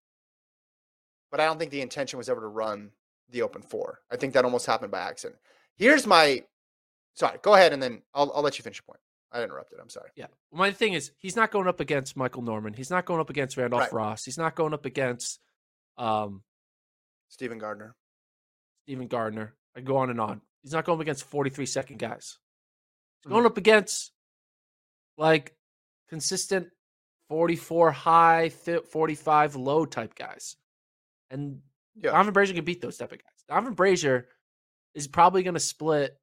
But 1.30 1.38
I 1.38 1.44
don't 1.46 1.56
think 1.56 1.70
the 1.70 1.82
intention 1.82 2.16
was 2.18 2.28
ever 2.28 2.40
to 2.40 2.48
run 2.48 2.90
the 3.30 3.42
open 3.42 3.62
four. 3.62 4.00
I 4.10 4.16
think 4.16 4.34
that 4.34 4.44
almost 4.44 4.66
happened 4.66 4.90
by 4.90 4.98
accident. 5.02 5.38
Here's 5.76 6.04
my 6.04 6.42
sorry. 7.14 7.38
Go 7.42 7.54
ahead, 7.54 7.72
and 7.72 7.80
then 7.80 8.02
I'll 8.12 8.32
I'll 8.34 8.42
let 8.42 8.58
you 8.58 8.64
finish 8.64 8.78
your 8.78 8.92
point. 8.92 9.00
I 9.30 9.40
interrupted. 9.44 9.78
I'm 9.80 9.88
sorry. 9.88 10.10
Yeah. 10.16 10.26
My 10.52 10.72
thing 10.72 10.94
is, 10.94 11.12
he's 11.16 11.36
not 11.36 11.52
going 11.52 11.68
up 11.68 11.78
against 11.78 12.16
Michael 12.16 12.42
Norman. 12.42 12.74
He's 12.74 12.90
not 12.90 13.04
going 13.06 13.20
up 13.20 13.30
against 13.30 13.56
Randolph 13.56 13.82
Right. 13.82 13.92
Ross. 13.92 14.24
He's 14.24 14.36
not 14.36 14.56
going 14.56 14.74
up 14.74 14.84
against 14.84 15.38
um, 15.96 16.42
Steven 17.28 17.58
Gardiner. 17.58 17.94
Steven 18.82 19.06
Gardiner. 19.06 19.54
I 19.76 19.80
go 19.80 19.98
on 19.98 20.10
and 20.10 20.20
on. 20.20 20.40
He's 20.62 20.72
not 20.72 20.84
going 20.84 20.98
up 20.98 21.02
against 21.02 21.24
43 21.24 21.66
second 21.66 21.98
guys. 21.98 22.38
He's 23.22 23.28
Mhm. 23.30 23.34
going 23.34 23.46
up 23.46 23.56
against 23.56 24.12
like 25.16 25.56
consistent 26.08 26.70
44 27.28 27.92
high, 27.92 28.48
fi- 28.50 28.80
45 28.82 29.56
low 29.56 29.84
type 29.86 30.14
guys. 30.14 30.56
And 31.30 31.62
Yeah. 31.94 32.12
Donavan 32.12 32.32
Brazier 32.32 32.54
can 32.54 32.64
beat 32.64 32.80
those 32.80 32.96
type 32.96 33.12
of 33.12 33.18
guys. 33.18 33.44
Donavan 33.48 33.74
Brazier 33.76 34.28
is 34.94 35.06
probably 35.08 35.42
going 35.42 35.54
to 35.54 35.60
split 35.60 36.18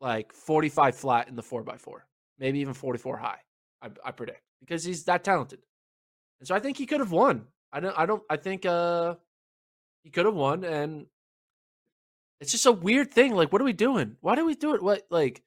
like 0.00 0.32
45 0.32 0.96
flat 0.96 1.28
in 1.28 1.36
the 1.36 1.42
4x4, 1.42 2.06
maybe 2.38 2.58
even 2.60 2.74
44 2.74 3.16
high, 3.16 3.40
I, 3.80 3.90
I 4.04 4.10
predict, 4.12 4.42
because 4.60 4.84
he's 4.84 5.04
that 5.04 5.24
talented. 5.24 5.64
And 6.40 6.48
so 6.48 6.54
I 6.54 6.60
think 6.60 6.76
he 6.76 6.86
could 6.86 7.00
have 7.00 7.12
won. 7.12 7.46
I 7.72 7.80
don't, 7.80 7.98
I 7.98 8.04
don't, 8.06 8.22
I 8.28 8.36
think 8.36 8.66
uh 8.66 9.16
he 10.02 10.10
could 10.10 10.26
have 10.26 10.34
won. 10.34 10.64
And 10.64 11.06
it's 12.40 12.52
just 12.52 12.66
a 12.66 12.72
weird 12.72 13.12
thing. 13.12 13.34
Like, 13.34 13.52
what 13.52 13.60
are 13.60 13.64
we 13.64 13.72
doing? 13.72 14.16
Why 14.20 14.34
do 14.34 14.44
we 14.44 14.54
do 14.54 14.74
it? 14.74 14.82
What, 14.82 15.02
like, 15.10 15.42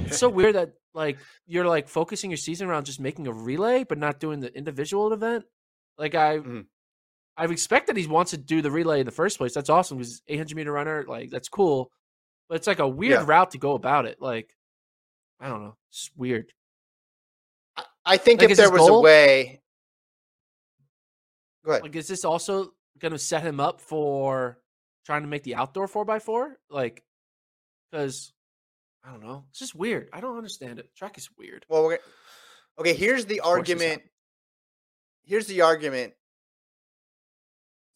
it's 0.00 0.18
so 0.18 0.28
weird 0.38 0.54
that 0.54 0.72
like 0.94 1.18
you're 1.46 1.66
like 1.66 1.88
focusing 1.88 2.30
your 2.30 2.38
season 2.38 2.68
around 2.68 2.86
just 2.86 2.98
making 3.00 3.26
a 3.26 3.32
relay 3.32 3.84
but 3.84 3.98
not 3.98 4.18
doing 4.18 4.40
the 4.40 4.50
individual 4.56 5.12
event 5.12 5.44
like 5.98 6.14
i 6.14 6.38
Mhm. 6.38 6.64
i've 7.36 7.50
expected 7.52 7.98
he 7.98 8.06
wants 8.06 8.30
to 8.30 8.38
do 8.38 8.62
the 8.62 8.70
relay 8.70 9.00
in 9.00 9.04
the 9.06 9.12
first 9.12 9.36
place 9.36 9.52
that's 9.52 9.68
awesome 9.68 9.98
because 9.98 10.22
800 10.26 10.56
meter 10.56 10.72
runner 10.72 11.04
like 11.06 11.28
that's 11.30 11.50
cool 11.50 11.90
but 12.48 12.54
it's 12.56 12.66
like 12.66 12.78
a 12.78 12.88
weird 12.88 13.20
Yeah. 13.20 13.24
route 13.26 13.50
to 13.50 13.58
go 13.58 13.74
about 13.74 14.06
it 14.06 14.22
like 14.22 14.56
i 15.38 15.48
don't 15.48 15.62
know 15.62 15.76
it's 15.90 16.10
weird 16.16 16.50
I- 17.76 17.84
I 18.06 18.16
think 18.16 18.40
Like, 18.40 18.50
if 18.52 18.56
there 18.56 18.70
was 18.70 18.88
a 18.88 18.98
way. 18.98 19.60
Go 21.64 21.72
ahead. 21.72 21.82
like 21.82 21.94
is 21.96 22.08
this 22.08 22.24
also 22.24 22.72
going 22.98 23.12
to 23.12 23.18
set 23.18 23.42
him 23.42 23.60
up 23.60 23.80
for 23.82 24.58
trying 25.06 25.22
to 25.22 25.28
make 25.28 25.44
the 25.44 25.54
outdoor 25.54 25.86
4x4 25.88 26.50
like 26.68 27.02
because 27.90 28.32
i 29.04 29.10
don't 29.10 29.22
know 29.22 29.44
it's 29.48 29.60
just 29.60 29.74
weird 29.74 30.08
i 30.12 30.20
don't 30.20 30.36
understand 30.36 30.78
it 30.78 30.94
track 30.94 31.16
is 31.16 31.30
weird 31.38 31.64
Well, 31.68 31.84
we're, 31.84 31.98
okay. 32.78 32.92
Here's 32.94 33.24
the 33.24 33.40
argument. 33.40 34.02
Here's 35.24 35.46
the 35.46 35.62
argument 35.62 36.12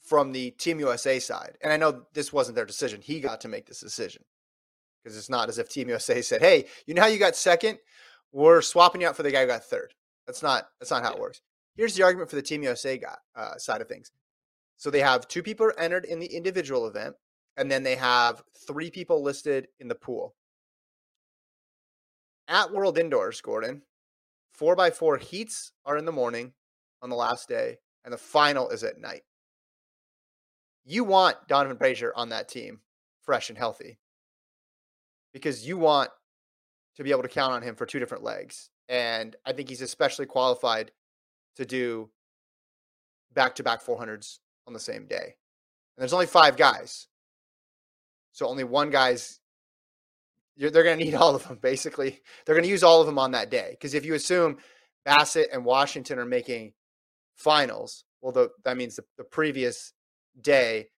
from 0.02 0.32
the 0.32 0.50
Team 0.52 0.80
USA 0.80 1.20
side, 1.20 1.56
and 1.62 1.72
I 1.72 1.76
know 1.76 2.02
this 2.14 2.32
wasn't 2.32 2.56
their 2.56 2.64
decision. 2.64 3.00
He 3.00 3.20
got 3.20 3.42
to 3.42 3.48
make 3.48 3.66
this 3.66 3.80
decision 3.80 4.24
because 5.04 5.16
it's 5.16 5.30
not 5.30 5.48
as 5.48 5.58
if 5.58 5.68
Team 5.68 5.88
USA 5.88 6.22
said, 6.22 6.40
"Hey, 6.40 6.66
you 6.86 6.94
know 6.94 7.02
how 7.02 7.08
you 7.08 7.18
got 7.18 7.36
second? 7.36 7.78
We're 8.32 8.62
swapping 8.62 9.00
you 9.00 9.08
out 9.08 9.16
for 9.16 9.22
the 9.22 9.30
guy 9.30 9.42
who 9.42 9.46
got 9.46 9.64
third. 9.64 9.94
That's 10.26 10.42
not. 10.42 10.68
That's 10.80 10.90
not 10.90 11.04
how 11.04 11.12
it 11.12 11.20
works. 11.20 11.40
Here's 11.76 11.94
the 11.94 12.02
argument 12.02 12.30
for 12.30 12.36
the 12.36 12.42
Team 12.42 12.62
USA 12.62 12.98
guy, 12.98 13.16
uh, 13.36 13.56
side 13.56 13.80
of 13.80 13.88
things. 13.88 14.10
So 14.80 14.90
they 14.90 15.00
have 15.00 15.28
two 15.28 15.42
people 15.42 15.70
entered 15.76 16.06
in 16.06 16.20
the 16.20 16.34
individual 16.34 16.86
event, 16.86 17.14
and 17.58 17.70
then 17.70 17.82
they 17.82 17.96
have 17.96 18.42
three 18.66 18.90
people 18.90 19.22
listed 19.22 19.68
in 19.78 19.88
the 19.88 19.94
pool. 19.94 20.34
At 22.48 22.72
World 22.72 22.96
Indoors, 22.96 23.42
Gordon, 23.42 23.82
four 24.54 24.74
by 24.74 24.90
four 24.90 25.18
heats 25.18 25.72
are 25.84 25.98
in 25.98 26.06
the 26.06 26.12
morning 26.12 26.54
on 27.02 27.10
the 27.10 27.16
last 27.16 27.46
day, 27.46 27.76
and 28.06 28.14
the 28.14 28.16
final 28.16 28.70
is 28.70 28.82
at 28.82 28.98
night. 28.98 29.20
You 30.86 31.04
want 31.04 31.36
Donavan 31.46 31.78
Brazier 31.78 32.14
on 32.16 32.30
that 32.30 32.48
team, 32.48 32.80
fresh 33.20 33.50
and 33.50 33.58
healthy, 33.58 33.98
because 35.34 35.68
you 35.68 35.76
want 35.76 36.08
to 36.96 37.04
be 37.04 37.10
able 37.10 37.22
to 37.22 37.28
count 37.28 37.52
on 37.52 37.60
him 37.60 37.74
for 37.74 37.84
two 37.84 37.98
different 37.98 38.24
legs. 38.24 38.70
And 38.88 39.36
I 39.44 39.52
think 39.52 39.68
he's 39.68 39.82
especially 39.82 40.24
qualified 40.24 40.90
to 41.56 41.66
do 41.66 42.08
back 43.34 43.56
to 43.56 43.62
back 43.62 43.84
400s 43.84 44.38
on 44.66 44.72
the 44.72 44.80
same 44.80 45.06
day. 45.06 45.16
And 45.24 46.02
there's 46.02 46.12
only 46.12 46.26
five 46.26 46.56
guys. 46.56 47.08
So 48.32 48.46
only 48.46 48.64
one 48.64 48.90
guy's 48.90 49.40
they're 50.56 50.70
going 50.70 50.98
to 50.98 51.04
need 51.04 51.14
all 51.16 51.34
of 51.34 51.46
them. 51.46 51.58
Basically, 51.60 52.20
they're 52.44 52.54
going 52.54 52.64
to 52.64 52.70
use 52.70 52.82
all 52.82 53.00
of 53.00 53.06
them 53.06 53.18
on 53.18 53.32
that 53.32 53.50
day. 53.50 53.68
Because 53.70 53.94
if 53.94 54.04
you 54.04 54.14
assume 54.14 54.58
Bassett 55.04 55.48
and 55.52 55.64
Washington 55.64 56.18
are 56.18 56.26
making 56.26 56.74
finals, 57.34 58.04
well, 58.20 58.32
the, 58.32 58.50
that 58.64 58.76
means 58.76 58.96
the, 58.96 59.04
the 59.16 59.24
previous 59.24 59.92
day 60.40 60.88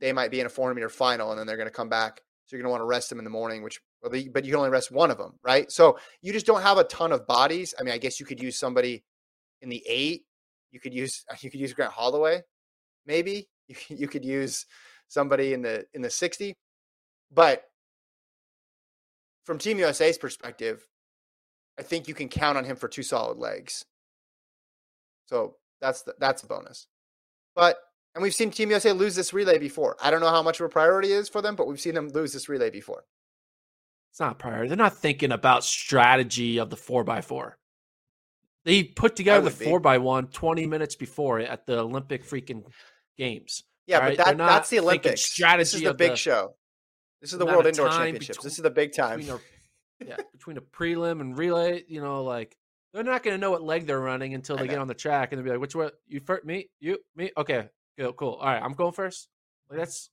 they 0.00 0.12
might 0.12 0.30
be 0.30 0.40
in 0.40 0.46
a 0.46 0.50
400 0.50 0.74
meter 0.74 0.88
final, 0.90 1.30
and 1.30 1.38
then 1.38 1.46
they're 1.46 1.56
going 1.56 1.68
to 1.68 1.74
come 1.74 1.88
back. 1.88 2.20
So 2.44 2.54
you're 2.54 2.62
going 2.62 2.68
to 2.68 2.72
want 2.72 2.82
to 2.82 2.86
rest 2.86 3.08
them 3.08 3.18
in 3.18 3.24
the 3.24 3.30
morning, 3.30 3.62
which 3.62 3.80
but 4.02 4.14
you 4.14 4.30
can 4.30 4.56
only 4.56 4.70
rest 4.70 4.92
one 4.92 5.10
of 5.10 5.18
them, 5.18 5.32
right? 5.42 5.70
So 5.72 5.98
you 6.22 6.32
just 6.32 6.46
don't 6.46 6.62
have 6.62 6.78
a 6.78 6.84
ton 6.84 7.10
of 7.10 7.26
bodies. 7.26 7.74
I 7.78 7.82
mean, 7.82 7.92
I 7.92 7.98
guess 7.98 8.20
you 8.20 8.26
could 8.26 8.40
use 8.40 8.56
somebody 8.56 9.02
in 9.62 9.68
the 9.68 9.82
eight. 9.88 10.26
You 10.70 10.78
could 10.78 10.94
use 10.94 11.24
you 11.40 11.50
could 11.50 11.60
use 11.60 11.72
Grant 11.72 11.92
Holloway, 11.92 12.42
maybe 13.06 13.48
you, 13.68 13.76
you 13.88 14.08
could 14.08 14.24
use 14.24 14.66
somebody 15.08 15.52
in 15.52 15.62
the 15.62 15.86
in 15.94 16.02
the 16.02 16.10
60 16.10 16.54
but 17.32 17.64
from 19.44 19.58
team 19.58 19.78
usa's 19.78 20.18
perspective 20.18 20.86
i 21.78 21.82
think 21.82 22.08
you 22.08 22.14
can 22.14 22.28
count 22.28 22.58
on 22.58 22.64
him 22.64 22.76
for 22.76 22.88
two 22.88 23.02
solid 23.02 23.38
legs. 23.38 23.84
So 25.26 25.56
that's 25.80 26.02
the, 26.02 26.14
that's 26.20 26.44
a 26.44 26.46
bonus. 26.46 26.86
But 27.54 27.76
and 28.14 28.22
we've 28.22 28.34
seen 28.34 28.50
team 28.50 28.70
usa 28.70 28.92
lose 28.92 29.14
this 29.14 29.32
relay 29.32 29.58
before. 29.58 29.96
I 30.02 30.10
don't 30.10 30.20
know 30.20 30.30
how 30.30 30.42
much 30.42 30.60
of 30.60 30.66
a 30.66 30.68
priority 30.68 31.12
is 31.12 31.28
for 31.28 31.42
them 31.42 31.56
but 31.56 31.66
we've 31.66 31.80
seen 31.80 31.94
them 31.94 32.08
lose 32.08 32.32
this 32.32 32.48
relay 32.48 32.70
before. 32.70 33.04
It's 34.10 34.20
not 34.20 34.38
priority. 34.38 34.68
They're 34.68 34.76
not 34.76 34.96
thinking 34.96 35.32
about 35.32 35.62
strategy 35.62 36.58
of 36.58 36.70
the 36.70 36.76
4x4 36.76 37.52
they 38.66 38.82
put 38.82 39.16
together 39.16 39.48
the 39.48 39.64
4x1 39.64 40.32
20 40.32 40.66
minutes 40.66 40.96
before 40.96 41.38
at 41.38 41.66
the 41.66 41.78
olympic 41.78 42.28
freaking 42.28 42.64
games 43.16 43.64
yeah, 43.86 43.98
right? 43.98 44.16
but 44.16 44.24
that, 44.24 44.36
that's 44.36 44.70
the 44.70 44.80
Olympics. 44.80 45.24
Strategy 45.24 45.60
this 45.60 45.74
is 45.74 45.82
the 45.82 45.94
big 45.94 46.10
the, 46.12 46.16
show. 46.16 46.54
This 47.20 47.32
is 47.32 47.38
the 47.38 47.46
World 47.46 47.66
Indoor 47.66 47.88
Championships. 47.88 48.38
Between, 48.38 48.46
this 48.46 48.58
is 48.58 48.62
the 48.62 48.70
big 48.70 48.92
time. 48.92 49.20
Between 49.20 49.36
a, 49.36 50.04
yeah, 50.04 50.16
between 50.32 50.56
a 50.56 50.60
prelim 50.60 51.20
and 51.20 51.38
relay, 51.38 51.84
you 51.86 52.00
know, 52.00 52.24
like 52.24 52.56
they're 52.92 53.04
not 53.04 53.22
going 53.22 53.34
to 53.34 53.40
know 53.40 53.52
what 53.52 53.62
leg 53.62 53.86
they're 53.86 54.00
running 54.00 54.34
until 54.34 54.56
they 54.56 54.66
get 54.66 54.78
on 54.78 54.88
the 54.88 54.94
track, 54.94 55.32
and 55.32 55.38
they'll 55.38 55.44
be 55.44 55.50
like, 55.50 55.60
"Which 55.60 55.74
one? 55.74 55.90
You 56.08 56.20
first? 56.20 56.44
Me? 56.44 56.68
You? 56.80 56.98
Me? 57.14 57.30
Okay, 57.36 57.68
cool, 57.98 58.12
cool. 58.12 58.34
All 58.34 58.46
right, 58.46 58.62
I'm 58.62 58.72
going 58.72 58.92
first. 58.92 59.28
Like 59.70 59.78
that's 59.78 60.10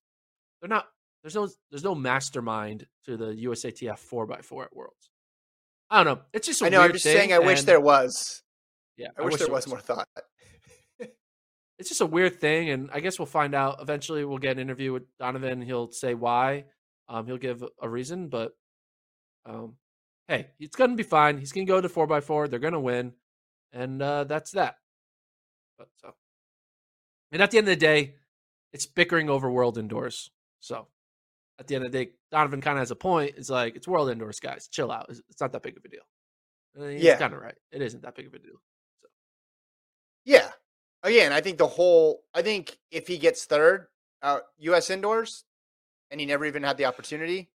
they're 0.61 0.69
not. 0.69 0.87
There's 1.23 1.35
no 1.35 1.49
there's 1.71 1.83
no 1.83 1.95
mastermind 1.95 2.85
to 3.05 3.17
the 3.17 3.33
USATF 3.33 3.97
four 3.97 4.31
x 4.31 4.45
four 4.45 4.65
at 4.65 4.75
Worlds. 4.75 5.09
I 5.89 6.03
don't 6.03 6.17
know. 6.17 6.23
It's 6.31 6.47
just 6.47 6.61
I 6.61 6.69
know. 6.69 6.81
I'm 6.81 6.91
just 6.91 7.03
saying. 7.03 7.33
I 7.33 7.39
wish 7.39 7.63
there 7.63 7.81
was. 7.81 8.43
Yeah, 8.97 9.07
I, 9.17 9.21
I 9.21 9.25
wish, 9.25 9.33
wish, 9.33 9.39
there 9.41 9.49
was, 9.49 9.65
was 9.65 9.71
more 9.71 9.79
thought 9.79 10.07
it's 11.83 11.89
just 11.89 11.99
a 11.99 12.05
weird 12.05 12.39
thing, 12.39 12.69
and 12.69 12.89
I 12.93 13.01
guess 13.01 13.19
we'll 13.19 13.25
find 13.25 13.53
out. 13.53 13.81
Eventually, 13.81 14.23
we'll 14.23 14.37
get 14.37 14.53
an 14.53 14.59
interview 14.59 14.93
with 14.93 15.03
Donavan. 15.19 15.61
He'll 15.61 15.91
say 15.91 16.13
why. 16.13 16.63
Um, 17.09 17.27
he'll 17.27 17.35
give 17.35 17.61
a 17.81 17.89
reason, 17.89 18.29
but 18.29 18.53
um, 19.45 19.75
hey, 20.29 20.47
it's 20.61 20.77
gonna 20.77 20.95
be 20.95 21.03
fine. 21.03 21.37
He's 21.37 21.51
gonna 21.51 21.65
go 21.65 21.81
to 21.81 21.89
four 21.89 22.11
x 22.13 22.25
four. 22.25 22.47
They're 22.47 22.59
gonna 22.59 22.79
win, 22.79 23.11
and 23.73 24.01
uh, 24.01 24.23
that's 24.23 24.51
that. 24.51 24.75
But 25.77 25.89
so, 25.97 26.15
and 27.33 27.41
at 27.41 27.51
the 27.51 27.57
end 27.57 27.67
of 27.67 27.73
the 27.73 27.85
day, 27.85 28.15
it's 28.71 28.85
bickering 28.85 29.29
over 29.29 29.51
world 29.51 29.77
indoors. 29.77 30.31
So, 30.61 30.87
at 31.59 31.67
the 31.67 31.75
end 31.75 31.85
of 31.85 31.91
the 31.91 32.05
day, 32.05 32.11
Donavan 32.31 32.61
kind 32.61 32.77
of 32.77 32.81
has 32.81 32.91
a 32.91 32.95
point. 32.95 33.33
It's 33.35 33.49
like 33.49 33.75
it's 33.75 33.89
world 33.89 34.09
indoors, 34.09 34.39
guys. 34.39 34.69
Chill 34.69 34.89
out. 34.89 35.07
It's, 35.09 35.19
it's 35.29 35.41
not 35.41 35.51
that 35.51 35.63
big 35.63 35.75
of 35.75 35.83
a 35.83 35.89
deal. 35.89 36.07
And 36.75 36.93
he's 36.93 37.03
yeah, 37.03 37.17
kind 37.17 37.33
of 37.33 37.41
right. 37.41 37.55
It 37.73 37.81
isn't 37.81 38.03
that 38.03 38.15
big 38.15 38.27
of 38.27 38.33
a 38.33 38.39
deal. 38.39 38.61
So, 39.01 39.09
yeah, 40.23 40.49
again, 41.03 41.31
I 41.31 41.41
think 41.41 41.57
the 41.57 41.67
whole, 41.67 42.23
I 42.33 42.41
think 42.41 42.77
if 42.91 43.07
he 43.07 43.17
gets 43.17 43.45
third, 43.45 43.87
uh, 44.21 44.39
U.S. 44.59 44.89
indoors, 44.89 45.43
and 46.09 46.19
he 46.19 46.25
never 46.25 46.45
even 46.45 46.63
had 46.63 46.77
the 46.77 46.85
opportunity 46.85 47.49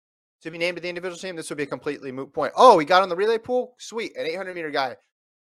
to 0.42 0.50
be 0.50 0.58
named 0.58 0.76
to 0.76 0.82
the 0.82 0.88
individual 0.88 1.18
team, 1.18 1.36
this 1.36 1.48
would 1.50 1.58
be 1.58 1.64
a 1.64 1.66
completely 1.66 2.12
moot 2.12 2.32
point. 2.32 2.52
Oh, 2.56 2.78
he 2.78 2.84
got 2.84 3.02
on 3.02 3.08
the 3.08 3.16
relay 3.16 3.38
pool, 3.38 3.74
sweet, 3.78 4.16
an 4.16 4.26
800 4.26 4.54
meter 4.54 4.70
guy 4.70 4.96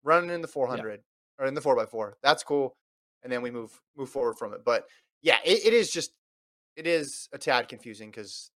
running 0.03 0.29
in 0.29 0.41
the 0.41 0.47
400 0.47 0.89
yeah. 0.89 1.43
or 1.43 1.47
in 1.47 1.53
the 1.53 1.61
4x4. 1.61 2.13
That's 2.21 2.43
cool, 2.43 2.75
and 3.23 3.31
then 3.31 3.41
we 3.41 3.51
move 3.51 3.79
move 3.97 4.09
forward 4.09 4.37
from 4.37 4.53
it. 4.53 4.61
But 4.65 4.85
yeah, 5.21 5.37
it, 5.43 5.65
it 5.65 5.73
is 5.73 5.91
just 5.91 6.11
it 6.75 6.87
is 6.87 7.27
a 7.33 7.37
tad 7.37 7.67
confusing 7.67 8.09
because 8.09 8.51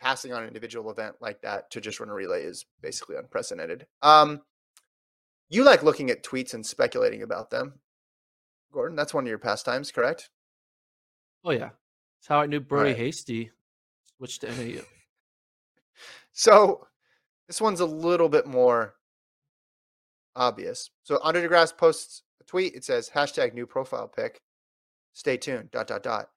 passing 0.00 0.32
on 0.32 0.42
an 0.42 0.48
individual 0.48 0.90
event 0.90 1.14
like 1.20 1.40
that 1.42 1.70
to 1.70 1.80
just 1.80 2.00
run 2.00 2.08
a 2.08 2.14
relay 2.14 2.42
is 2.42 2.66
basically 2.80 3.16
unprecedented. 3.16 3.86
Um, 4.02 4.40
you 5.48 5.64
like 5.64 5.82
looking 5.82 6.10
at 6.10 6.24
tweets 6.24 6.54
and 6.54 6.64
speculating 6.66 7.22
about 7.22 7.50
them. 7.50 7.74
Gordon. 8.72 8.96
That's 8.96 9.14
one 9.14 9.24
of 9.24 9.28
your 9.28 9.38
pastimes, 9.38 9.92
correct? 9.92 10.30
Oh 11.44 11.50
yeah, 11.50 11.70
that's 12.18 12.28
how 12.28 12.40
I 12.40 12.46
knew 12.46 12.60
Brodey 12.60 12.84
right. 12.84 12.96
Hasty 12.96 13.50
switched 14.16 14.42
to 14.42 14.48
NAU. 14.48 14.82
so 16.32 16.86
this 17.46 17.60
one's 17.60 17.80
a 17.80 17.86
little 17.86 18.28
bit 18.28 18.46
more 18.46 18.94
obvious. 20.34 20.90
So 21.02 21.18
Andre 21.22 21.42
DeGrasse 21.42 21.76
posts 21.76 22.22
a 22.40 22.44
tweet. 22.44 22.74
It 22.74 22.84
says 22.84 23.10
hashtag 23.14 23.54
new 23.54 23.66
profile 23.66 24.08
pic. 24.08 24.40
Stay 25.12 25.36
tuned. 25.36 25.70
Dot 25.70 25.86
dot 25.86 26.02
dot. 26.02 26.28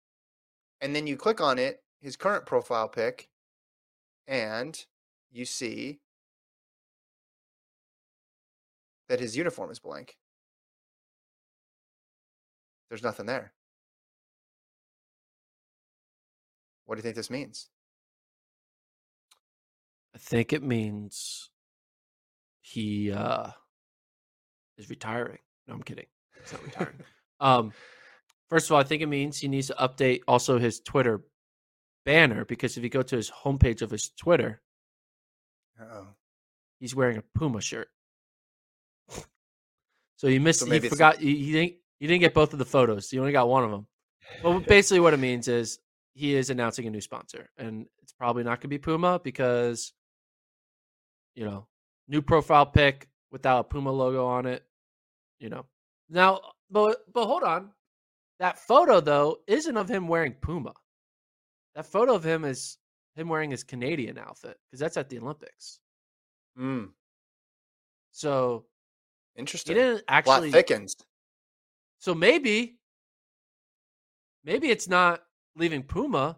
And 0.82 0.96
then 0.96 1.08
you 1.08 1.16
click 1.16 1.40
on 1.40 1.58
it, 1.58 1.84
his 2.02 2.18
current 2.18 2.46
profile 2.46 2.90
pic, 2.90 3.30
and 4.28 4.78
you 5.32 5.46
see 5.46 6.00
that 9.08 9.20
his 9.20 9.38
uniform 9.38 9.72
is 9.72 9.80
blank. 9.80 10.18
There's 12.90 13.04
nothing 13.04 13.26
there. 13.26 13.54
What 16.86 16.96
do 16.96 17.00
you 17.00 17.04
think 17.04 17.16
this 17.16 17.30
means? 17.30 17.70
I 20.14 20.18
think 20.18 20.54
it 20.54 20.64
means 20.64 21.50
he 22.62 23.12
uh, 23.12 23.50
is 24.78 24.90
retiring. 24.90 25.40
No, 25.68 25.74
I'm 25.74 25.84
kidding. 25.84 26.06
He's 26.42 26.54
not 26.54 26.64
retiring. 26.64 26.96
um, 27.40 27.74
first 28.50 28.68
of 28.68 28.74
all, 28.74 28.80
I 28.80 28.84
think 28.84 29.02
it 29.02 29.08
means 29.08 29.38
he 29.38 29.48
needs 29.48 29.68
to 29.68 29.74
update 29.74 30.22
also 30.28 30.60
his 30.60 30.80
Twitter 30.80 31.22
banner 32.06 32.46
because 32.46 32.78
if 32.78 32.84
you 32.84 32.90
go 32.90 33.02
to 33.02 33.16
his 33.16 33.32
homepage 33.32 33.82
of 33.82 33.90
his 33.90 34.10
Twitter, 34.10 34.62
Uh-oh. 35.82 36.08
he's 36.80 36.96
wearing 36.96 37.18
a 37.18 37.24
Puma 37.38 37.62
shirt. 37.62 37.90
so 40.18 40.28
you 40.28 40.40
missed. 40.40 40.60
So 40.60 40.70
he 40.72 40.80
forgot. 40.80 41.22
You, 41.22 41.32
you 41.32 41.54
think 41.54 41.74
you 42.00 42.08
didn't 42.08 42.22
get 42.22 42.34
both 42.34 42.54
of 42.54 42.60
the 42.60 42.66
photos. 42.66 43.12
You 43.12 43.20
only 43.20 43.32
got 43.32 43.50
one 43.50 43.64
of 43.64 43.72
them. 43.72 43.88
Well, 44.44 44.60
basically, 44.60 45.00
what 45.00 45.14
it 45.14 45.20
means 45.20 45.48
is 45.48 45.80
he 46.14 46.36
is 46.36 46.50
announcing 46.50 46.88
a 46.88 46.90
new 46.90 47.02
sponsor, 47.02 47.50
and 47.58 47.86
it's 48.02 48.14
probably 48.14 48.44
not 48.44 48.60
going 48.60 48.62
to 48.62 48.68
be 48.70 48.78
Puma 48.78 49.20
because, 49.24 49.94
you 51.36 51.46
know, 51.46 51.68
new 52.08 52.22
profile 52.22 52.66
pic 52.66 53.08
without 53.32 53.60
a 53.60 53.64
Puma 53.64 53.92
logo 53.92 54.26
on 54.26 54.46
it. 54.46 54.64
You 55.40 55.50
know, 55.50 55.66
now, 56.10 56.42
but 56.72 57.12
but 57.14 57.26
hold 57.26 57.44
on, 57.44 57.72
that 58.40 58.58
photo 58.58 59.00
though 59.00 59.38
isn't 59.48 59.78
of 59.78 59.90
him 59.90 60.08
wearing 60.08 60.34
Puma. 60.34 60.74
That 61.76 61.86
photo 61.86 62.16
of 62.16 62.26
him 62.26 62.46
is 62.46 62.78
him 63.16 63.30
wearing 63.30 63.52
his 63.52 63.64
Canadian 63.64 64.18
outfit 64.18 64.58
because 64.66 64.80
that's 64.80 64.98
at 64.98 65.10
the 65.10 65.20
Olympics. 65.20 65.80
Hmm. 66.58 66.86
So 68.12 68.66
interesting. 69.36 69.76
He 69.76 69.82
didn't 69.82 70.04
actually 70.08 70.52
Plot 70.52 70.64
thickens. 70.64 70.96
So 72.06 72.14
maybe, 72.14 72.78
maybe 74.44 74.70
it's 74.70 74.88
not 74.88 75.24
leaving 75.56 75.82
Puma. 75.82 76.38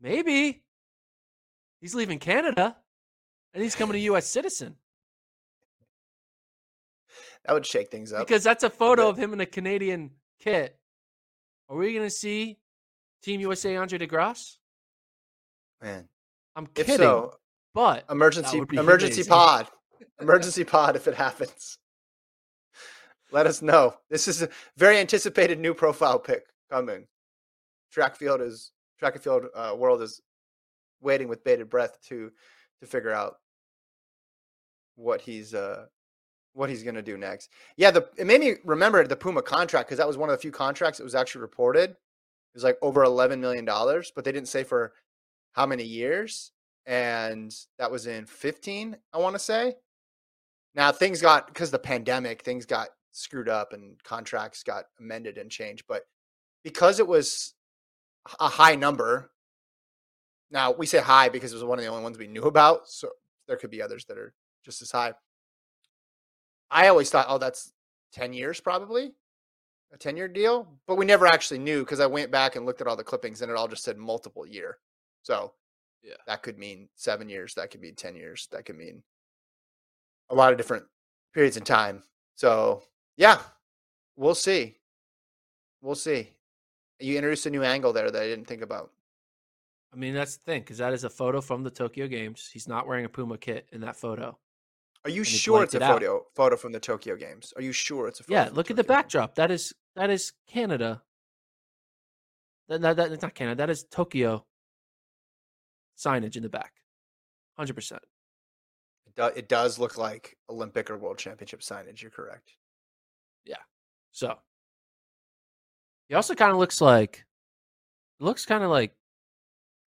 Maybe 0.00 0.62
he's 1.82 1.94
leaving 1.94 2.18
Canada 2.18 2.74
and 3.52 3.62
he's 3.62 3.74
coming 3.74 3.96
a 3.96 3.98
U.S. 4.04 4.26
citizen. 4.26 4.76
That 7.44 7.52
would 7.52 7.66
shake 7.66 7.90
things 7.90 8.14
up. 8.14 8.26
Because 8.26 8.42
that's 8.42 8.64
a 8.64 8.70
photo 8.70 9.10
of 9.10 9.18
him 9.18 9.34
in 9.34 9.42
a 9.42 9.46
Canadian 9.46 10.12
kit. 10.40 10.78
Are 11.68 11.76
we 11.76 11.92
going 11.92 12.06
to 12.06 12.10
see 12.10 12.56
Team 13.22 13.42
USA 13.42 13.76
Andre 13.76 13.98
DeGrasse? 13.98 14.56
Man, 15.82 16.08
I'm 16.56 16.66
kidding. 16.66 16.96
So, 16.96 17.34
but 17.74 18.06
emergency 18.08 18.62
emergency 18.72 19.20
amazing. 19.20 19.30
pod, 19.30 19.68
emergency 20.18 20.64
pod 20.64 20.96
if 20.96 21.06
it 21.06 21.14
happens. 21.14 21.76
Let 23.30 23.46
us 23.46 23.62
know. 23.62 23.94
This 24.10 24.26
is 24.28 24.42
a 24.42 24.48
very 24.76 24.98
anticipated 24.98 25.58
new 25.58 25.74
profile 25.74 26.18
pick 26.18 26.46
coming. 26.70 27.06
Track 27.92 28.16
field 28.16 28.40
is 28.40 28.72
track 28.98 29.14
and 29.14 29.22
field 29.22 29.46
uh, 29.54 29.74
world 29.76 30.02
is 30.02 30.20
waiting 31.00 31.28
with 31.28 31.44
bated 31.44 31.68
breath 31.68 31.98
to 32.08 32.30
to 32.80 32.86
figure 32.86 33.12
out 33.12 33.36
what 34.96 35.20
he's 35.20 35.54
uh 35.54 35.86
what 36.54 36.68
he's 36.68 36.82
gonna 36.82 37.02
do 37.02 37.16
next. 37.16 37.50
Yeah, 37.76 37.90
the 37.90 38.08
it 38.16 38.26
made 38.26 38.40
me 38.40 38.54
remember 38.64 39.06
the 39.06 39.16
Puma 39.16 39.42
contract 39.42 39.88
because 39.88 39.98
that 39.98 40.08
was 40.08 40.16
one 40.16 40.28
of 40.28 40.36
the 40.36 40.42
few 40.42 40.50
contracts 40.50 40.98
that 40.98 41.04
was 41.04 41.14
actually 41.14 41.42
reported. 41.42 41.90
It 41.90 41.96
was 42.54 42.64
like 42.64 42.78
over 42.82 43.04
eleven 43.04 43.40
million 43.40 43.64
dollars, 43.64 44.12
but 44.14 44.24
they 44.24 44.32
didn't 44.32 44.48
say 44.48 44.64
for 44.64 44.92
how 45.52 45.66
many 45.66 45.84
years. 45.84 46.52
And 46.86 47.54
that 47.78 47.90
was 47.90 48.06
in 48.06 48.26
fifteen, 48.26 48.96
I 49.12 49.18
want 49.18 49.34
to 49.34 49.38
say. 49.38 49.74
Now 50.74 50.90
things 50.92 51.20
got 51.20 51.46
because 51.46 51.70
the 51.70 51.78
pandemic, 51.78 52.42
things 52.42 52.66
got 52.66 52.88
screwed 53.12 53.48
up 53.48 53.72
and 53.72 54.02
contracts 54.04 54.62
got 54.62 54.84
amended 55.00 55.38
and 55.38 55.50
changed. 55.50 55.84
But 55.88 56.02
because 56.62 56.98
it 57.00 57.06
was 57.06 57.54
a 58.40 58.48
high 58.48 58.74
number, 58.74 59.30
Now 60.50 60.72
we 60.72 60.86
say 60.86 60.98
high 61.00 61.28
because 61.28 61.52
it 61.52 61.56
was 61.56 61.64
one 61.64 61.78
of 61.78 61.84
the 61.84 61.90
only 61.90 62.02
ones 62.02 62.16
we 62.18 62.26
knew 62.26 62.44
about. 62.44 62.88
So 62.88 63.10
there 63.46 63.56
could 63.58 63.70
be 63.70 63.82
others 63.82 64.04
that 64.06 64.16
are 64.18 64.32
just 64.64 64.80
as 64.82 64.90
high. 64.90 65.12
I 66.70 66.88
always 66.88 67.10
thought, 67.10 67.26
oh, 67.28 67.38
that's 67.38 67.72
10 68.12 68.32
years 68.32 68.60
probably, 68.60 69.14
a 69.92 69.98
10 69.98 70.16
year 70.16 70.28
deal. 70.28 70.66
But 70.86 70.96
we 70.96 71.04
never 71.04 71.26
actually 71.26 71.58
knew 71.58 71.80
because 71.80 72.00
I 72.00 72.06
went 72.06 72.30
back 72.30 72.56
and 72.56 72.64
looked 72.66 72.80
at 72.80 72.86
all 72.86 72.96
the 72.96 73.04
clippings 73.04 73.42
and 73.42 73.50
it 73.50 73.56
all 73.56 73.68
just 73.68 73.84
said 73.84 73.98
multiple 73.98 74.46
year. 74.46 74.78
So 75.22 75.54
Yeah. 76.02 76.16
that 76.26 76.42
could 76.42 76.58
mean 76.58 76.88
seven 76.94 77.28
years, 77.28 77.54
that 77.54 77.70
could 77.70 77.80
mean 77.82 77.94
10 77.94 78.14
years, 78.16 78.46
that 78.52 78.64
could 78.64 78.76
mean 78.76 79.02
a 80.30 80.34
lot 80.34 80.52
of 80.52 80.58
different 80.58 80.86
periods 81.34 81.56
in 81.58 81.64
time. 81.64 82.02
So 82.36 82.82
yeah, 83.18 83.40
we'll 84.16 84.34
see. 84.34 84.76
We'll 85.82 85.94
see. 85.94 86.30
You 86.98 87.16
introduced 87.16 87.44
a 87.44 87.50
new 87.50 87.62
angle 87.62 87.92
there 87.92 88.10
that 88.10 88.22
I 88.22 88.26
didn't 88.26 88.46
think 88.46 88.62
about. 88.62 88.90
I 89.92 89.96
mean, 89.96 90.14
that's 90.14 90.36
the 90.36 90.42
thing, 90.44 90.62
because 90.62 90.78
that 90.78 90.92
is 90.94 91.04
a 91.04 91.10
photo 91.10 91.40
from 91.40 91.62
the 91.62 91.70
Tokyo 91.70 92.06
Games. 92.08 92.48
He's 92.52 92.66
not 92.68 92.86
wearing 92.86 93.04
a 93.04 93.08
Puma 93.08 93.36
kit 93.38 93.68
in 93.72 93.80
that 93.82 93.96
photo. 93.96 94.38
Are 95.04 95.10
you 95.10 95.22
sure 95.24 95.62
it's 95.62 95.74
a 95.74 95.78
it 95.78 95.82
out. 95.82 96.00
photo 96.00 96.24
photo 96.34 96.56
from 96.56 96.72
the 96.72 96.80
Tokyo 96.80 97.16
Games? 97.16 97.52
Are 97.56 97.62
you 97.62 97.72
sure 97.72 98.08
it's 98.08 98.20
a 98.20 98.24
photo? 98.24 98.34
Yeah, 98.40 98.48
look 98.52 98.70
at 98.70 98.76
the 98.76 98.82
Tokyo 98.82 98.94
Games? 98.94 99.04
backdrop. 99.04 99.34
That 99.36 99.50
is 99.50 99.72
that 99.94 100.10
is 100.10 100.32
Canada. 100.48 101.02
That, 102.68 102.80
that, 102.82 102.96
that- 102.96 103.10
that's 103.10 103.22
not 103.22 103.34
Canada. 103.34 103.56
That 103.58 103.70
is 103.70 103.84
Tokyo 103.84 104.44
signage 105.96 106.36
in 106.36 106.42
the 106.42 106.48
back. 106.48 106.72
Hundred 107.56 107.74
percent. 107.74 108.02
It 109.16 109.48
does 109.48 109.80
look 109.80 109.98
like 109.98 110.36
Olympic 110.48 110.90
or 110.90 110.96
World 110.98 111.18
Championship 111.18 111.60
signage. 111.60 112.02
You're 112.02 112.10
correct. 112.12 112.52
So 114.12 114.36
he 116.08 116.14
also 116.14 116.34
kind 116.34 116.50
of 116.50 116.58
looks 116.58 116.80
like 116.80 117.24
looks 118.18 118.44
kind 118.44 118.64
of 118.64 118.70
like 118.70 118.94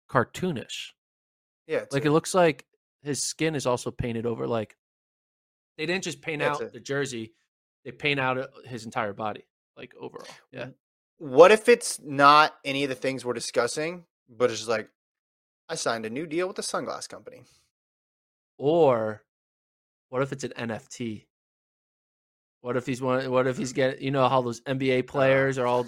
cartoonish. 0.10 0.92
Yeah, 1.68 1.86
Like 1.92 2.06
a- 2.06 2.08
it 2.08 2.12
looks 2.12 2.34
like 2.34 2.66
his 3.02 3.22
skin 3.24 3.56
is 3.56 3.66
also 3.66 3.92
painted 3.92 4.26
over. 4.26 4.48
Like 4.48 4.78
they 5.78 5.86
didn't 5.86 6.04
just 6.04 6.22
paint 6.22 6.42
Yeah, 6.42 6.52
it's 6.52 6.62
out 6.62 6.68
a- 6.68 6.72
the 6.72 6.80
jersey; 6.80 7.34
they 7.84 7.92
paint 7.92 8.20
out 8.20 8.38
uh, 8.38 8.48
his 8.66 8.86
entire 8.86 9.14
body, 9.14 9.46
like 9.76 9.94
overall. 10.00 10.28
Yeah, 10.52 10.70
What 11.18 11.52
if 11.52 11.68
it's 11.68 12.00
not 12.02 12.56
any 12.64 12.84
of 12.84 12.90
the 12.90 12.96
things 12.96 13.26
we're 13.26 13.34
discussing, 13.34 14.06
but 14.30 14.52
it's 14.52 14.60
just 14.60 14.70
like 14.70 14.90
I 15.68 15.76
signed 15.76 16.06
a 16.06 16.10
new 16.10 16.26
deal 16.28 16.48
with 16.48 16.56
the 16.58 16.62
sunglass 16.62 17.10
company. 17.10 17.44
Or 18.58 19.24
what 20.10 20.22
if 20.22 20.32
it's 20.32 20.44
an 20.44 20.52
NFT? 20.58 21.26
What 22.64 22.78
if 22.78 22.86
he's 22.86 23.02
one? 23.02 23.30
What 23.30 23.46
if 23.46 23.58
he's 23.58 23.74
getting? 23.74 24.02
You 24.02 24.12
know 24.12 24.30
how 24.30 24.42
those 24.42 24.62
NBA 24.62 25.04
ah. 25.04 25.12
players 25.12 25.58
are 25.58 25.68
all 25.68 25.86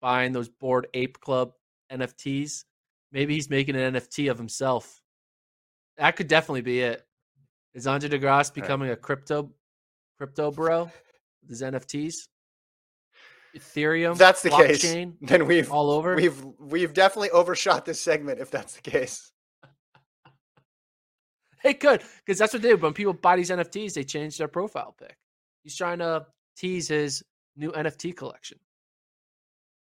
buying 0.00 0.30
those 0.30 0.48
Bored 0.48 0.86
Ape 0.94 1.18
club 1.18 1.50
NFTs? 1.92 2.62
Maybe 3.10 3.34
he's 3.34 3.50
making 3.50 3.74
an 3.74 3.94
NFT 3.94 4.30
of 4.30 4.38
himself. 4.38 5.02
That 5.96 6.14
could 6.14 6.28
definitely 6.28 6.60
be 6.60 6.82
it. 6.82 7.04
Is 7.74 7.88
Andre 7.88 8.08
De 8.08 8.18
Grasse 8.18 8.48
becoming 8.48 8.90
a 8.90 8.96
crypto 8.96 9.50
crypto 10.18 10.52
bro 10.52 10.84
with 11.40 11.50
his 11.50 11.62
NFTs? 11.62 12.14
Ethereum. 13.56 14.12
If 14.12 14.18
that's 14.18 14.42
the 14.42 14.50
case, 14.50 14.84
blockchain, 14.84 15.14
then 15.20 15.48
we've 15.48 15.72
all 15.72 15.90
over. 15.90 16.14
we've 16.14 16.44
we've 16.60 16.94
definitely 16.94 17.30
overshot 17.30 17.84
this 17.84 18.00
segment. 18.00 18.38
If 18.38 18.52
that's 18.52 18.74
the 18.74 18.82
case, 18.82 19.32
It 21.64 21.80
could, 21.80 22.04
because 22.24 22.38
that's 22.38 22.52
what 22.52 22.62
they 22.62 22.68
do. 22.68 22.76
When 22.76 22.92
people 22.92 23.14
buy 23.14 23.34
these 23.34 23.50
NFTs, 23.50 23.94
they 23.94 24.04
change 24.04 24.38
their 24.38 24.46
profile 24.46 24.94
pic. 24.96 25.16
He's 25.62 25.76
trying 25.76 25.98
to 25.98 26.26
tease 26.56 26.88
his 26.88 27.22
new 27.56 27.72
NFT 27.72 28.16
collection. 28.16 28.58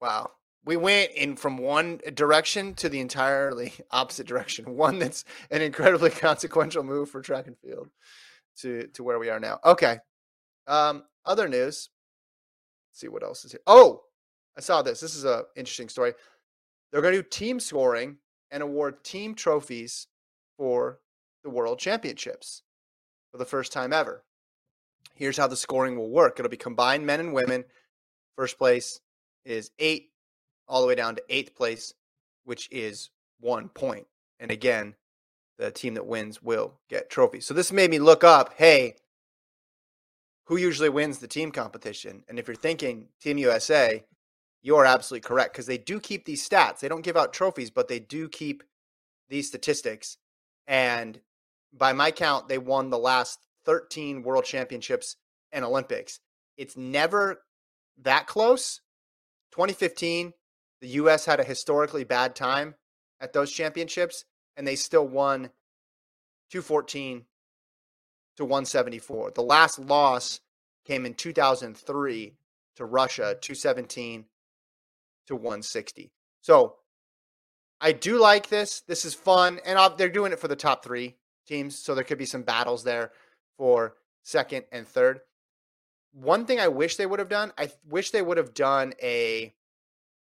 wow, 0.01 0.31
we 0.65 0.77
went 0.77 1.13
in 1.13 1.37
from 1.37 1.57
one 1.57 2.01
direction 2.15 2.75
to 2.75 2.89
the 2.89 3.01
entirely 3.01 3.73
opposite 3.91 4.27
direction. 4.27 4.77
One 4.77 4.99
that's 4.99 5.25
an 5.51 5.63
incredibly 5.63 6.11
consequential 6.29 6.83
move 6.83 7.11
for 7.11 7.21
track 7.21 7.47
and 7.47 7.59
field 7.59 7.89
to 8.59 8.87
to 8.95 9.03
where 9.03 9.19
we 9.19 9.31
are 9.31 9.41
now. 9.41 9.59
Okay, 9.65 9.99
um, 10.67 11.05
other 11.25 11.49
news. 11.49 11.91
Let's 12.91 13.01
see 13.01 13.09
what 13.09 13.23
else 13.23 13.45
is 13.45 13.53
here. 13.53 13.61
Oh, 13.67 14.03
I 14.57 14.61
saw 14.61 14.83
this. 14.83 15.01
This 15.01 15.15
is 15.15 15.25
a 15.25 15.45
interesting 15.57 15.89
story. 15.89 16.13
They're 16.91 17.03
going 17.03 17.15
to 17.15 17.23
do 17.23 17.29
team 17.29 17.61
scoring 17.61 18.17
and 18.51 18.63
award 18.63 19.05
team 19.05 19.35
trophies 19.35 20.09
for 20.57 20.99
the 21.45 21.51
World 21.51 21.79
Championships 21.79 22.63
for 23.31 23.39
the 23.39 23.45
first 23.45 23.73
time 23.73 23.93
ever. 23.93 24.25
Here's 25.21 25.37
how 25.37 25.49
the 25.49 25.55
scoring 25.55 25.99
will 25.99 26.09
work. 26.09 26.39
It'll 26.39 26.49
be 26.49 26.57
combined 26.57 27.05
men 27.05 27.21
and 27.21 27.35
women. 27.35 27.65
First 28.37 28.57
place 28.57 29.01
is 29.45 29.71
eight, 29.79 30.13
all 30.67 30.81
the 30.81 30.87
way 30.87 30.95
down 30.95 31.15
to 31.15 31.23
eighth 31.29 31.55
place, 31.55 31.93
which 32.45 32.71
is 32.73 33.11
one 33.39 33.69
point. 33.69 34.07
And 34.39 34.51
again, 34.51 34.95
the 35.59 35.71
team 35.71 35.93
that 35.93 36.07
wins 36.07 36.43
will 36.43 36.73
get 36.89 37.11
trophies. 37.11 37.45
So 37.45 37.53
this 37.53 37.71
made 37.71 37.91
me 37.91 37.99
look 37.99 38.25
up, 38.25 38.55
hey, 38.57 38.95
who 40.47 40.57
usually 40.57 40.89
wins 40.89 41.19
the 41.19 41.29
team 41.29 41.53
competition? 41.53 42.25
And 42.27 42.39
if 42.39 42.49
you're 42.49 42.55
thinking 42.55 43.09
Team 43.21 43.37
USA, 43.37 44.03
you're 44.63 44.87
absolutely 44.87 45.29
correct 45.29 45.53
because 45.53 45.67
they 45.67 45.77
do 45.77 46.01
keep 46.01 46.25
these 46.25 46.49
stats. 46.49 46.81
They 46.81 46.89
don't 46.89 47.05
give 47.05 47.19
out 47.19 47.35
trophies, 47.35 47.71
but 47.71 47.89
they 47.89 47.99
do 47.99 48.27
keep 48.31 48.63
these 49.29 49.49
statistics. 49.49 50.17
And 50.67 51.21
by 51.75 51.93
my 51.93 52.11
count, 52.11 52.49
they 52.49 52.57
won 52.57 52.89
the 52.89 52.99
last 52.99 53.39
13 53.65 54.23
world 54.23 54.45
championships 54.45 55.17
and 55.53 55.65
Olympics. 55.65 56.21
It's 56.57 56.77
never 56.77 57.43
that 58.03 58.27
close. 58.27 58.81
2015, 59.53 60.33
the 60.81 60.89
US 60.89 61.25
had 61.25 61.41
a 61.41 61.45
historically 61.45 62.05
bad 62.05 62.35
time 62.35 62.75
at 63.21 63.33
those 63.33 63.53
championships, 63.53 64.25
and 64.57 64.67
they 64.67 64.77
still 64.77 65.07
won 65.07 65.51
214 66.51 67.25
to 68.37 68.45
174. 68.45 69.33
The 69.33 69.43
last 69.43 69.79
loss 69.79 70.41
came 70.87 71.05
in 71.05 71.15
2003 71.15 72.35
to 72.77 72.85
Russia, 72.85 73.37
217 73.41 74.25
to 75.27 75.37
160. 75.37 76.11
So 76.41 76.77
I 77.81 77.93
do 77.93 78.19
like 78.19 78.49
this. 78.49 78.81
This 78.87 79.05
is 79.05 79.15
fun, 79.15 79.61
and 79.65 79.79
they're 79.97 80.09
doing 80.09 80.33
it 80.33 80.39
for 80.39 80.49
the 80.49 80.57
top 80.57 80.85
three 80.85 81.17
teams, 81.47 81.77
so 81.77 81.95
there 81.95 82.05
could 82.05 82.19
be 82.19 82.27
some 82.27 82.43
battles 82.43 82.85
there 82.85 83.13
for 83.61 83.93
second 84.23 84.65
and 84.73 84.89
third. 84.89 85.21
One 86.13 86.47
thing 86.47 86.59
I 86.59 86.69
wish 86.69 86.97
they 86.97 87.05
would 87.05 87.19
have 87.19 87.29
done, 87.29 87.53
I 87.59 87.69
wish 87.87 88.11
they 88.11 88.23
would 88.23 88.39
have 88.39 88.55
done 88.55 88.95
a 89.03 89.55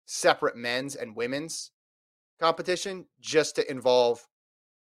separate 0.06 0.56
men's 0.56 0.96
and 0.96 1.13
women's 1.13 1.72
competition 2.40 3.06
just 3.20 3.58
to 3.58 3.70
involve 3.70 4.26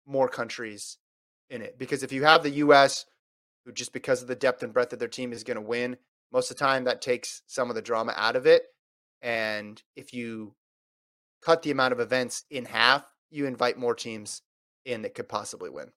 more 0.06 0.28
countries 0.28 0.98
in 1.50 1.60
it. 1.60 1.76
Because 1.76 2.04
if 2.04 2.12
you 2.12 2.22
have 2.22 2.44
the 2.44 2.50
US, 2.50 3.04
who 3.64 3.72
just 3.72 3.92
because 3.92 4.22
of 4.22 4.28
the 4.28 4.36
depth 4.36 4.62
and 4.62 4.72
breadth 4.72 4.92
of 4.92 5.00
their 5.00 5.08
team 5.08 5.32
is 5.32 5.42
going 5.42 5.56
to 5.56 5.60
win, 5.60 5.96
most 6.32 6.48
of 6.48 6.56
the 6.56 6.64
time 6.64 6.84
that 6.84 7.02
takes 7.02 7.42
some 7.48 7.68
of 7.68 7.74
the 7.74 7.82
drama 7.82 8.14
out 8.16 8.36
of 8.36 8.46
it. 8.46 8.62
And 9.22 9.82
if 9.96 10.14
you 10.14 10.54
cut 11.42 11.62
the 11.62 11.72
amount 11.72 11.94
of 11.94 11.98
events 11.98 12.44
in 12.48 12.66
half, 12.66 13.04
you 13.28 13.44
invite 13.46 13.76
more 13.76 13.96
teams 13.96 14.42
in 14.84 15.02
that 15.02 15.16
could 15.16 15.28
possibly 15.28 15.68
win. 15.68 15.90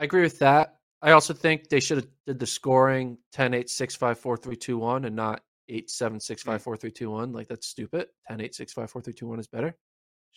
I 0.00 0.04
agree 0.04 0.22
with 0.22 0.38
that. 0.40 0.76
I 1.02 1.12
also 1.12 1.32
think 1.32 1.68
they 1.68 1.80
should 1.80 1.98
have 1.98 2.08
did 2.26 2.38
the 2.38 2.46
scoring 2.46 3.18
10 3.32 3.54
8 3.54 3.70
6 3.70 3.96
5 3.96 4.18
4 4.18 4.36
3 4.36 4.56
2 4.56 4.78
1 4.78 5.04
and 5.04 5.14
not 5.14 5.42
8 5.68 5.88
7 5.88 6.18
6 6.18 6.42
5 6.42 6.62
4 6.62 6.76
3 6.76 6.90
2 6.90 7.10
1. 7.10 7.32
Like 7.32 7.48
that's 7.48 7.66
stupid. 7.66 8.08
10 8.28 8.40
8 8.40 8.54
6 8.54 8.72
5 8.72 8.90
4 8.90 9.02
3 9.02 9.12
2 9.12 9.26
1 9.26 9.38
is 9.38 9.46
better. 9.46 9.76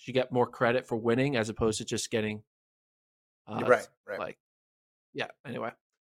You 0.06 0.14
get 0.14 0.32
more 0.32 0.48
credit 0.48 0.86
for 0.86 0.98
winning 0.98 1.38
as 1.38 1.50
opposed 1.50 1.78
to 1.78 1.86
just 1.86 2.12
getting 2.12 2.44
uh, 3.48 3.62
right, 3.66 3.88
right. 4.08 4.20
like 4.20 4.38
yeah 5.14 5.28
anyway 5.46 5.70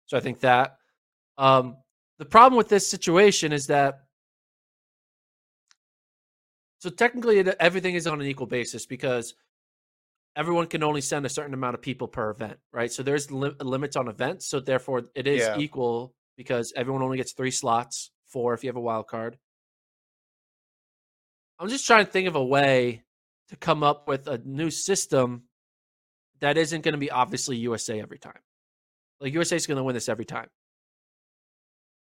so 0.06 0.16
i 0.16 0.20
think 0.20 0.40
that 0.40 0.78
um 1.38 1.76
the 2.18 2.24
problem 2.24 2.56
with 2.56 2.68
this 2.68 2.88
situation 2.88 3.52
is 3.52 3.66
that 3.68 4.00
so 6.78 6.90
technically 6.90 7.38
everything 7.60 7.94
is 7.94 8.06
on 8.06 8.20
an 8.20 8.26
equal 8.26 8.46
basis 8.46 8.86
because 8.86 9.34
everyone 10.36 10.66
can 10.66 10.82
only 10.82 11.00
send 11.00 11.26
a 11.26 11.28
certain 11.28 11.54
amount 11.54 11.74
of 11.74 11.82
people 11.82 12.08
per 12.08 12.30
event 12.30 12.58
right 12.72 12.92
so 12.92 13.02
there's 13.02 13.30
li- 13.30 13.54
limits 13.60 13.96
on 13.96 14.08
events 14.08 14.46
so 14.46 14.60
therefore 14.60 15.02
it 15.14 15.26
is 15.26 15.40
Yeah. 15.40 15.58
equal 15.58 16.14
because 16.36 16.72
everyone 16.76 17.02
only 17.02 17.16
gets 17.16 17.32
three 17.32 17.50
slots 17.50 18.10
four 18.26 18.54
if 18.54 18.62
you 18.62 18.68
have 18.68 18.76
a 18.76 18.80
wild 18.80 19.08
card 19.08 19.38
i'm 21.58 21.68
just 21.68 21.86
trying 21.86 22.04
to 22.04 22.10
think 22.10 22.28
of 22.28 22.36
a 22.36 22.44
way 22.44 23.02
to 23.48 23.56
come 23.56 23.82
up 23.82 24.06
with 24.08 24.28
a 24.28 24.38
new 24.44 24.70
system 24.70 25.42
that 26.40 26.56
isn't 26.56 26.82
going 26.82 26.92
to 26.94 26.98
be 26.98 27.10
obviously 27.10 27.56
USA 27.58 28.00
every 28.00 28.18
time. 28.18 28.38
Like 29.20 29.34
USA 29.34 29.56
is 29.56 29.66
going 29.66 29.76
to 29.76 29.82
win 29.84 29.92
this 29.94 30.08
every 30.08 30.24
time. 30.24 30.48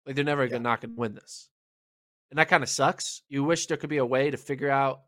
Like 0.04 0.14
they're 0.14 0.24
never 0.24 0.44
Yeah. 0.44 0.50
gonna 0.50 0.62
not 0.64 0.82
going 0.82 0.94
to 0.94 1.00
win 1.00 1.14
this, 1.14 1.48
and 2.30 2.38
that 2.38 2.48
kind 2.48 2.62
of 2.62 2.68
sucks. 2.68 3.22
You 3.28 3.44
wish 3.44 3.66
there 3.66 3.76
could 3.78 3.88
be 3.88 3.96
a 3.96 4.04
way 4.04 4.30
to 4.30 4.36
figure 4.36 4.68
out 4.70 5.02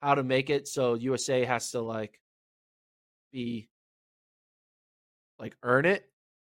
how 0.00 0.14
to 0.14 0.22
make 0.22 0.48
it 0.48 0.68
so 0.68 0.94
USA 0.94 1.44
has 1.44 1.70
to 1.72 1.80
like 1.80 2.20
be 3.32 3.68
like 5.38 5.56
earn 5.62 5.84
it. 5.84 6.04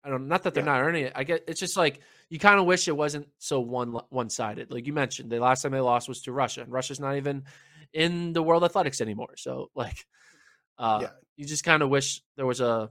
I 0.03 0.09
don't. 0.09 0.27
Not 0.27 0.43
that 0.43 0.53
they're 0.53 0.63
Yeah. 0.63 0.71
not 0.73 0.81
earning 0.81 1.05
it. 1.05 1.13
I 1.15 1.23
get. 1.23 1.43
It's 1.47 1.59
just 1.59 1.77
like 1.77 1.99
you 2.29 2.39
kind 2.39 2.59
of 2.59 2.65
wish 2.65 2.87
it 2.87 2.97
wasn't 2.97 3.27
so 3.37 3.59
one 3.59 3.91
one 4.09 4.29
sided. 4.29 4.71
Like 4.71 4.87
you 4.87 4.93
mentioned, 4.93 5.31
the 5.31 5.39
last 5.39 5.61
time 5.61 5.71
they 5.73 5.79
lost 5.79 6.07
was 6.09 6.21
to 6.23 6.31
Russia, 6.31 6.61
and 6.61 6.71
Russia's 6.71 6.99
not 6.99 7.17
even 7.17 7.43
in 7.93 8.33
the 8.33 8.41
world 8.41 8.63
athletics 8.63 9.01
anymore. 9.01 9.35
So 9.37 9.69
like, 9.75 10.05
uh, 10.79 10.99
Yeah. 11.03 11.09
you 11.37 11.45
just 11.45 11.63
kind 11.63 11.83
of 11.83 11.89
wish 11.89 12.21
there 12.35 12.47
was 12.47 12.61
a 12.61 12.89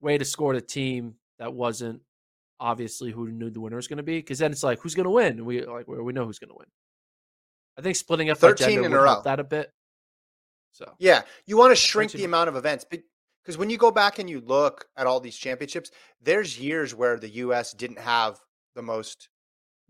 way 0.00 0.18
to 0.18 0.24
score 0.24 0.52
the 0.54 0.60
team 0.60 1.14
that 1.38 1.54
wasn't 1.54 2.02
obviously 2.60 3.10
who 3.10 3.28
knew 3.30 3.50
the 3.50 3.60
winner 3.60 3.76
was 3.76 3.88
going 3.88 3.96
to 3.96 4.02
be, 4.02 4.18
because 4.18 4.38
then 4.38 4.52
it's 4.52 4.62
like 4.62 4.78
who's 4.80 4.94
going 4.94 5.04
to 5.04 5.10
win? 5.10 5.38
And 5.38 5.46
we 5.46 5.64
like 5.64 5.88
we 5.88 6.12
know 6.12 6.26
who's 6.26 6.38
going 6.38 6.50
to 6.50 6.56
win. 6.58 6.68
I 7.78 7.80
think 7.80 7.96
splitting 7.96 8.28
up 8.28 8.36
13 8.38 8.66
gender 8.74 8.84
in 8.84 8.92
a 8.92 9.00
row. 9.00 9.22
that 9.24 9.40
a 9.40 9.44
bit. 9.44 9.72
So 10.72 10.94
Yeah, 10.98 11.22
you 11.46 11.56
want 11.56 11.70
to 11.72 11.76
shrink 11.76 12.12
the 12.12 12.24
amount 12.24 12.50
of 12.50 12.56
events 12.56 12.84
because 13.42 13.58
when 13.58 13.70
you 13.70 13.76
go 13.76 13.90
back 13.90 14.18
and 14.18 14.30
you 14.30 14.40
look 14.40 14.86
at 14.96 15.06
all 15.06 15.20
these 15.20 15.36
championships, 15.36 15.90
there's 16.20 16.58
years 16.58 16.94
where 16.94 17.18
the 17.18 17.28
U.S. 17.28 17.72
didn't 17.72 17.98
have 17.98 18.38
the 18.74 18.82
most 18.82 19.28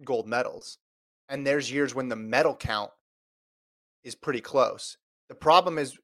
gold 0.05 0.27
medals, 0.27 0.79
and 1.29 1.47
there's 1.47 1.71
years 1.71 1.95
when 1.95 2.09
the 2.09 2.17
medal 2.17 2.57
count 2.57 2.91
is 4.05 4.15
pretty 4.15 4.41
close. 4.41 4.97
The 5.29 5.35
problem 5.35 5.79
is, 5.79 5.99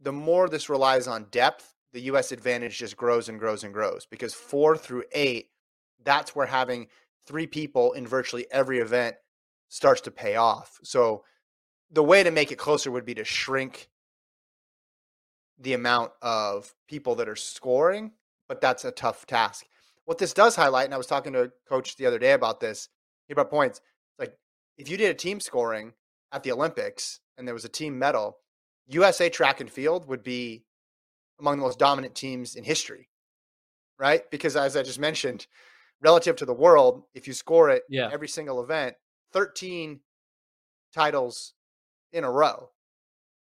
the 0.00 0.12
more 0.12 0.48
this 0.48 0.68
relies 0.68 1.06
on 1.06 1.26
depth, 1.30 1.74
the 1.92 2.00
U.S. 2.02 2.32
advantage 2.32 2.78
just 2.78 2.96
grows 2.96 3.28
and 3.28 3.38
grows 3.38 3.64
and 3.64 3.72
grows 3.72 4.06
because 4.10 4.34
four 4.34 4.76
through 4.76 5.04
eight, 5.12 5.48
that's 6.04 6.34
where 6.34 6.46
having 6.46 6.88
three 7.26 7.46
people 7.46 7.92
in 7.92 8.06
virtually 8.06 8.46
every 8.50 8.78
event 8.78 9.16
starts 9.68 10.00
to 10.02 10.10
pay 10.10 10.36
off. 10.36 10.78
So 10.82 11.22
the 11.90 12.02
way 12.02 12.22
to 12.22 12.30
make 12.30 12.50
it 12.50 12.58
closer 12.58 12.90
would 12.90 13.04
be 13.04 13.14
to 13.14 13.24
shrink 13.24 13.88
the 15.58 15.74
amount 15.74 16.12
of 16.22 16.74
people 16.88 17.14
that 17.16 17.28
are 17.28 17.36
scoring, 17.36 18.12
but 18.48 18.60
that's 18.60 18.84
a 18.84 18.90
tough 18.90 19.26
task. 19.26 19.66
What 20.04 20.18
this 20.18 20.32
does 20.32 20.56
highlight, 20.56 20.86
and 20.86 20.94
I 20.94 20.98
was 20.98 21.06
talking 21.06 21.32
to 21.34 21.42
a 21.42 21.50
coach 21.68 21.96
the 21.96 22.06
other 22.06 22.18
day 22.18 22.32
about 22.32 22.60
this, 22.60 22.88
he 23.28 23.34
brought 23.34 23.50
points. 23.50 23.80
Like 24.18 24.36
if 24.76 24.88
you 24.88 24.96
did 24.96 25.10
a 25.10 25.14
team 25.14 25.40
scoring 25.40 25.92
at 26.32 26.42
the 26.42 26.52
Olympics 26.52 27.20
and 27.38 27.46
there 27.46 27.54
was 27.54 27.64
a 27.64 27.68
team 27.68 27.98
medal, 27.98 28.38
USA 28.86 29.28
track 29.30 29.60
and 29.60 29.70
field 29.70 30.06
would 30.08 30.22
be 30.22 30.64
among 31.38 31.56
the 31.56 31.62
most 31.62 31.78
dominant 31.78 32.14
teams 32.14 32.56
in 32.56 32.64
history, 32.64 33.08
right? 33.98 34.28
Because 34.30 34.56
as 34.56 34.76
I 34.76 34.82
just 34.82 34.98
mentioned, 34.98 35.46
relative 36.00 36.36
to 36.36 36.44
the 36.46 36.52
world, 36.52 37.04
if 37.14 37.26
you 37.28 37.32
score 37.32 37.70
it 37.70 37.84
Yeah. 37.88 38.10
every 38.12 38.28
single 38.28 38.62
event, 38.62 38.96
13 39.32 40.00
titles 40.92 41.54
in 42.12 42.24
a 42.24 42.30
row 42.30 42.70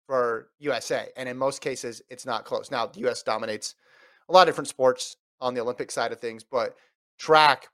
for 0.06 0.48
USA. 0.58 1.08
And 1.16 1.28
in 1.28 1.36
most 1.36 1.60
cases, 1.60 2.02
it's 2.10 2.26
not 2.26 2.44
close. 2.44 2.70
Now, 2.70 2.86
the 2.86 3.08
US 3.08 3.22
dominates 3.22 3.74
a 4.28 4.32
lot 4.32 4.42
of 4.42 4.52
different 4.52 4.68
sports 4.68 5.16
on 5.40 5.54
the 5.54 5.60
Olympic 5.60 5.90
side 5.90 6.12
of 6.12 6.20
things, 6.20 6.44
but 6.44 6.76
track, 7.18 7.68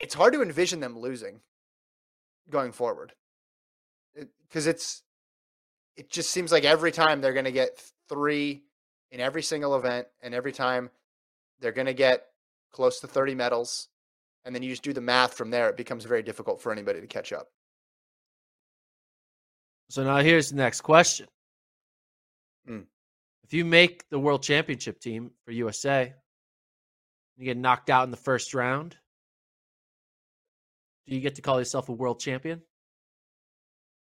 it's 0.00 0.14
hard 0.14 0.32
to 0.32 0.42
envision 0.42 0.80
them 0.80 0.98
losing 0.98 1.40
going 2.50 2.72
forward 2.72 3.12
because 4.48 4.66
it's, 4.66 5.02
it 5.96 6.10
just 6.10 6.30
seems 6.30 6.52
like 6.52 6.64
every 6.64 6.92
time 6.92 7.20
they're 7.20 7.32
going 7.32 7.44
to 7.44 7.52
get 7.52 7.82
three 8.08 8.64
in 9.10 9.20
every 9.20 9.42
single 9.42 9.76
event, 9.76 10.06
and 10.22 10.34
every 10.34 10.52
time 10.52 10.90
they're 11.60 11.72
going 11.72 11.86
to 11.86 11.94
get 11.94 12.26
close 12.72 13.00
to 13.00 13.06
30 13.06 13.34
medals. 13.34 13.88
And 14.44 14.54
then 14.54 14.62
you 14.62 14.70
just 14.70 14.82
do 14.82 14.92
the 14.92 15.00
math 15.00 15.34
from 15.34 15.50
there. 15.50 15.68
It 15.68 15.76
becomes 15.76 16.04
very 16.04 16.22
difficult 16.22 16.60
for 16.60 16.72
anybody 16.72 17.00
to 17.00 17.06
catch 17.06 17.32
up. 17.32 17.48
So 19.88 20.02
now 20.04 20.18
here's 20.18 20.50
the 20.50 20.56
next 20.56 20.80
question. 20.80 21.26
Mm. 22.68 22.86
If 23.44 23.54
you 23.54 23.64
make 23.64 24.08
the 24.08 24.18
world 24.18 24.42
championship 24.42 25.00
team 25.00 25.30
for 25.44 25.52
USA, 25.52 26.12
you 27.36 27.44
get 27.44 27.56
knocked 27.56 27.90
out 27.90 28.04
in 28.04 28.10
the 28.10 28.16
first 28.16 28.54
round, 28.54 28.96
do 31.06 31.14
you 31.14 31.20
get 31.20 31.36
to 31.36 31.42
call 31.42 31.58
yourself 31.58 31.88
a 31.88 31.92
world 31.92 32.18
champion? 32.18 32.62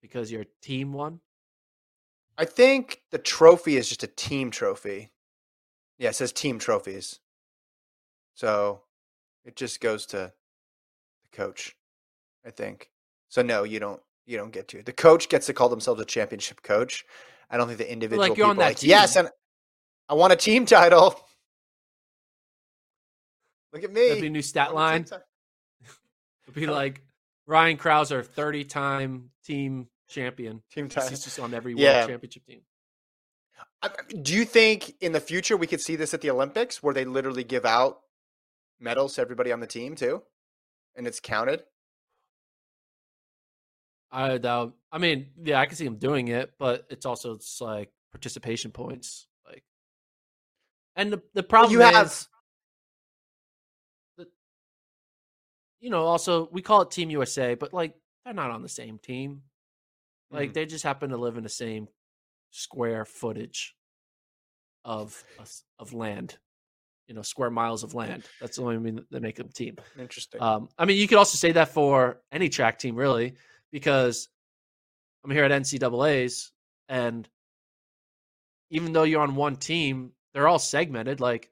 Because 0.01 0.31
your 0.31 0.45
team 0.61 0.93
won? 0.93 1.19
I 2.37 2.45
think 2.45 3.01
the 3.11 3.17
trophy 3.17 3.75
is 3.75 3.89
just 3.89 4.03
a 4.03 4.07
team 4.07 4.51
trophy. 4.51 5.11
Yeah, 5.97 6.09
it 6.09 6.15
says 6.15 6.31
team 6.31 6.59
trophies. 6.59 7.19
So 8.33 8.81
it 9.43 9.55
just 9.55 9.81
goes 9.81 10.05
to 10.07 10.33
the 11.23 11.37
coach, 11.37 11.75
I 12.45 12.51
think. 12.51 12.91
So 13.29 13.41
no, 13.41 13.63
you 13.63 13.79
don't 13.79 14.01
you 14.25 14.37
don't 14.37 14.51
get 14.51 14.67
to. 14.69 14.83
The 14.83 14.93
coach 14.93 15.29
gets 15.29 15.45
to 15.47 15.53
call 15.53 15.69
themselves 15.69 16.01
a 16.01 16.05
championship 16.05 16.61
coach. 16.63 17.05
I 17.49 17.57
don't 17.57 17.67
think 17.67 17.77
the 17.77 17.91
individual 17.91 18.27
like, 18.27 18.37
you're 18.37 18.47
on 18.47 18.57
that 18.57 18.65
like, 18.65 18.83
yes, 18.83 19.15
and 19.15 19.29
I 20.09 20.15
want 20.15 20.33
a 20.33 20.35
team 20.35 20.65
title. 20.65 21.19
Look 23.73 23.83
at 23.83 23.91
me. 23.91 24.07
That'd 24.07 24.21
be 24.21 24.27
a 24.27 24.31
new 24.31 24.41
stat 24.41 24.69
I 24.69 24.73
want 24.73 24.77
a 24.77 24.91
line. 24.91 25.03
team 25.03 25.19
It'd 26.43 26.55
be 26.55 26.67
like 26.67 27.01
Ryan 27.47 27.77
Crouser, 27.77 28.23
30 28.23 28.63
time 28.65 29.31
team 29.43 29.87
champion. 30.07 30.61
Team 30.71 30.89
title. 30.89 31.09
He's 31.09 31.23
just 31.23 31.39
on 31.39 31.53
every 31.53 31.73
world 31.73 31.83
Yeah. 31.83 32.07
championship 32.07 32.45
team. 32.45 32.61
Do 34.21 34.33
you 34.33 34.45
think 34.45 34.95
in 35.01 35.11
the 35.11 35.19
future 35.19 35.57
we 35.57 35.67
could 35.67 35.81
see 35.81 35.95
this 35.95 36.13
at 36.13 36.21
the 36.21 36.29
Olympics 36.31 36.81
where 36.81 36.93
they 36.93 37.05
literally 37.05 37.43
give 37.43 37.65
out 37.65 37.99
medals 38.79 39.15
to 39.15 39.21
everybody 39.21 39.51
on 39.51 39.59
the 39.59 39.67
team 39.67 39.95
too? 39.95 40.23
And 40.95 41.05
it's 41.05 41.19
counted? 41.19 41.63
I 44.15 44.37
doubt. 44.37 44.73
I 44.91 44.97
mean, 44.97 45.27
yeah, 45.43 45.59
I 45.59 45.65
can 45.65 45.75
see 45.75 45.85
him 45.85 45.97
doing 45.97 46.29
it, 46.29 46.53
but 46.57 46.85
it's 46.89 47.05
also 47.05 47.33
it's 47.33 47.59
like 47.59 47.91
participation 48.11 48.71
points. 48.71 49.27
Like, 49.45 49.63
and 50.95 51.11
the 51.11 51.21
the 51.33 51.43
problem 51.43 51.73
you 51.73 51.79
have- 51.81 52.27
that, 54.17 54.27
you 55.81 55.89
know, 55.89 56.03
also 56.05 56.47
we 56.51 56.61
call 56.61 56.81
it 56.81 56.91
Team 56.91 57.09
USA, 57.09 57.55
but 57.55 57.73
like 57.73 57.93
they're 58.23 58.33
not 58.33 58.51
on 58.51 58.61
the 58.61 58.69
same 58.69 58.97
team. 58.99 59.43
Like 60.31 60.51
Mhm. 60.51 60.53
they 60.53 60.65
just 60.65 60.83
happen 60.85 61.09
to 61.09 61.17
live 61.17 61.35
in 61.37 61.43
the 61.43 61.49
same 61.49 61.87
square 62.51 63.03
footage 63.05 63.75
of 64.85 65.23
of 65.77 65.91
land. 65.93 66.37
You 67.07 67.13
know, 67.15 67.21
square 67.21 67.51
miles 67.51 67.83
of 67.83 67.93
land. 67.93 68.27
That's 68.39 68.55
the 68.57 68.63
only 68.63 68.77
mean 68.79 69.05
that 69.11 69.21
make 69.21 69.35
them 69.35 69.49
team. 69.49 69.75
Interesting. 69.99 70.41
Um, 70.41 70.69
I 70.77 70.85
mean, 70.85 70.97
you 70.97 71.07
could 71.07 71.19
also 71.19 71.35
say 71.37 71.51
that 71.51 71.67
for 71.69 72.21
any 72.31 72.49
track 72.49 72.79
team, 72.79 72.95
really, 72.95 73.35
because 73.75 74.29
I'm 75.25 75.31
here 75.31 75.43
at 75.43 75.51
NCAA's, 75.51 76.53
and 76.87 77.27
even 78.69 78.93
though 78.93 79.03
you're 79.03 79.19
on 79.19 79.35
one 79.35 79.57
team, 79.57 80.13
they're 80.33 80.47
all 80.47 80.59
segmented. 80.59 81.19
Like 81.19 81.51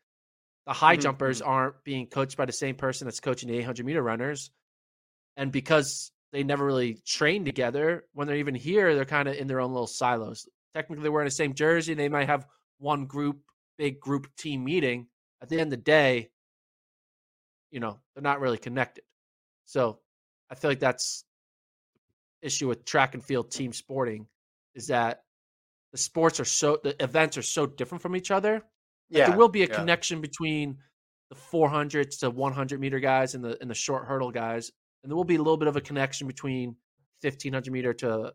the 0.65 0.71
high 0.71 0.95
Mhm, 0.95 1.01
jumpers 1.03 1.41
aren't 1.41 1.83
being 1.83 2.07
coached 2.07 2.37
by 2.37 2.45
the 2.45 2.53
same 2.53 2.75
person 2.75 3.07
that's 3.07 3.19
coaching 3.19 3.49
the 3.49 3.57
800 3.57 3.85
meter 3.85 4.01
runners, 4.01 4.51
and 5.35 5.51
because 5.51 6.13
they 6.31 6.45
never 6.45 6.65
really 6.65 6.93
train 7.05 7.43
together, 7.43 8.05
when 8.13 8.25
they're 8.25 8.37
even 8.37 8.55
here, 8.55 8.95
they're 8.95 9.03
kind 9.03 9.27
of 9.27 9.35
in 9.35 9.47
their 9.47 9.59
own 9.59 9.73
little 9.73 9.85
silos. 9.85 10.47
Technically, 10.73 11.03
they're 11.03 11.11
wearing 11.11 11.27
the 11.27 11.31
same 11.31 11.53
jersey. 11.53 11.93
They 11.93 12.07
might 12.07 12.29
have 12.29 12.47
one 12.79 13.05
group, 13.05 13.41
big 13.77 13.99
group 13.99 14.33
team 14.37 14.63
meeting. 14.63 15.07
At 15.41 15.49
the 15.49 15.59
end 15.59 15.73
of 15.73 15.79
the 15.79 15.83
day, 15.83 16.29
you 17.69 17.81
know, 17.81 17.99
they're 18.15 18.23
not 18.23 18.39
really 18.39 18.57
connected. 18.57 19.03
So 19.65 19.99
I 20.49 20.55
feel 20.55 20.71
like 20.71 20.79
that's 20.79 21.25
issue 22.43 22.67
with 22.67 22.85
track 22.85 23.13
and 23.13 23.23
field 23.23 23.51
team 23.51 23.73
sporting 23.73 24.27
is 24.75 24.87
that 24.87 25.23
the 25.91 25.97
sports 25.97 26.39
are 26.39 26.45
so 26.45 26.79
the 26.83 27.01
events 27.03 27.37
are 27.37 27.43
so 27.43 27.65
different 27.65 28.01
from 28.01 28.15
each 28.15 28.31
other. 28.31 28.63
yeah. 29.09 29.27
there 29.29 29.37
will 29.37 29.49
be 29.49 29.63
a 29.63 29.67
yeah. 29.67 29.75
connection 29.75 30.21
between 30.21 30.77
the 31.29 31.35
400 31.35 32.11
to 32.11 32.29
100 32.29 32.79
meter 32.79 32.99
guys 32.99 33.35
and 33.35 33.43
the 33.43 33.57
and 33.61 33.69
the 33.69 33.75
short 33.75 34.05
hurdle 34.05 34.31
guys, 34.31 34.71
and 35.03 35.09
there 35.11 35.15
will 35.15 35.23
be 35.23 35.35
a 35.35 35.39
little 35.39 35.57
bit 35.57 35.67
of 35.67 35.75
a 35.75 35.81
connection 35.81 36.27
between 36.27 36.75
1500 37.21 37.71
meter 37.71 37.93
to 37.93 38.33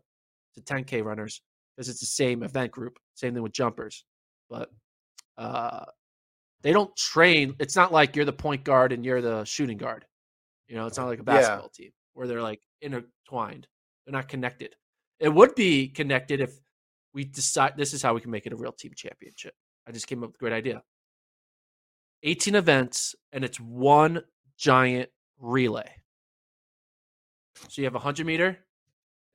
to 0.55 0.61
10k 0.61 1.03
runners 1.03 1.41
because 1.75 1.89
it's 1.89 1.99
the 1.99 2.05
same 2.05 2.43
event 2.43 2.71
group. 2.71 2.97
Same 3.15 3.33
thing 3.33 3.43
with 3.43 3.51
jumpers, 3.53 4.05
but 4.49 4.69
uh, 5.37 5.85
they 6.61 6.71
don't 6.73 6.95
train. 6.95 7.55
It's 7.59 7.75
not 7.75 7.91
like 7.93 8.15
you're 8.15 8.25
the 8.25 8.33
point 8.33 8.63
guard 8.63 8.91
and 8.91 9.05
you're 9.05 9.21
the 9.21 9.43
shooting 9.45 9.77
guard. 9.77 10.05
You 10.67 10.75
know, 10.75 10.87
it's 10.87 10.97
not 10.97 11.07
like 11.07 11.19
a 11.19 11.21
Yeah. 11.21 11.33
basketball 11.33 11.69
team 11.69 11.91
where 12.13 12.27
they're 12.27 12.41
like 12.41 12.61
intertwined. 12.81 13.67
They're 14.09 14.17
not 14.17 14.27
connected. 14.27 14.75
It 15.19 15.29
would 15.29 15.53
be 15.53 15.87
connected 15.87 16.41
if 16.41 16.51
we 17.13 17.25
decide 17.25 17.73
this 17.77 17.93
is 17.93 18.01
how 18.01 18.15
we 18.15 18.21
can 18.21 18.31
make 18.31 18.47
it 18.47 18.53
a 18.53 18.55
real 18.55 18.71
team 18.71 18.91
championship. 18.95 19.53
I 19.87 19.91
just 19.91 20.07
came 20.07 20.23
up 20.23 20.29
with 20.29 20.35
a 20.37 20.39
great 20.39 20.53
idea. 20.53 20.81
18 22.23 22.55
events, 22.55 23.13
and 23.31 23.43
it's 23.45 23.59
one 23.59 24.23
giant 24.57 25.09
relay. 25.37 25.91
So 27.67 27.81
you 27.81 27.85
have 27.85 27.93
a 27.93 27.97
100 28.01 28.25
meter, 28.25 28.57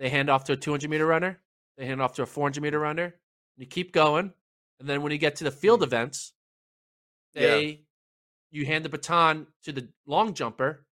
they 0.01 0.09
hand 0.09 0.29
off 0.29 0.43
to 0.45 0.55
a 0.55 0.57
200 0.57 0.91
meter 0.91 1.07
runner, 1.07 1.39
they 1.79 1.87
hand 1.87 2.03
off 2.03 2.14
to 2.14 2.22
a 2.22 2.27
400 2.27 2.61
meter 2.61 2.81
runner, 2.81 3.05
and 3.05 3.12
you 3.59 3.66
keep 3.66 3.93
going. 3.93 4.33
And 4.81 4.89
then 4.89 5.03
when 5.03 5.12
you 5.12 5.18
get 5.18 5.37
to 5.37 5.45
the 5.45 5.53
field 5.53 5.85
events, 5.85 6.33
Hmm. 7.37 7.43
Yeah. 7.43 7.47
they 7.49 7.81
you 8.51 8.66
hand 8.66 8.85
the 8.85 8.89
baton 8.89 9.47
to 9.64 9.70
the 9.72 9.89
long 10.05 10.35
jumper 10.35 10.85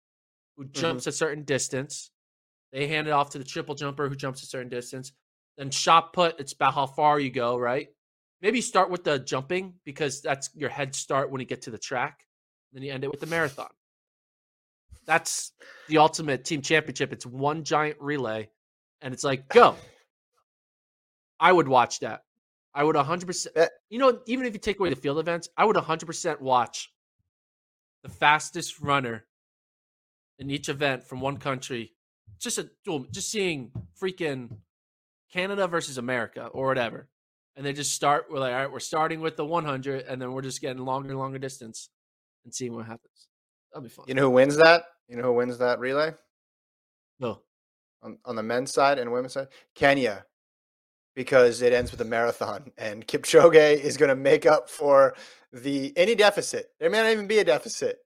who 0.57 0.64
Mm-hmm. 0.64 0.72
jumps 0.81 1.07
a 1.07 1.12
certain 1.12 1.45
distance. 1.45 2.11
They 2.73 2.87
hand 2.87 3.09
it 3.09 3.12
off 3.12 3.31
to 3.31 3.39
the 3.39 3.45
triple 3.45 3.75
jumper 3.75 4.09
who 4.09 4.14
jumps 4.14 4.43
a 4.43 4.47
certain 4.47 4.68
distance. 4.68 5.12
Then 5.59 5.71
shot 5.71 6.12
put, 6.12 6.39
it's 6.41 6.53
about 6.53 6.75
how 6.75 6.87
far 6.87 7.18
you 7.18 7.31
go, 7.31 7.59
right? 7.59 7.89
Maybe 8.41 8.61
start 8.61 8.91
with 8.91 9.05
the 9.05 9.18
jumping 9.18 9.75
because 9.85 10.23
that's 10.23 10.51
your 10.55 10.71
head 10.71 10.95
start 10.95 11.31
when 11.31 11.41
you 11.41 11.47
get 11.47 11.62
to 11.62 11.71
the 11.71 11.79
track. 11.79 12.25
Then 12.73 12.83
you 12.83 12.93
end 12.93 13.05
it 13.05 13.11
with 13.11 13.21
the 13.21 13.27
marathon. 13.27 13.68
That's 15.07 15.53
the 15.89 15.99
ultimate 15.99 16.45
team 16.45 16.62
championship. 16.62 17.12
It's 17.12 17.27
one 17.27 17.64
giant 17.64 17.97
relay, 18.01 18.49
and 19.03 19.12
it's 19.12 19.25
like 19.25 19.49
go. 19.49 19.75
I 21.41 21.51
would 21.53 21.68
watch 21.68 22.01
that. 22.01 22.23
I 22.73 22.85
would 22.85 22.97
100%. 22.97 23.47
Eh. 23.57 23.66
You 23.89 23.99
know, 23.99 24.21
even 24.27 24.47
if 24.47 24.53
you 24.53 24.61
take 24.61 24.79
away 24.79 24.91
the 24.91 24.97
field 24.97 25.18
events, 25.18 25.49
I 25.57 25.64
would 25.64 25.77
100% 25.77 26.41
watch 26.41 26.93
the 28.05 28.09
fastest 28.09 28.81
runner 28.81 29.25
in 30.39 30.51
each 30.51 30.68
event 30.68 31.05
from 31.05 31.21
one 31.21 31.39
country. 31.39 31.93
Just 32.41 32.59
a 32.59 32.70
duel, 32.84 33.07
just 33.11 33.30
seeing 33.30 33.70
freaking 34.01 34.57
Canada 35.32 35.68
versus 35.68 35.99
America 35.99 36.47
or 36.47 36.66
whatever. 36.66 37.09
And 37.57 37.66
they 37.66 37.72
just 37.72 37.93
start, 37.93 38.26
we're 38.30 38.38
like, 38.38 38.53
all 38.53 38.59
right, 38.61 38.72
we're 38.72 38.80
starting 38.80 39.20
with 39.20 39.36
the 39.36 39.45
100, 39.45 40.07
and 40.07 40.20
then 40.22 40.32
we're 40.32 40.43
just 40.43 40.61
getting 40.61 40.84
longer 40.84 41.11
and 41.11 41.18
longer 41.18 41.38
distance 41.38 41.91
and 42.45 42.55
seeing 42.55 42.74
what 42.74 42.86
happens. 42.86 43.28
That'll 43.72 43.82
be 43.82 43.91
fun. 43.91 44.07
You 44.09 44.14
know 44.14 44.22
who 44.22 44.30
wins 44.30 44.57
that? 44.57 44.84
You 45.09 45.16
know 45.16 45.24
who 45.24 45.32
wins 45.34 45.59
that 45.59 45.78
relay 45.78 46.12
no. 47.18 47.43
on, 48.03 48.18
on 48.24 48.36
the 48.36 48.43
men's 48.43 48.72
side 48.72 48.99
and 48.99 49.12
women's 49.12 49.34
side? 49.34 49.49
Kenya, 49.74 50.24
because 51.14 51.61
it 51.61 51.72
ends 51.72 51.91
with 51.91 52.01
a 52.01 52.05
marathon, 52.05 52.72
and 52.78 53.07
Kipchoge 53.07 53.80
is 53.80 53.97
going 53.97 54.09
to 54.09 54.16
make 54.16 54.47
up 54.47 54.70
for 54.70 55.14
the 55.53 55.93
any 55.97 56.14
deficit. 56.14 56.70
There 56.78 56.88
may 56.88 57.03
not 57.03 57.11
even 57.11 57.26
be 57.26 57.41
a 57.41 57.45
deficit, 57.45 57.99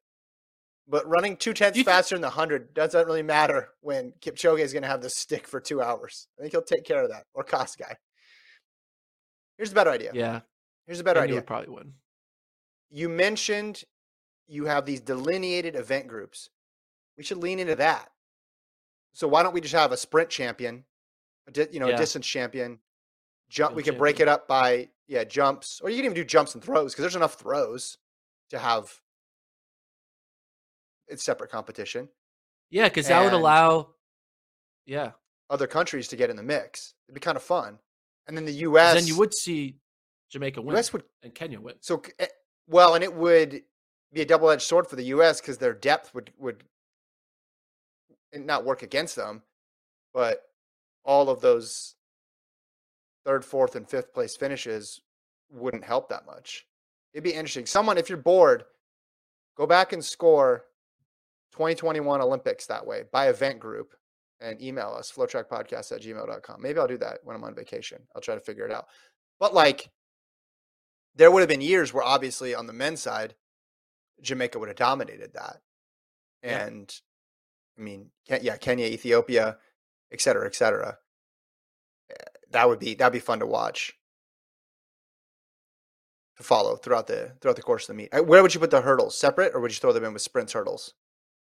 but 0.86 1.06
running 1.08 1.36
two 1.36 1.52
tenths 1.54 1.74
Do 1.74 1.80
you 1.80 1.84
thi- 1.84 1.90
faster 1.90 2.14
than 2.14 2.22
the 2.22 2.30
hundred 2.30 2.74
doesn't 2.74 3.06
really 3.06 3.22
matter 3.22 3.70
when 3.80 4.12
Kipchoge 4.20 4.60
is 4.60 4.72
going 4.72 4.82
to 4.82 4.88
have 4.88 5.00
the 5.02 5.10
stick 5.10 5.46
for 5.48 5.60
two 5.60 5.80
hours. 5.82 6.28
I 6.38 6.42
think 6.42 6.52
he'll 6.52 6.62
take 6.62 6.84
care 6.84 7.02
of 7.02 7.10
that. 7.10 7.24
Or 7.34 7.44
Kosgei. 7.44 7.94
Here's 9.56 9.72
a 9.72 9.74
better 9.74 9.90
idea. 9.90 10.10
Yeah. 10.14 10.40
Here's 10.86 11.00
a 11.00 11.04
better 11.04 11.20
idea. 11.20 11.36
would 11.36 11.46
probably 11.46 11.74
win. 11.74 11.92
you 12.90 13.08
mentioned 13.08 13.82
you 14.46 14.66
have 14.66 14.84
these 14.84 15.00
delineated 15.00 15.74
event 15.74 16.06
groups. 16.06 16.50
We 17.16 17.24
should 17.24 17.38
lean 17.38 17.58
into 17.58 17.76
that. 17.76 18.10
So 19.14 19.26
why 19.28 19.42
don't 19.42 19.54
we 19.54 19.60
just 19.62 19.74
have 19.74 19.92
a 19.92 19.96
sprint 19.96 20.28
champion, 20.28 20.84
a 21.46 21.50
di- 21.52 21.68
you 21.72 21.80
know, 21.80 21.88
Yeah. 21.88 21.94
a 21.94 21.98
distance 21.98 22.26
champion, 22.26 22.80
jump? 23.48 23.70
Field 23.70 23.76
we 23.76 23.82
can 23.84 23.96
break 23.96 24.20
it 24.20 24.28
up 24.28 24.46
by 24.48 24.90
yeah 25.06 25.24
jumps, 25.24 25.80
or 25.82 25.88
you 25.88 25.96
can 25.96 26.04
even 26.06 26.14
do 26.16 26.24
jumps 26.24 26.54
and 26.54 26.62
throws 26.62 26.92
because 26.92 27.04
there's 27.04 27.16
enough 27.16 27.34
throws 27.38 27.96
to 28.50 28.58
have 28.58 29.00
it's 31.08 31.24
separate 31.24 31.50
competition. 31.50 32.08
Yeah, 32.70 32.88
because 32.88 33.08
that 33.08 33.22
would 33.22 33.32
allow. 33.32 33.90
Yeah. 34.86 35.12
Other 35.50 35.66
countries 35.66 36.08
to 36.08 36.16
get 36.16 36.30
in 36.30 36.36
the 36.36 36.42
mix. 36.42 36.94
It'd 37.06 37.14
be 37.14 37.20
kind 37.20 37.36
of 37.36 37.42
fun. 37.42 37.78
And 38.26 38.36
then 38.36 38.44
the 38.44 38.52
U.S. 38.52 38.94
Then 38.94 39.06
you 39.06 39.18
would 39.18 39.34
see 39.34 39.76
Jamaica 40.30 40.62
win 40.62 40.74
U.S. 40.74 40.92
would 40.92 41.04
and 41.22 41.34
Kenya 41.34 41.60
win. 41.60 41.74
So 41.80 42.02
eh, 42.18 42.26
well, 42.66 42.94
and 42.94 43.04
it 43.04 43.14
would 43.14 43.62
be 44.12 44.22
a 44.22 44.24
double-edged 44.24 44.62
sword 44.62 44.86
for 44.86 44.96
the 44.96 45.04
U.S. 45.04 45.40
because 45.40 45.58
their 45.58 45.74
depth 45.74 46.14
would 46.14 46.32
would 46.38 46.64
not 48.34 48.64
work 48.64 48.82
against 48.82 49.16
them, 49.16 49.42
but 50.12 50.42
all 51.04 51.28
of 51.28 51.40
those 51.40 51.94
third, 53.24 53.44
fourth, 53.44 53.76
and 53.76 53.88
fifth 53.88 54.12
place 54.12 54.36
finishes 54.36 55.00
wouldn't 55.50 55.84
help 55.84 56.08
that 56.08 56.26
much. 56.26 56.66
It'd 57.12 57.24
be 57.24 57.32
interesting. 57.32 57.66
Someone, 57.66 57.98
if 57.98 58.08
you're 58.08 58.18
bored, 58.18 58.64
go 59.56 59.66
back 59.66 59.92
and 59.92 60.04
score 60.04 60.64
2021 61.54 62.20
Olympics 62.20 62.66
that 62.66 62.84
way 62.84 63.04
by 63.12 63.28
event 63.28 63.60
group 63.60 63.94
and 64.40 64.60
email 64.60 64.92
us 64.98 65.12
flotrackpodcast 65.12 65.92
at 65.92 66.02
gmail.com. 66.02 66.60
Maybe 66.60 66.80
I'll 66.80 66.88
do 66.88 66.98
that 66.98 67.18
when 67.22 67.36
I'm 67.36 67.44
on 67.44 67.54
vacation. 67.54 68.02
I'll 68.14 68.20
try 68.20 68.34
to 68.34 68.40
figure 68.40 68.66
it 68.66 68.72
out. 68.72 68.86
But 69.38 69.54
like 69.54 69.90
there 71.14 71.30
would 71.30 71.40
have 71.40 71.48
been 71.48 71.60
years 71.60 71.94
where 71.94 72.02
obviously 72.02 72.54
on 72.56 72.66
the 72.66 72.72
men's 72.72 73.00
side, 73.00 73.36
Jamaica 74.20 74.58
would 74.58 74.68
have 74.68 74.76
dominated 74.76 75.32
that. 75.34 75.58
Yeah. 76.42 76.66
And 76.66 77.00
I 77.78 77.82
mean, 77.82 78.10
yeah, 78.26 78.56
Kenya, 78.56 78.86
Ethiopia, 78.86 79.58
et 80.12 80.20
cetera, 80.20 80.46
et 80.46 80.56
cetera. 80.56 80.98
Eh, 82.10 82.14
That 82.50 82.68
would 82.68 82.80
be 82.80 82.94
that'd 82.94 83.12
be 83.12 83.20
fun 83.20 83.38
to 83.38 83.46
watch, 83.46 83.92
to 86.36 86.42
follow 86.42 86.74
throughout 86.74 87.06
the 87.06 87.32
throughout 87.40 87.56
the 87.56 87.62
course 87.62 87.84
of 87.88 87.94
the 87.94 88.02
meet. 88.02 88.12
Uh, 88.12 88.22
Where 88.24 88.42
would 88.42 88.54
you 88.54 88.60
put 88.60 88.72
the 88.72 88.80
hurdles? 88.80 89.16
Separate, 89.16 89.54
or 89.54 89.60
would 89.60 89.70
you 89.70 89.78
throw 89.78 89.92
them 89.92 90.04
in 90.04 90.12
with 90.12 90.22
sprints 90.22 90.52
hurdles? 90.52 90.94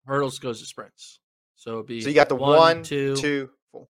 Hurdles 0.06 0.38
goes 0.38 0.60
to 0.60 0.66
sprints. 0.66 1.20
So 1.56 1.74
it'd 1.74 1.86
be 1.86 2.00
So 2.02 2.08
you 2.08 2.14
got 2.14 2.28
the 2.28 2.36
one, 2.36 2.58
one, 2.58 2.82
two, 2.82 3.16
two, 3.16 3.50
four, 3.72 3.88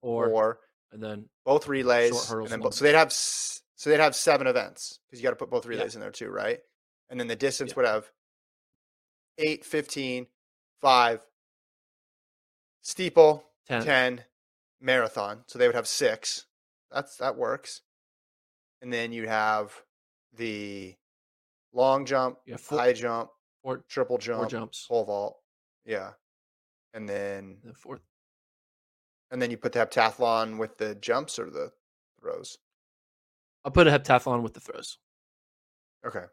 four, 0.00 0.28
four, 0.28 0.58
and 0.92 1.02
then 1.02 1.28
both 1.44 1.68
relays, 1.68 2.30
and 2.30 2.48
then 2.48 2.60
both. 2.60 2.74
So 2.74 2.84
they'd 2.84 2.94
have 2.94 3.12
so 3.12 3.90
they'd 3.90 4.00
have 4.00 4.14
seven 4.14 4.46
events 4.46 5.00
because 5.06 5.20
you 5.20 5.24
got 5.24 5.30
to 5.30 5.36
put 5.36 5.50
both 5.50 5.64
Yeah. 5.64 5.70
relays 5.70 5.94
in 5.94 6.00
there 6.00 6.10
too, 6.12 6.28
right? 6.30 6.60
And 7.10 7.18
then 7.20 7.26
the 7.26 7.36
distance 7.36 7.70
Yeah. 7.72 7.76
would 7.76 7.86
have 7.86 8.12
8, 9.38 9.64
15, 9.64 10.28
5, 10.80 11.26
steeple, 12.80 13.44
10. 13.66 13.84
10, 13.84 14.24
marathon. 14.80 15.44
So 15.48 15.58
they 15.58 15.66
would 15.66 15.74
have 15.74 15.88
six. 15.88 16.46
That's 16.90 17.16
that 17.16 17.36
works. 17.36 17.82
And 18.80 18.92
then 18.92 19.12
you'd 19.12 19.28
have 19.28 19.72
the 20.32 20.96
long 21.72 22.04
jump, 22.06 22.38
You 22.46 22.56
four, 22.56 22.78
high 22.78 22.92
jump, 22.92 23.30
four, 23.62 23.78
triple 23.88 24.16
four 24.16 24.20
jump, 24.20 24.50
jumps. 24.50 24.86
pole 24.86 25.04
vault. 25.04 25.41
Yeah. 25.84 26.10
And 26.94 27.08
then 27.08 27.58
The 27.64 27.74
fourth. 27.74 28.00
and 29.30 29.40
then 29.40 29.50
you 29.50 29.56
put 29.56 29.72
the 29.72 29.78
heptathlon 29.80 30.58
with 30.58 30.76
the 30.78 30.94
jumps 30.96 31.38
or 31.38 31.50
the 31.50 31.72
throws. 32.20 32.58
I'll 33.64 33.72
put 33.72 33.86
a 33.86 33.90
heptathlon 33.90 34.42
with 34.42 34.54
the 34.54 34.60
throws. 34.60 34.98
Okay. 36.06 36.24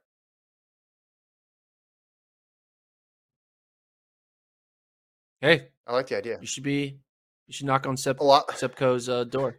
Hey, 5.41 5.69
I 5.87 5.93
like 5.93 6.07
the 6.07 6.17
idea. 6.17 6.37
you 6.41 6.47
should 6.47 6.63
be. 6.63 6.97
You 7.47 7.53
should 7.53 7.65
knock 7.65 7.87
on 7.87 7.97
Seb, 7.97 8.21
A 8.21 8.23
lot. 8.23 8.55
Seb 8.57 8.75
Coe's 8.75 9.09
uh, 9.09 9.23
door. 9.23 9.57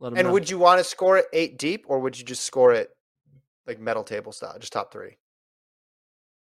Let 0.00 0.12
him 0.12 0.18
And 0.18 0.26
know. 0.28 0.32
would 0.32 0.48
you 0.48 0.58
want 0.58 0.78
to 0.78 0.84
score 0.84 1.18
it 1.18 1.26
eight 1.32 1.58
deep, 1.58 1.84
or 1.88 1.98
would 2.00 2.18
you 2.18 2.24
just 2.24 2.44
score 2.44 2.72
it 2.72 2.88
like 3.66 3.78
medal 3.78 4.02
table 4.04 4.32
style, 4.32 4.56
just 4.58 4.72
top 4.72 4.92
three? 4.92 5.18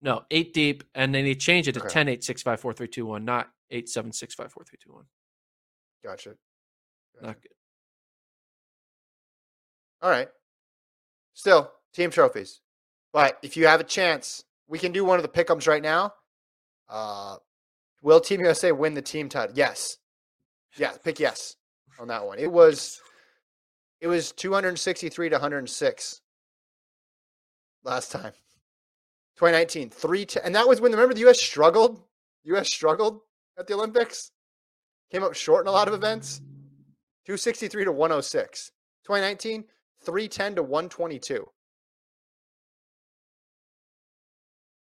No 0.02 0.24
eight 0.32 0.54
deep, 0.54 0.84
and 0.96 1.14
then 1.14 1.24
they 1.24 1.36
change 1.36 1.68
it 1.68 1.74
to 1.74 1.80
Okay. 1.80 1.90
10, 1.90 2.08
8, 2.10 2.24
6, 2.24 2.42
5, 2.42 2.60
4, 2.60 2.74
3, 2.74 2.88
2, 2.88 3.06
1, 3.06 3.26
not 3.26 3.50
8, 3.72 3.90
7, 3.90 4.12
6, 4.12 4.36
5, 4.36 4.52
4, 4.52 4.64
3, 4.64 4.78
2, 4.84 4.94
1. 4.94 5.06
Gotcha. 6.04 6.30
Gotcha. 6.30 7.26
Not 7.26 7.42
good. 7.42 7.52
All 10.02 10.10
right. 10.10 10.30
Still, 11.34 11.72
team 11.94 12.12
trophies. 12.12 12.62
But 13.14 13.38
if 13.42 13.58
you 13.58 13.68
have 13.68 13.80
a 13.80 13.84
chance, 13.84 14.44
we 14.68 14.80
can 14.80 14.92
do 14.92 15.04
one 15.04 15.18
of 15.18 15.24
the 15.24 15.30
pickums 15.30 15.68
right 15.68 15.82
now. 15.82 16.14
Uh, 16.90 17.38
will 18.02 18.20
Team 18.20 18.42
USA 18.42 18.72
win 18.72 18.94
the 18.94 19.02
team 19.02 19.30
title? 19.30 19.56
Yes. 19.56 19.98
Yeah, 20.78 20.92
pick 21.04 21.20
yes 21.20 21.56
on 22.00 22.08
that 22.10 22.26
one. 22.26 22.38
It 22.40 22.52
was 22.52 23.02
it 24.00 24.08
was 24.08 24.32
263 24.34 25.30
to 25.30 25.36
106 25.36 26.22
last 27.84 28.12
time. 28.12 28.34
2019, 29.38 29.90
three 29.92 30.26
and 30.44 30.56
that 30.56 30.68
was 30.68 30.82
when 30.82 30.92
remember 30.92 31.14
the 31.14 31.28
US 31.30 31.42
struggled. 31.42 32.02
US 32.46 32.70
struggled 32.70 33.22
at 33.58 33.68
the 33.68 33.74
Olympics. 33.74 34.32
Came 35.12 35.24
up 35.24 35.36
short 35.36 35.64
in 35.64 35.70
a 35.70 35.72
lot 35.72 35.88
of 35.88 35.94
events. 35.94 36.42
263 37.26 37.86
to 37.86 37.92
106. 37.92 38.72
2019, 39.06 39.64
310 40.04 40.56
to 40.56 40.64
122. 40.64 41.46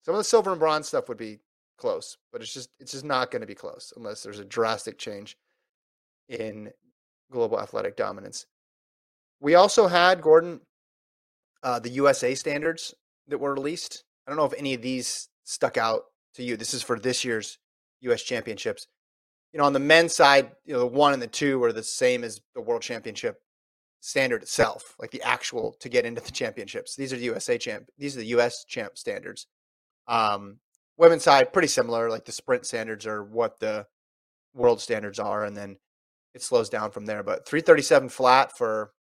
Some 0.04 0.14
of 0.14 0.18
the 0.18 0.24
silver 0.24 0.50
and 0.50 0.60
bronze 0.60 0.86
stuff 0.88 1.08
would 1.08 1.18
be 1.18 1.40
close, 1.78 2.16
but 2.32 2.42
it's 2.42 2.52
just 2.52 2.70
it's 2.78 2.92
just 2.92 3.04
not 3.04 3.30
going 3.30 3.40
to 3.40 3.46
be 3.46 3.54
close 3.54 3.92
unless 3.96 4.22
there's 4.22 4.38
a 4.38 4.44
drastic 4.44 4.98
change 4.98 5.36
in 6.28 6.70
global 7.30 7.60
athletic 7.60 7.96
dominance. 7.96 8.46
We 9.40 9.54
also 9.54 9.86
had 9.86 10.22
Gordon 10.22 10.60
uh, 11.62 11.78
the 11.80 11.90
USA 11.90 12.34
standards 12.34 12.94
that 13.28 13.38
were 13.38 13.54
released. 13.54 14.04
I 14.26 14.30
don't 14.30 14.36
know 14.36 14.44
if 14.44 14.54
any 14.54 14.74
of 14.74 14.82
these 14.82 15.28
stuck 15.44 15.76
out 15.76 16.02
to 16.34 16.42
you. 16.42 16.56
This 16.56 16.74
is 16.74 16.82
for 16.82 16.98
this 16.98 17.24
year's 17.24 17.58
US 18.00 18.22
championships. 18.22 18.86
You 19.52 19.58
know, 19.58 19.64
on 19.64 19.72
the 19.72 19.78
men's 19.78 20.14
side, 20.14 20.50
you 20.64 20.72
know, 20.72 20.80
the 20.80 20.86
one 20.86 21.12
and 21.12 21.22
the 21.22 21.26
two 21.26 21.62
are 21.62 21.72
the 21.72 21.82
same 21.82 22.24
as 22.24 22.40
the 22.54 22.60
world 22.60 22.82
championship 22.82 23.40
standard 24.00 24.42
itself, 24.42 24.94
like 24.98 25.10
the 25.10 25.22
actual 25.22 25.76
to 25.80 25.88
get 25.88 26.04
into 26.04 26.20
the 26.20 26.30
championships. 26.30 26.96
These 26.96 27.12
are 27.12 27.16
the 27.16 27.24
USA 27.24 27.56
champ. 27.56 27.88
These 27.96 28.16
are 28.16 28.20
the 28.20 28.26
US 28.38 28.64
champ 28.64 28.98
standards. 28.98 29.46
Um, 30.08 30.58
women's 30.96 31.22
side, 31.22 31.52
pretty 31.52 31.68
similar. 31.68 32.10
Like 32.10 32.24
the 32.24 32.32
sprint 32.32 32.66
standards 32.66 33.06
are 33.06 33.22
what 33.22 33.60
the 33.60 33.86
world 34.54 34.80
standards 34.80 35.18
are, 35.18 35.44
and 35.44 35.56
then 35.56 35.76
it 36.34 36.42
slows 36.42 36.68
down 36.68 36.90
from 36.90 37.06
there. 37.06 37.22
But 37.22 37.46
337 37.46 38.08
flat 38.08 38.56
for 38.56 38.92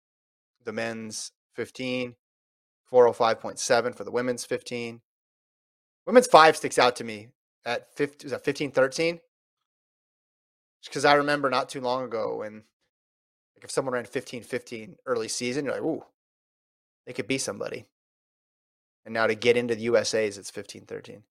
the 0.64 0.72
men's 0.72 1.32
15, 1.54 2.14
405.7 2.90 3.94
for 3.94 4.04
the 4.04 4.10
women's 4.10 4.44
15. 4.44 5.00
Women's 6.06 6.26
five 6.26 6.56
sticks 6.56 6.78
out 6.78 6.96
to 6.96 7.04
me 7.04 7.28
at 7.64 7.94
50, 7.96 8.26
is 8.26 8.30
that 8.32 8.44
15, 8.44 8.70
13? 8.72 9.20
Because 10.84 11.04
I 11.04 11.14
remember 11.14 11.48
not 11.48 11.70
too 11.70 11.80
long 11.80 12.04
ago 12.04 12.36
when, 12.38 12.64
like, 13.54 13.64
if 13.64 13.70
someone 13.70 13.94
ran 13.94 14.04
15, 14.04 14.42
15 14.42 14.96
early 15.06 15.28
season, 15.28 15.64
you're 15.64 15.74
like, 15.74 15.82
ooh, 15.82 16.04
they 17.06 17.14
could 17.14 17.26
be 17.26 17.38
somebody. 17.38 17.86
And 19.06 19.14
now 19.14 19.26
to 19.26 19.34
get 19.34 19.56
into 19.56 19.74
the 19.74 19.82
USA's, 19.82 20.36
it's 20.38 20.50
15, 20.50 20.84
13. 20.86 21.22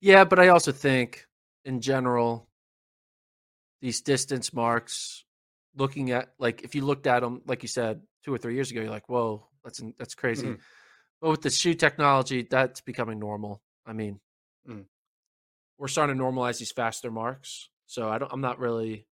Yeah, 0.00 0.24
but 0.24 0.38
I 0.38 0.48
also 0.48 0.72
think 0.72 1.26
in 1.64 1.80
general, 1.80 2.48
these 3.80 4.00
distance 4.00 4.52
marks 4.52 5.24
looking 5.76 6.10
at 6.10 6.32
like 6.38 6.62
if 6.62 6.74
you 6.74 6.84
looked 6.84 7.06
at 7.06 7.20
them 7.20 7.40
like 7.46 7.62
you 7.62 7.68
said 7.68 8.00
two 8.24 8.32
or 8.34 8.38
three 8.38 8.54
years 8.54 8.70
ago, 8.70 8.80
you're 8.80 8.90
like, 8.90 9.08
whoa, 9.08 9.46
that's 9.64 9.80
that's 9.98 10.14
crazy. 10.14 10.48
Mhm. 10.48 10.60
But 11.22 11.30
with 11.30 11.42
the 11.42 11.50
shoe 11.50 11.74
technology, 11.74 12.42
that's 12.42 12.80
becoming 12.82 13.18
normal. 13.20 13.62
I 13.86 13.92
mean, 13.94 14.20
Mm. 14.68 14.86
we're 15.78 15.88
starting 15.88 16.16
to 16.18 16.22
normalize 16.22 16.58
these 16.58 16.72
faster 16.72 17.10
marks, 17.10 17.70
so 17.86 18.08
I 18.08 18.18
don't. 18.18 18.32
I'm 18.32 18.40
not 18.40 18.58
really 18.58 19.06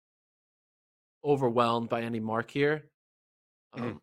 overwhelmed 1.23 1.89
by 1.89 2.01
any 2.03 2.19
mark 2.21 2.49
here. 2.49 2.89
Mhm. 3.75 3.81
Um, 3.81 4.01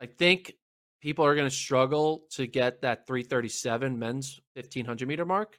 I 0.00 0.06
think 0.06 0.56
people 1.00 1.24
are 1.24 1.34
going 1.36 1.48
to 1.48 1.54
struggle 1.54 2.26
to 2.32 2.46
get 2.46 2.82
that 2.82 3.06
337 3.06 3.98
men's 3.98 4.40
1500 4.54 5.06
meter 5.08 5.24
mark. 5.24 5.58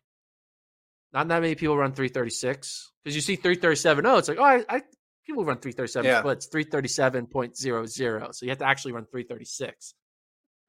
Not 1.14 1.28
that 1.30 1.42
many 1.42 1.56
people 1.56 1.78
run 1.78 1.94
336 1.94 2.92
because 3.04 3.16
you 3.16 3.22
see 3.22 3.36
337. 3.38 4.06
Oh, 4.06 4.18
it's 4.18 4.28
like, 4.28 4.40
oh, 4.40 4.44
I, 4.44 4.66
I 4.70 4.82
people 5.26 5.46
run 5.46 5.58
337, 5.60 6.06
Yeah. 6.06 6.22
but 6.22 6.38
it's 6.38 6.48
337.00. 6.48 8.34
So 8.36 8.46
you 8.46 8.50
have 8.50 8.60
to 8.60 8.66
actually 8.66 8.94
run 8.94 9.06
336. 9.06 9.94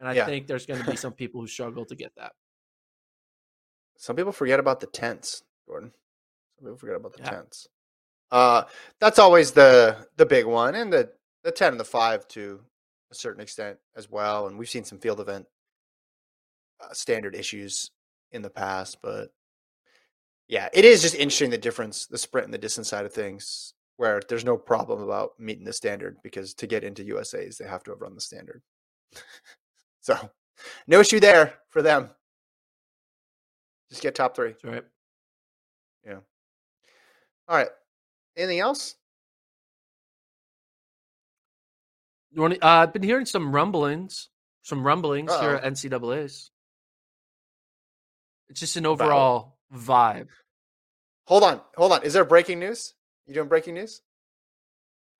And 0.02 0.10
I 0.10 0.14
Yeah. 0.14 0.26
think 0.26 0.48
there's 0.48 0.66
going 0.66 0.82
to 0.82 0.90
be 0.90 0.96
some 0.98 1.12
people 1.12 1.40
who 1.40 1.46
struggle 1.46 1.86
to 1.86 1.94
get 1.94 2.12
that. 2.16 2.32
Some 3.96 4.16
people 4.16 4.32
forget 4.32 4.58
about 4.58 4.80
the 4.80 4.88
tents, 4.88 5.44
Gordon. 5.68 5.92
Some 6.58 6.66
people 6.66 6.78
forget 6.78 6.96
about 6.96 7.12
the 7.12 7.20
Yeah. 7.20 7.30
tents. 7.30 7.68
Uh, 8.32 8.64
that's 8.98 9.20
always 9.20 9.52
the 9.52 10.08
the 10.16 10.26
big 10.26 10.44
one, 10.44 10.74
and 10.74 10.92
the 10.92 11.12
the 11.44 11.52
ten 11.52 11.72
and 11.72 11.80
the 11.80 11.84
five 11.84 12.26
to 12.28 12.60
a 13.12 13.14
certain 13.14 13.42
extent 13.42 13.78
as 13.94 14.10
well. 14.10 14.48
And 14.48 14.58
we've 14.58 14.68
seen 14.68 14.84
some 14.84 14.98
field 14.98 15.20
event 15.20 15.46
uh, 16.80 16.92
standard 16.92 17.36
issues 17.36 17.90
in 18.32 18.42
the 18.42 18.50
past, 18.50 18.98
but 19.02 19.32
yeah, 20.48 20.68
it 20.72 20.84
is 20.84 21.02
just 21.02 21.14
interesting 21.14 21.50
the 21.50 21.58
difference, 21.58 22.06
the 22.06 22.18
sprint 22.18 22.46
and 22.46 22.54
the 22.54 22.58
distance 22.58 22.88
side 22.88 23.06
of 23.06 23.12
things, 23.12 23.74
where 23.98 24.20
there's 24.28 24.44
no 24.44 24.56
problem 24.56 25.02
about 25.02 25.38
meeting 25.38 25.64
the 25.64 25.72
standard 25.72 26.16
because 26.24 26.54
to 26.54 26.66
get 26.66 26.84
into 26.84 27.04
USA's 27.04 27.58
they 27.58 27.66
have 27.66 27.84
to 27.84 27.92
have 27.92 28.00
run 28.00 28.14
the 28.14 28.20
standard. 28.20 28.62
so, 30.02 30.30
no 30.86 31.00
issue 31.00 31.20
there 31.20 31.54
for 31.70 31.80
them. 31.80 32.10
Just 33.88 34.02
get 34.02 34.14
top 34.14 34.34
three. 34.36 34.50
That's 34.50 34.64
right. 34.64 34.84
Yeah. 36.06 36.18
All 37.48 37.56
right. 37.56 37.68
Anything 38.36 38.60
else? 38.60 38.96
You 42.32 42.42
want 42.42 42.54
to, 42.54 42.66
uh, 42.66 42.82
I've 42.82 42.92
been 42.92 43.02
hearing 43.02 43.26
some 43.26 43.54
rumblings, 43.54 44.28
some 44.62 44.84
rumblings 44.84 45.30
here 45.30 45.56
Uh-oh. 45.56 45.66
at 45.66 45.72
NCAA's. 45.72 46.50
It's 48.48 48.60
just 48.60 48.76
an 48.76 48.86
overall 48.86 49.58
vibe. 49.74 50.28
Hold 51.26 51.44
on. 51.44 51.60
Hold 51.76 51.92
on. 51.92 52.02
Is 52.02 52.12
there 52.14 52.24
breaking 52.24 52.58
news? 52.58 52.94
You 53.26 53.34
doing 53.34 53.48
breaking 53.48 53.74
news? 53.74 54.02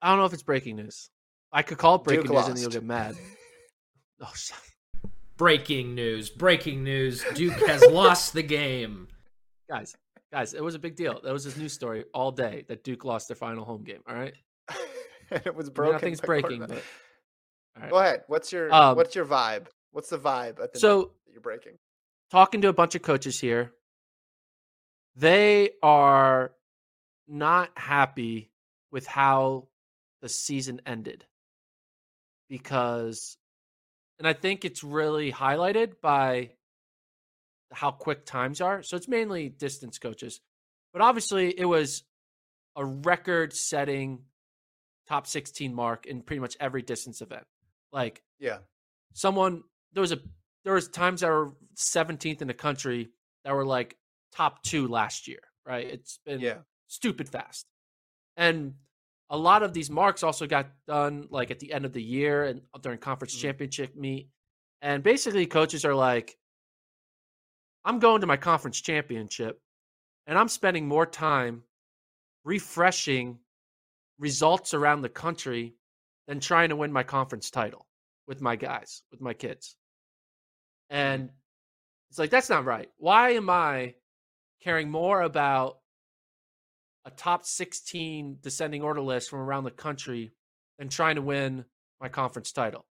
I 0.01 0.09
don't 0.09 0.18
know 0.18 0.24
if 0.24 0.33
it's 0.33 0.43
breaking 0.43 0.76
news. 0.76 1.11
I 1.53 1.62
could 1.62 1.78
call 1.78 1.97
it 1.97 2.05
breaking 2.05 2.24
Duke 2.26 2.35
news 2.35 2.49
and 2.49 2.59
you'll 2.59 2.70
get 2.70 2.85
mad. 2.85 3.14
Oh, 4.24 4.30
shit. 4.37 4.57
Breaking 5.43 5.97
news! 5.97 6.30
Breaking 6.30 6.84
news! 6.84 7.24
Duke 7.34 7.55
has 7.66 7.82
lost 7.90 8.32
the 8.32 8.45
game. 8.45 9.09
guys, 9.68 9.97
guys, 10.30 10.55
it 10.55 10.62
was 10.62 10.76
a 10.76 10.78
big 10.78 10.95
deal. 10.95 11.20
That 11.20 11.32
was 11.32 11.43
his 11.43 11.57
news 11.57 11.72
story 11.72 12.05
all 12.14 12.30
day 12.30 12.64
that 12.68 12.84
Duke 12.84 13.05
lost 13.05 13.26
their 13.28 13.34
final 13.34 13.64
home 13.64 13.82
game. 13.82 14.03
All 14.09 14.14
right, 14.14 14.34
it 15.32 15.53
was 15.53 15.66
I, 15.66 15.70
mean, 15.70 15.74
broken. 15.74 15.95
I 15.97 15.99
think 15.99 16.12
it's 16.12 16.20
breaking, 16.20 16.61
but 16.61 16.70
all 16.70 17.82
right. 17.82 17.90
Go 17.90 17.99
ahead. 17.99 18.22
What's 18.28 18.53
your 18.53 18.72
Um, 18.72 18.95
What's 18.95 19.16
your 19.16 19.24
vibe? 19.24 19.66
What's 19.90 20.11
the 20.11 20.18
vibe 20.18 20.62
at 20.62 20.74
the 20.74 20.78
So- 20.78 21.11
that 21.26 21.32
you're 21.32 21.40
breaking? 21.40 21.72
talking 22.30 22.61
to 22.62 22.68
a 22.68 22.72
bunch 22.72 22.95
of 22.95 23.03
coaches 23.03 23.40
here, 23.40 23.72
they 25.16 25.70
are 25.82 26.53
not 27.26 27.70
happy 27.76 28.53
with 28.93 29.09
how 29.09 29.66
the 30.20 30.28
season 30.28 30.80
ended 30.86 31.26
because, 32.49 33.36
and 34.22 34.28
I 34.28 34.34
think 34.34 34.64
it's 34.64 34.84
really 34.84 35.32
highlighted 35.32 35.94
by 36.00 36.50
how 37.72 37.90
quick 37.90 38.24
times 38.24 38.60
are. 38.60 38.80
So 38.84 38.96
it's 38.96 39.08
mainly 39.08 39.48
distance 39.48 39.98
coaches, 39.98 40.40
but 40.92 41.02
obviously 41.02 41.58
it 41.58 41.64
was 41.64 42.04
a 42.76 42.84
record 42.84 43.52
setting 43.52 44.20
top 45.08 45.26
16 45.26 45.74
mark 45.74 46.06
in 46.06 46.22
pretty 46.22 46.38
much 46.38 46.56
every 46.60 46.82
distance 46.82 47.20
event. 47.20 47.42
Like, 47.92 48.22
Yeah. 48.38 48.58
someone 49.12 49.64
there 49.92 50.02
was 50.02 50.12
a 50.12 50.20
there 50.62 50.74
was 50.74 50.86
times 50.86 51.22
that 51.22 51.28
were 51.28 51.50
17th 51.74 52.40
in 52.42 52.46
the 52.46 52.54
country 52.54 53.10
that 53.42 53.52
were 53.56 53.66
like 53.66 53.96
top 54.30 54.62
two 54.62 54.86
last 54.86 55.26
year 55.26 55.40
right 55.66 55.86
it's 55.86 56.18
been 56.24 56.38
Yeah. 56.40 56.58
stupid 56.86 57.28
fast 57.28 57.66
and 58.36 58.76
a 59.33 59.37
lot 59.37 59.62
of 59.62 59.72
these 59.72 59.91
marks 59.91 60.22
also 60.22 60.47
got 60.47 60.70
done 60.87 61.26
like 61.30 61.51
at 61.51 61.59
the 61.59 61.72
end 61.72 61.85
of 61.85 61.93
the 61.93 62.03
year 62.03 62.45
and 62.45 62.62
during 62.83 62.99
conference 62.99 63.35
Mhm. 63.35 63.41
championship 63.41 63.97
meet 63.97 64.28
and 64.83 65.03
basically 65.03 65.47
coaches 65.47 65.85
are 65.85 65.95
like 65.95 66.39
i'm 67.85 67.99
going 67.99 68.20
to 68.20 68.26
my 68.26 68.37
conference 68.37 68.80
championship 68.80 69.61
and 70.26 70.39
i'm 70.39 70.49
spending 70.49 70.87
more 70.87 71.07
time 71.07 71.64
refreshing 72.45 73.39
results 74.18 74.74
around 74.74 75.03
the 75.03 75.09
country 75.09 75.74
than 76.28 76.39
trying 76.39 76.68
to 76.68 76.76
win 76.76 76.93
my 76.93 77.03
conference 77.03 77.51
title 77.51 77.89
with 78.28 78.41
my 78.41 78.55
guys, 78.55 79.03
with 79.11 79.20
my 79.20 79.35
kids. 79.35 79.76
And 80.91 81.30
it's 82.09 82.18
like, 82.18 82.30
that's 82.30 82.49
not 82.49 82.64
right. 82.64 82.89
Why 82.99 83.30
am 83.30 83.51
I 83.51 83.97
caring 84.61 84.91
more 84.91 85.22
about 85.22 85.78
a 87.05 87.11
top 87.11 87.44
16 87.44 88.38
descending 88.40 88.82
order 88.82 89.00
list 89.00 89.30
from 89.30 89.40
around 89.40 89.64
the 89.64 89.70
country 89.70 90.32
than 90.78 90.88
trying 90.88 91.16
to 91.16 91.22
win 91.22 91.64
my 92.00 92.09
conference 92.09 92.53
title? 92.53 92.86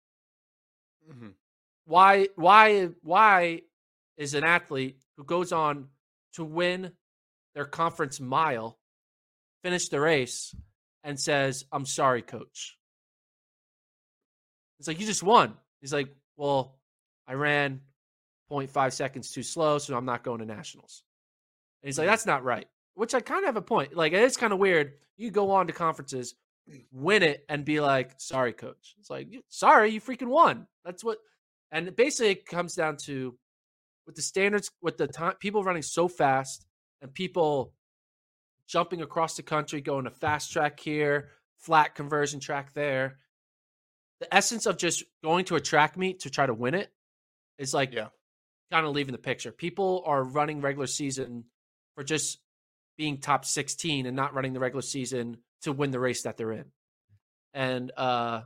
hmm 1.09 1.29
Why, 1.85 2.29
why, 2.37 2.89
why 3.03 3.63
is 4.17 4.35
an 4.35 4.45
athlete 4.45 4.99
who 5.17 5.25
goes 5.25 5.53
on 5.53 5.89
to 6.35 6.45
win 6.45 6.93
their 7.55 7.65
conference 7.65 8.21
mile, 8.21 8.79
finish 9.63 9.89
the 9.89 10.01
race, 10.01 10.55
and 11.05 11.19
says, 11.19 11.65
I'm 11.73 11.87
sorry, 11.87 12.23
coach? 12.23 12.77
It's 14.79 14.89
like, 14.89 15.01
you 15.01 15.07
just 15.07 15.23
won. 15.23 15.55
He's 15.81 15.93
like, 15.93 16.15
well, 16.37 16.79
I 17.27 17.35
ran 17.35 17.81
0.5 18.51 18.93
seconds 18.93 19.31
too 19.31 19.43
slow, 19.43 19.79
so 19.79 19.97
I'm 19.97 20.05
not 20.05 20.23
going 20.23 20.41
to 20.41 20.47
nationals. 20.47 21.03
And 21.83 21.89
he's 21.89 21.99
like, 21.99 22.07
Mhm. 22.07 22.11
that's 22.11 22.27
not 22.27 22.45
right. 22.45 22.69
Which 22.97 23.15
I 23.15 23.21
kind 23.21 23.45
of 23.45 23.47
have 23.47 23.57
a 23.57 23.63
point. 23.63 23.95
Like, 23.95 24.13
it's 24.13 24.37
kind 24.37 24.53
of 24.53 24.59
weird. 24.59 24.95
You 25.17 25.31
go 25.31 25.51
on 25.51 25.67
to 25.69 25.73
conferences, 25.73 26.35
win 26.91 27.23
it, 27.23 27.45
and 27.49 27.65
be 27.65 27.79
like, 27.81 28.15
sorry, 28.19 28.53
coach. 28.53 28.95
It's 28.99 29.11
like, 29.11 29.29
sorry, 29.49 29.91
you 29.91 30.01
freaking 30.01 30.29
won. 30.29 30.67
That's 30.85 31.05
what. 31.05 31.19
And 31.71 31.95
basically 31.95 32.33
it 32.33 32.47
comes 32.47 32.75
down 32.75 32.97
to 33.05 33.37
with 34.07 34.15
the 34.17 34.23
standards, 34.23 34.71
with 34.81 34.97
the 34.97 35.07
time, 35.07 35.35
people 35.41 35.63
running 35.63 35.83
so 35.83 36.09
fast 36.09 36.67
and 37.03 37.13
people 37.13 37.75
jumping 38.67 39.03
across 39.03 39.37
the 39.37 39.43
country, 39.43 39.81
going 39.81 40.05
to 40.05 40.11
fast 40.11 40.53
track 40.53 40.81
here, 40.81 41.29
flat 41.59 41.95
conversion 41.95 42.41
track 42.41 42.73
there. 42.73 43.19
The 44.21 44.35
essence 44.35 44.65
of 44.65 44.79
just 44.79 45.05
going 45.23 45.45
to 45.47 45.57
a 45.57 45.61
track 45.61 45.97
meet 45.99 46.21
to 46.21 46.31
try 46.31 46.47
to 46.47 46.55
win 46.55 46.75
it 46.75 46.91
is 47.59 47.75
like 47.75 47.93
Yeah. 47.93 48.09
kind 48.73 48.87
of 48.87 48.93
leaving 48.95 49.13
the 49.13 49.19
picture. 49.19 49.53
People 49.53 50.03
are 50.07 50.25
running 50.25 50.61
regular 50.63 50.87
season 50.87 51.45
for 51.95 52.03
just 52.05 52.39
being 52.97 53.19
top 53.19 53.45
16 53.45 54.07
and 54.07 54.17
not 54.17 54.35
running 54.35 54.53
the 54.53 54.61
regular 54.61 54.83
season 54.83 55.39
to 55.63 55.73
win 55.73 55.91
the 55.91 56.01
race 56.01 56.23
that 56.23 56.37
they're 56.37 56.53
in. 56.53 56.67
And 57.55 57.93
uh 57.97 58.43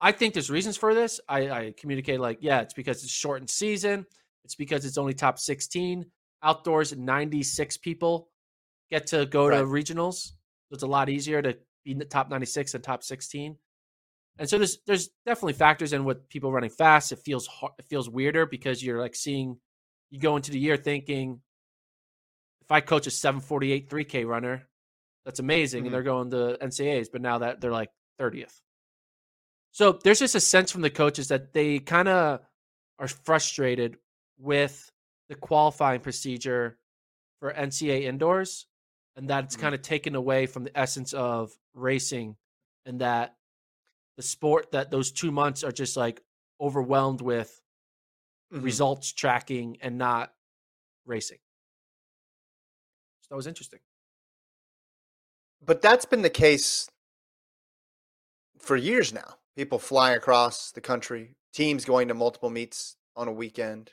I 0.00 0.12
think 0.12 0.34
there's 0.34 0.50
reasons 0.50 0.76
for 0.76 0.94
this. 0.94 1.20
I, 1.28 1.50
I 1.50 1.74
communicate 1.76 2.20
like, 2.20 2.38
yeah, 2.40 2.60
it's 2.60 2.74
because 2.74 3.02
it's 3.02 3.12
shortened 3.12 3.50
season. 3.50 4.06
It's 4.44 4.54
because 4.54 4.84
it's 4.84 4.96
only 4.96 5.12
top 5.12 5.38
16. 5.38 6.06
Outdoors, 6.42 6.96
96 6.96 7.78
people 7.78 8.28
get 8.90 9.08
to 9.08 9.26
go 9.26 9.50
to 9.50 9.56
regionals. 9.56 10.28
So 10.68 10.74
it's 10.74 10.84
a 10.84 10.86
lot 10.86 11.08
easier 11.08 11.42
to 11.42 11.56
be 11.84 11.92
in 11.92 11.98
the 11.98 12.04
top 12.04 12.30
96 12.30 12.74
and 12.74 12.84
top 12.84 13.02
16. 13.02 13.56
And 14.38 14.48
so 14.48 14.56
there's 14.56 14.78
there's 14.86 15.08
definitely 15.26 15.54
factors 15.54 15.92
in 15.92 16.04
with 16.04 16.28
people 16.28 16.52
running 16.52 16.70
fast. 16.70 17.10
It 17.10 17.18
feels 17.18 17.46
har- 17.48 17.74
it 17.78 17.86
feels 17.86 18.08
weirder 18.08 18.46
because 18.46 18.82
you're 18.82 19.00
like 19.00 19.16
seeing 19.16 19.58
you 20.10 20.20
go 20.20 20.36
into 20.36 20.52
the 20.52 20.60
year 20.60 20.76
thinking 20.76 21.40
if 22.68 22.72
I 22.72 22.82
coach 22.82 23.06
a 23.06 23.10
748 23.10 23.88
3K 23.88 24.24
runner, 24.26 24.68
that's 25.24 25.40
amazing, 25.40 25.82
Mhm. 25.82 25.86
and 25.86 25.94
they're 25.94 26.02
going 26.02 26.30
to 26.32 26.58
NCAAs, 26.60 27.08
but 27.10 27.22
now 27.22 27.38
that 27.38 27.62
they're 27.62 27.72
like 27.72 27.90
30th. 28.18 28.60
So 29.70 29.92
there's 29.92 30.18
just 30.18 30.34
a 30.34 30.40
sense 30.40 30.70
from 30.70 30.82
the 30.82 30.90
coaches 30.90 31.28
that 31.28 31.54
they 31.54 31.78
kind 31.78 32.08
of 32.08 32.44
are 32.98 33.08
frustrated 33.08 33.98
with 34.36 34.92
the 35.30 35.34
qualifying 35.34 36.00
procedure 36.02 36.78
for 37.40 37.54
NCAA 37.54 38.02
indoors, 38.04 38.66
and 39.16 39.30
that 39.30 39.44
it's 39.44 39.56
Mhm. 39.56 39.60
kind 39.60 39.74
of 39.74 39.80
taken 39.80 40.14
away 40.14 40.46
from 40.46 40.64
the 40.64 40.78
essence 40.78 41.14
of 41.14 41.58
racing, 41.72 42.36
and 42.84 43.00
that 43.00 43.38
the 44.16 44.22
sport 44.22 44.72
that 44.72 44.90
those 44.90 45.10
two 45.10 45.30
months 45.30 45.64
are 45.64 45.72
just 45.72 45.96
like 45.96 46.22
overwhelmed 46.60 47.22
with 47.22 47.62
Mhm. 48.52 48.62
results 48.62 49.10
tracking 49.12 49.80
and 49.80 49.96
not 49.96 50.36
racing. 51.06 51.38
That 53.30 53.36
was 53.36 53.46
interesting. 53.46 53.80
But 55.64 55.82
that's 55.82 56.04
been 56.04 56.22
the 56.22 56.30
case 56.30 56.88
for 58.58 58.76
years 58.76 59.12
now. 59.12 59.34
People 59.56 59.78
flying 59.78 60.16
across 60.16 60.70
the 60.70 60.80
country, 60.80 61.34
teams 61.52 61.84
going 61.84 62.08
to 62.08 62.14
multiple 62.14 62.50
meets 62.50 62.96
on 63.16 63.28
a 63.28 63.32
weekend. 63.32 63.92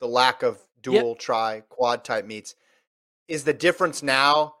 The 0.00 0.08
lack 0.08 0.42
of 0.42 0.58
dual, 0.80 1.14
tri, 1.14 1.62
quad 1.68 2.04
type 2.04 2.26
meets. 2.26 2.56
Is 3.28 3.44
the 3.44 3.52
difference 3.52 4.02
now 4.02 4.54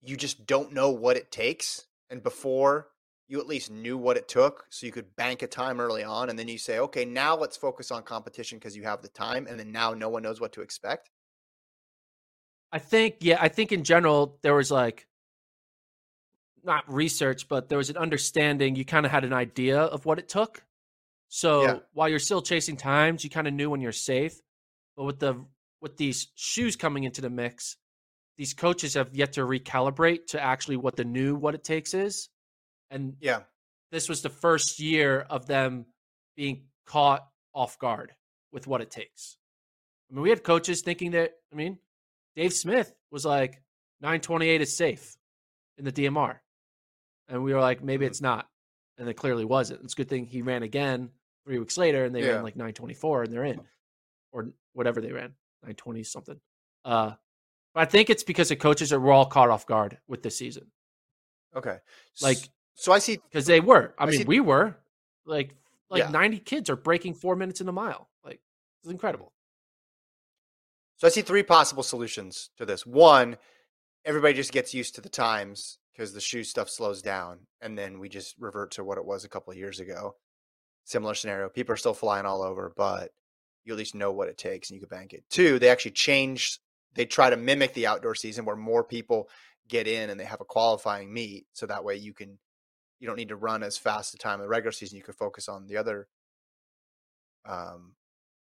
you 0.00 0.16
just 0.16 0.46
don't 0.46 0.72
know 0.72 0.90
what 0.90 1.16
it 1.16 1.30
takes? 1.30 1.86
And 2.08 2.22
before 2.22 2.88
you 3.28 3.40
at 3.40 3.46
least 3.46 3.70
knew 3.70 3.96
what 3.96 4.16
it 4.16 4.28
took 4.28 4.66
so 4.68 4.84
you 4.84 4.92
could 4.92 5.16
bank 5.16 5.42
a 5.42 5.46
time 5.46 5.80
early 5.80 6.04
on 6.04 6.28
and 6.28 6.38
then 6.38 6.48
you 6.48 6.58
say 6.58 6.78
okay 6.78 7.04
now 7.04 7.34
let's 7.34 7.56
focus 7.56 7.90
on 7.90 8.02
competition 8.02 8.58
because 8.58 8.76
you 8.76 8.82
have 8.82 9.00
the 9.00 9.08
time 9.08 9.46
and 9.48 9.58
then 9.58 9.72
now 9.72 9.94
no 9.94 10.10
one 10.10 10.22
knows 10.22 10.38
what 10.38 10.52
to 10.52 10.60
expect 10.60 11.08
I 12.72 12.78
think, 12.78 13.16
yeah, 13.20 13.38
I 13.40 13.48
think 13.48 13.70
in 13.72 13.84
general 13.84 14.38
there 14.42 14.54
was 14.54 14.70
like 14.70 15.06
not 16.64 16.90
research, 16.92 17.48
but 17.48 17.68
there 17.68 17.78
was 17.78 17.90
an 17.90 17.96
understanding. 17.96 18.76
You 18.76 18.84
kind 18.84 19.04
of 19.04 19.12
had 19.12 19.24
an 19.24 19.32
idea 19.32 19.80
of 19.80 20.06
what 20.06 20.18
it 20.18 20.28
took. 20.28 20.64
So 21.28 21.62
Yeah. 21.62 21.78
while 21.92 22.08
you're 22.08 22.18
still 22.18 22.42
chasing 22.42 22.76
times, 22.76 23.24
you 23.24 23.30
kind 23.30 23.46
of 23.48 23.54
knew 23.54 23.68
when 23.70 23.80
you're 23.80 23.92
safe. 23.92 24.40
But 24.96 25.04
with 25.04 25.18
the 25.18 25.44
with 25.80 25.96
these 25.96 26.28
shoes 26.36 26.76
coming 26.76 27.02
into 27.04 27.20
the 27.20 27.30
mix, 27.30 27.76
these 28.36 28.54
coaches 28.54 28.94
have 28.94 29.14
yet 29.14 29.32
to 29.34 29.40
recalibrate 29.40 30.26
to 30.28 30.40
actually 30.40 30.76
what 30.76 30.96
the 30.96 31.04
new 31.04 31.34
what 31.34 31.54
it 31.54 31.64
takes 31.64 31.92
is. 31.94 32.28
And 32.90 33.16
yeah 33.20 33.42
this 33.92 34.08
was 34.08 34.22
the 34.22 34.30
first 34.30 34.80
year 34.80 35.20
of 35.20 35.46
them 35.46 35.86
being 36.34 36.64
caught 36.86 37.28
off 37.54 37.78
guard 37.78 38.12
with 38.50 38.66
what 38.66 38.80
it 38.80 38.90
takes. 38.90 39.36
I 40.10 40.14
mean, 40.14 40.22
we 40.22 40.30
had 40.30 40.42
coaches 40.42 40.80
thinking 40.80 41.12
that, 41.12 41.32
I 41.52 41.56
mean, 41.56 41.78
Dave 42.36 42.52
Smith 42.52 42.92
was 43.10 43.24
like 43.24 43.62
928 44.00 44.60
is 44.60 44.76
safe 44.76 45.16
in 45.78 45.84
the 45.84 45.92
DMR. 45.92 46.38
And 47.28 47.42
we 47.42 47.54
were 47.54 47.60
like, 47.60 47.82
maybe 47.82 48.04
Mhm. 48.04 48.08
it's 48.08 48.20
not. 48.20 48.48
And 48.98 49.08
it 49.08 49.14
clearly 49.14 49.44
wasn't. 49.44 49.82
It's 49.84 49.94
a 49.94 49.96
good 49.96 50.08
thing 50.08 50.26
he 50.26 50.42
ran 50.42 50.62
again 50.62 51.10
three 51.44 51.58
weeks 51.58 51.76
later 51.78 52.04
and 52.04 52.14
they 52.14 52.22
Yeah. 52.22 52.32
ran 52.34 52.42
like 52.44 52.56
924 52.56 53.24
and 53.24 53.32
they're 53.32 53.44
in 53.44 53.60
or 54.32 54.52
whatever 54.72 55.00
they 55.00 55.12
ran, 55.12 55.34
920 55.62 56.02
something. 56.04 56.40
Uh, 56.84 57.14
but 57.74 57.80
I 57.80 57.84
think 57.86 58.10
it's 58.10 58.22
because 58.24 58.48
the 58.48 58.56
coaches 58.56 58.92
are 58.92 59.00
were 59.00 59.12
all 59.12 59.26
caught 59.26 59.50
off 59.50 59.66
guard 59.66 59.98
with 60.06 60.22
this 60.22 60.36
season 60.36 60.70
okay 61.54 61.78
Like- 62.22 62.48
so 62.74 62.92
i 62.92 62.98
see 62.98 63.16
because 63.18 63.44
they 63.46 63.60
were. 63.60 63.94
I, 63.98 64.04
I 64.04 64.06
mean, 64.06 64.18
see- 64.20 64.24
we 64.24 64.40
were 64.40 64.76
like 65.26 65.54
like 65.90 66.00
Yeah. 66.04 66.10
90 66.10 66.38
kids 66.40 66.70
are 66.70 66.76
breaking 66.76 67.14
four 67.14 67.36
minutes 67.36 67.60
in 67.60 67.66
the 67.66 67.72
mile. 67.72 68.10
Like 68.24 68.40
it's 68.82 68.90
incredible. 68.90 69.34
So 71.02 71.08
i 71.08 71.10
see 71.10 71.22
three 71.22 71.42
possible 71.42 71.82
solutions 71.82 72.50
to 72.58 72.64
this. 72.64 72.86
One 72.86 73.36
everybody 74.04 74.34
just 74.34 74.52
gets 74.52 74.72
used 74.72 74.94
to 74.94 75.00
the 75.00 75.08
times 75.08 75.78
because 75.92 76.12
the 76.14 76.20
shoe 76.20 76.44
stuff 76.44 76.70
slows 76.70 77.02
down 77.02 77.40
and 77.60 77.76
then 77.76 77.98
we 77.98 78.08
just 78.08 78.36
revert 78.38 78.70
to 78.72 78.84
what 78.84 78.98
it 78.98 79.04
was 79.04 79.24
a 79.24 79.28
couple 79.28 79.50
of 79.50 79.58
years 79.58 79.80
ago. 79.80 80.14
Similar 80.84 81.14
scenario 81.14 81.48
people 81.48 81.72
are 81.72 81.76
still 81.76 81.92
flying 81.92 82.24
all 82.24 82.40
over 82.40 82.72
but 82.76 83.10
you 83.64 83.72
at 83.72 83.78
least 83.78 83.96
know 83.96 84.12
what 84.12 84.28
it 84.28 84.38
takes 84.38 84.70
and 84.70 84.76
you 84.76 84.86
can 84.86 84.96
bank 84.96 85.12
it. 85.12 85.24
Two 85.28 85.58
they 85.58 85.70
actually 85.70 85.90
change 85.90 86.60
they 86.94 87.04
try 87.04 87.30
to 87.30 87.36
mimic 87.36 87.74
the 87.74 87.88
outdoor 87.88 88.14
season 88.14 88.44
where 88.44 88.54
more 88.54 88.84
people 88.84 89.28
get 89.66 89.88
in 89.88 90.08
and 90.08 90.20
they 90.20 90.24
have 90.24 90.40
a 90.40 90.44
qualifying 90.44 91.12
meet 91.12 91.46
so 91.52 91.66
that 91.66 91.82
way 91.82 91.96
you 91.96 92.14
can 92.14 92.38
you 93.00 93.08
don't 93.08 93.16
need 93.16 93.30
to 93.30 93.34
run 93.34 93.64
as 93.64 93.76
fast 93.76 94.14
a 94.14 94.18
time 94.18 94.34
in 94.34 94.42
the 94.42 94.48
regular 94.48 94.70
season 94.70 94.98
you 94.98 95.02
can 95.02 95.14
focus 95.14 95.48
on 95.48 95.66
the 95.66 95.76
other 95.76 96.06
um 97.44 97.96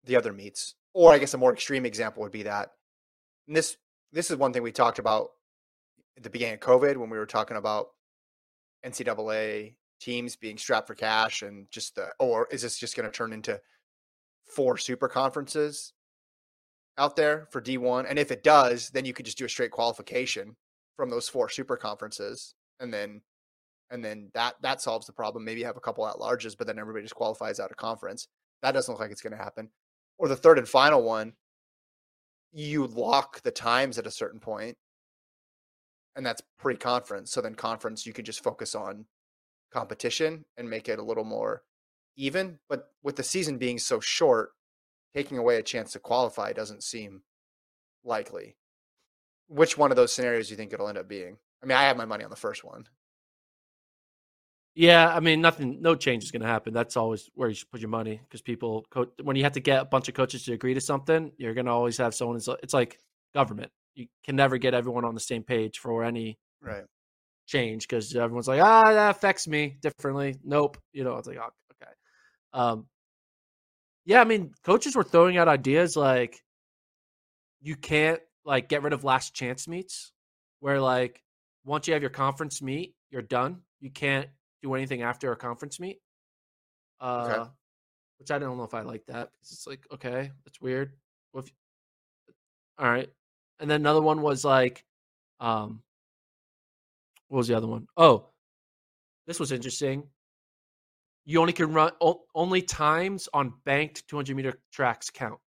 the 0.03 0.17
other 0.17 0.33
meets 0.33 0.75
or 0.93 1.11
i 1.11 1.17
guess 1.17 1.33
a 1.33 1.37
more 1.37 1.53
extreme 1.53 1.85
example 1.85 2.21
would 2.21 2.31
be 2.31 2.43
that 2.43 2.71
this 3.47 3.77
this 4.11 4.29
is 4.31 4.37
one 4.37 4.53
thing 4.53 4.63
we 4.63 4.71
talked 4.71 4.99
about 4.99 5.29
at 6.17 6.23
the 6.23 6.29
beginning 6.29 6.55
of 6.55 6.59
covid 6.59 6.97
when 6.97 7.09
we 7.09 7.17
were 7.17 7.25
talking 7.25 7.57
about 7.57 7.87
ncaa 8.85 9.73
teams 9.99 10.35
being 10.35 10.57
strapped 10.57 10.87
for 10.87 10.95
cash 10.95 11.41
and 11.43 11.69
just 11.69 11.95
the 11.95 12.07
or 12.19 12.47
is 12.51 12.63
this 12.63 12.77
just 12.77 12.95
going 12.95 13.05
to 13.05 13.15
turn 13.15 13.33
into 13.33 13.59
four 14.45 14.77
super 14.77 15.07
conferences 15.07 15.93
out 16.97 17.15
there 17.15 17.47
for 17.51 17.61
d1 17.61 18.05
and 18.09 18.17
if 18.17 18.31
it 18.31 18.43
does 18.43 18.89
then 18.89 19.05
you 19.05 19.13
could 19.13 19.25
just 19.25 19.37
do 19.37 19.45
a 19.45 19.49
straight 19.49 19.71
qualification 19.71 20.55
from 20.97 21.09
those 21.09 21.29
four 21.29 21.49
super 21.49 21.77
conferences 21.77 22.53
and 22.79 22.93
then 22.93 23.21
and 23.89 24.03
then 24.03 24.29
that 24.33 24.55
that 24.61 24.81
solves 24.81 25.05
the 25.05 25.13
problem. 25.13 25.43
Maybe 25.43 25.59
you 25.59 25.65
have 25.65 25.77
a 25.77 25.81
couple 25.81 26.07
at 26.07 26.15
larges 26.15 26.57
but 26.57 26.67
then 26.67 26.79
everybody 26.79 27.03
just 27.03 27.15
qualifies 27.15 27.59
out 27.59 27.71
of 27.71 27.77
conference. 27.77 28.27
That 28.61 28.73
doesn't 28.73 28.91
look 28.91 29.01
like 29.01 29.11
it's 29.11 29.21
going 29.21 29.35
to 29.35 29.43
happen 29.43 29.69
or 30.21 30.27
the 30.27 30.35
third 30.35 30.59
and 30.59 30.69
final 30.69 31.01
one 31.01 31.33
you 32.53 32.85
lock 32.85 33.41
the 33.41 33.49
times 33.49 33.97
at 33.97 34.05
a 34.05 34.11
certain 34.11 34.39
point. 34.39 34.77
And 36.15 36.23
that's 36.25 36.43
pre-conference 36.59 37.31
so 37.31 37.41
then 37.41 37.55
conference 37.55 38.05
you 38.05 38.13
can 38.13 38.23
just 38.23 38.43
focus 38.43 38.75
on 38.75 39.05
competition 39.73 40.45
and 40.57 40.69
make 40.69 40.87
it 40.87 40.99
a 40.99 41.03
little 41.03 41.23
more 41.23 41.63
even 42.17 42.59
but 42.67 42.89
with 43.01 43.15
the 43.15 43.23
season 43.23 43.57
being 43.57 43.79
so 43.79 44.01
short 44.01 44.49
taking 45.15 45.37
away 45.37 45.55
a 45.55 45.63
chance 45.63 45.93
to 45.93 45.99
qualify 45.99 46.53
doesn't 46.53 46.83
seem 46.83 47.21
likely. 48.03 48.57
Which 49.47 49.77
one 49.77 49.91
of 49.91 49.95
those 49.95 50.11
scenarios 50.11 50.47
do 50.47 50.51
you 50.51 50.57
think 50.57 50.73
it'll 50.73 50.89
end 50.89 50.97
up 50.97 51.07
being? 51.07 51.37
I 51.63 51.65
mean 51.65 51.77
i 51.77 51.83
have 51.83 51.97
my 51.97 52.05
money 52.05 52.23
on 52.23 52.29
the 52.29 52.35
first 52.35 52.63
one 52.63 52.85
Yeah, 54.73 55.13
I 55.13 55.19
mean, 55.19 55.41
nothing, 55.41 55.81
no 55.81 55.95
change 55.95 56.23
is 56.23 56.31
going 56.31 56.43
to 56.43 56.47
happen. 56.47 56.73
That's 56.73 56.95
always 56.95 57.29
where 57.33 57.49
you 57.49 57.55
should 57.55 57.69
put 57.69 57.81
your 57.81 57.89
money 57.89 58.21
because 58.23 58.41
people, 58.41 58.85
co- 58.89 59.11
when 59.21 59.35
you 59.35 59.43
have 59.43 59.51
to 59.53 59.59
get 59.59 59.81
a 59.81 59.85
bunch 59.85 60.07
of 60.07 60.13
coaches 60.13 60.43
to 60.45 60.53
agree 60.53 60.73
to 60.73 60.81
something, 60.81 61.33
you're 61.37 61.53
going 61.53 61.65
to 61.65 61.71
always 61.71 61.97
have 61.97 62.15
someone. 62.15 62.37
It's, 62.37 62.47
it's 62.63 62.73
like 62.73 62.99
government. 63.33 63.71
You 63.95 64.07
can 64.23 64.37
never 64.37 64.57
get 64.57 64.73
everyone 64.73 65.03
on 65.03 65.13
the 65.13 65.19
same 65.19 65.43
page 65.43 65.79
for 65.79 66.05
any 66.05 66.37
right 66.61 66.85
change 67.47 67.87
because 67.87 68.15
everyone's 68.15 68.47
like, 68.47 68.61
ah, 68.61 68.93
that 68.93 69.11
affects 69.11 69.47
me 69.47 69.77
differently. 69.81 70.37
Nope. 70.43 70.77
You 70.93 71.03
know, 71.03 71.17
it's 71.17 71.27
like, 71.27 71.37
oh, 71.37 71.49
okay. 71.83 71.91
Um, 72.53 72.85
yeah, 74.05 74.21
I 74.21 74.23
mean, 74.23 74.53
coaches 74.63 74.95
were 74.95 75.03
throwing 75.03 75.37
out 75.37 75.49
ideas 75.49 75.97
like 75.97 76.41
you 77.61 77.75
can't 77.75 78.19
like 78.45 78.69
get 78.69 78.83
rid 78.83 78.93
of 78.93 79.03
last 79.03 79.35
chance 79.35 79.67
meets 79.67 80.11
where 80.59 80.79
like 80.79 81.21
once 81.63 81.87
you 81.87 81.93
have 81.93 82.01
your 82.01 82.09
conference 82.09 82.61
meet, 82.61 82.95
you're 83.11 83.21
done. 83.21 83.61
You 83.79 83.91
can't 83.91 84.29
do 84.61 84.73
anything 84.73 85.01
after 85.01 85.31
a 85.31 85.35
conference 85.35 85.79
meet. 85.79 85.99
Uh, 86.99 87.47
which 88.19 88.29
I 88.29 88.37
don't 88.37 88.57
know 88.57 88.63
if 88.63 88.75
I 88.75 88.81
like 88.81 89.05
that 89.07 89.31
because 89.33 89.51
it's 89.51 89.65
like, 89.65 89.85
okay, 89.91 90.31
that's 90.45 90.61
weird. 90.61 90.93
Well, 91.33 91.43
if, 91.43 91.51
all 92.77 92.89
right. 92.89 93.09
And 93.59 93.69
then 93.69 93.81
another 93.81 94.01
one 94.01 94.21
was 94.21 94.45
like, 94.45 94.85
um, 95.39 95.81
what 97.29 97.37
was 97.37 97.47
the 97.47 97.55
other 97.55 97.67
one? 97.67 97.87
Oh, 97.97 98.27
this 99.25 99.39
was 99.39 99.51
interesting. 99.51 100.03
You 101.25 101.39
only 101.39 101.53
can 101.53 101.73
run 101.73 101.91
o- 102.01 102.25
only 102.35 102.61
times 102.61 103.29
on 103.33 103.53
banked 103.65 104.07
200 104.07 104.35
meter 104.35 104.61
tracks 104.71 105.09
count. 105.09 105.39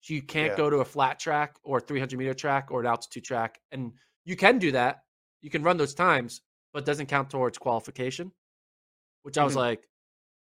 So 0.00 0.14
you 0.14 0.22
can't 0.22 0.52
Yeah. 0.52 0.56
go 0.56 0.70
to 0.70 0.78
a 0.78 0.84
flat 0.84 1.20
track 1.20 1.56
or 1.62 1.80
300 1.80 2.18
meter 2.18 2.34
track 2.34 2.70
or 2.70 2.80
an 2.80 2.86
altitude 2.86 3.24
track, 3.24 3.60
and 3.70 3.92
you 4.24 4.34
can 4.36 4.58
do 4.58 4.72
that. 4.72 5.04
You 5.40 5.50
can 5.50 5.62
run 5.62 5.76
those 5.76 5.94
times, 5.94 6.40
but 6.72 6.84
doesn't 6.84 7.06
count 7.06 7.30
towards 7.30 7.58
qualification. 7.58 8.32
Which 9.22 9.38
I 9.38 9.44
was 9.44 9.54
Mhm. 9.54 9.58
like, 9.58 9.88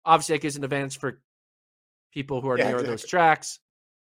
obviously, 0.06 0.36
that 0.36 0.42
gives 0.42 0.56
an 0.56 0.64
advantage 0.64 1.00
for 1.00 1.22
people 2.12 2.42
who 2.42 2.50
are 2.50 2.58
Yeah, 2.58 2.70
near 2.70 2.84
those 2.84 3.06
tracks. 3.06 3.60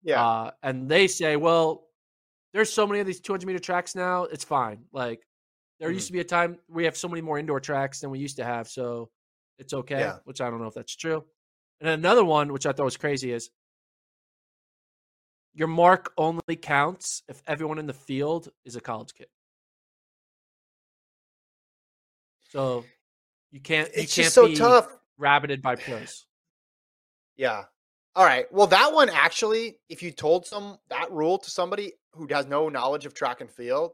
yeah 0.03 0.21
Uh, 0.23 0.51
and 0.63 0.89
they 0.89 1.07
say, 1.07 1.35
well, 1.35 1.87
there's 2.53 2.71
so 2.71 2.85
many 2.87 2.99
of 2.99 3.07
these 3.07 3.21
200 3.21 3.45
meter 3.45 3.59
tracks 3.59 3.95
now. 3.95 4.23
It's 4.25 4.43
fine. 4.43 4.87
Like 4.91 5.25
there 5.79 5.89
Mhm. 5.89 5.95
used 5.95 6.07
to 6.07 6.13
be 6.13 6.19
a 6.19 6.23
time 6.23 6.59
we 6.67 6.85
have 6.85 6.97
so 6.97 7.07
many 7.07 7.21
more 7.21 7.37
indoor 7.39 7.59
tracks 7.59 8.01
than 8.01 8.09
we 8.09 8.19
used 8.19 8.37
to 8.37 8.43
have, 8.43 8.67
so 8.69 9.11
it's 9.57 9.73
okay. 9.73 9.99
Yeah. 9.99 10.19
Which 10.25 10.41
I 10.41 10.49
don't 10.49 10.59
know 10.59 10.67
if 10.67 10.73
that's 10.73 10.95
true. 10.95 11.25
And 11.79 11.87
then 11.87 11.99
another 11.99 12.25
one, 12.25 12.51
which 12.53 12.65
I 12.65 12.71
thought 12.73 12.83
was 12.85 12.97
crazy, 12.97 13.31
is 13.31 13.49
your 15.53 15.67
mark 15.67 16.13
only 16.17 16.55
counts 16.55 17.23
if 17.27 17.41
everyone 17.47 17.77
in 17.79 17.85
the 17.87 17.93
field 17.93 18.49
is 18.63 18.75
a 18.75 18.81
college 18.81 19.13
kid. 19.13 19.27
So 22.51 22.83
you 23.51 23.61
can't. 23.61 23.87
You 23.95 24.03
it's 24.03 24.15
can't 24.15 24.25
just 24.25 24.35
so 24.35 24.47
be 24.47 24.55
tough 24.55 24.87
rabbited 25.19 25.61
by 25.61 25.75
pros. 25.75 26.25
Yeah. 27.37 27.63
All 28.15 28.25
right. 28.25 28.45
Well, 28.51 28.67
that 28.67 28.93
one 28.93 29.09
actually, 29.09 29.77
if 29.89 30.03
you 30.03 30.11
told 30.11 30.45
some 30.45 30.77
that 30.89 31.11
rule 31.11 31.37
to 31.37 31.49
somebody 31.49 31.93
who 32.13 32.27
has 32.29 32.45
no 32.45 32.67
knowledge 32.67 33.05
of 33.05 33.13
track 33.13 33.39
and 33.39 33.49
field, 33.49 33.91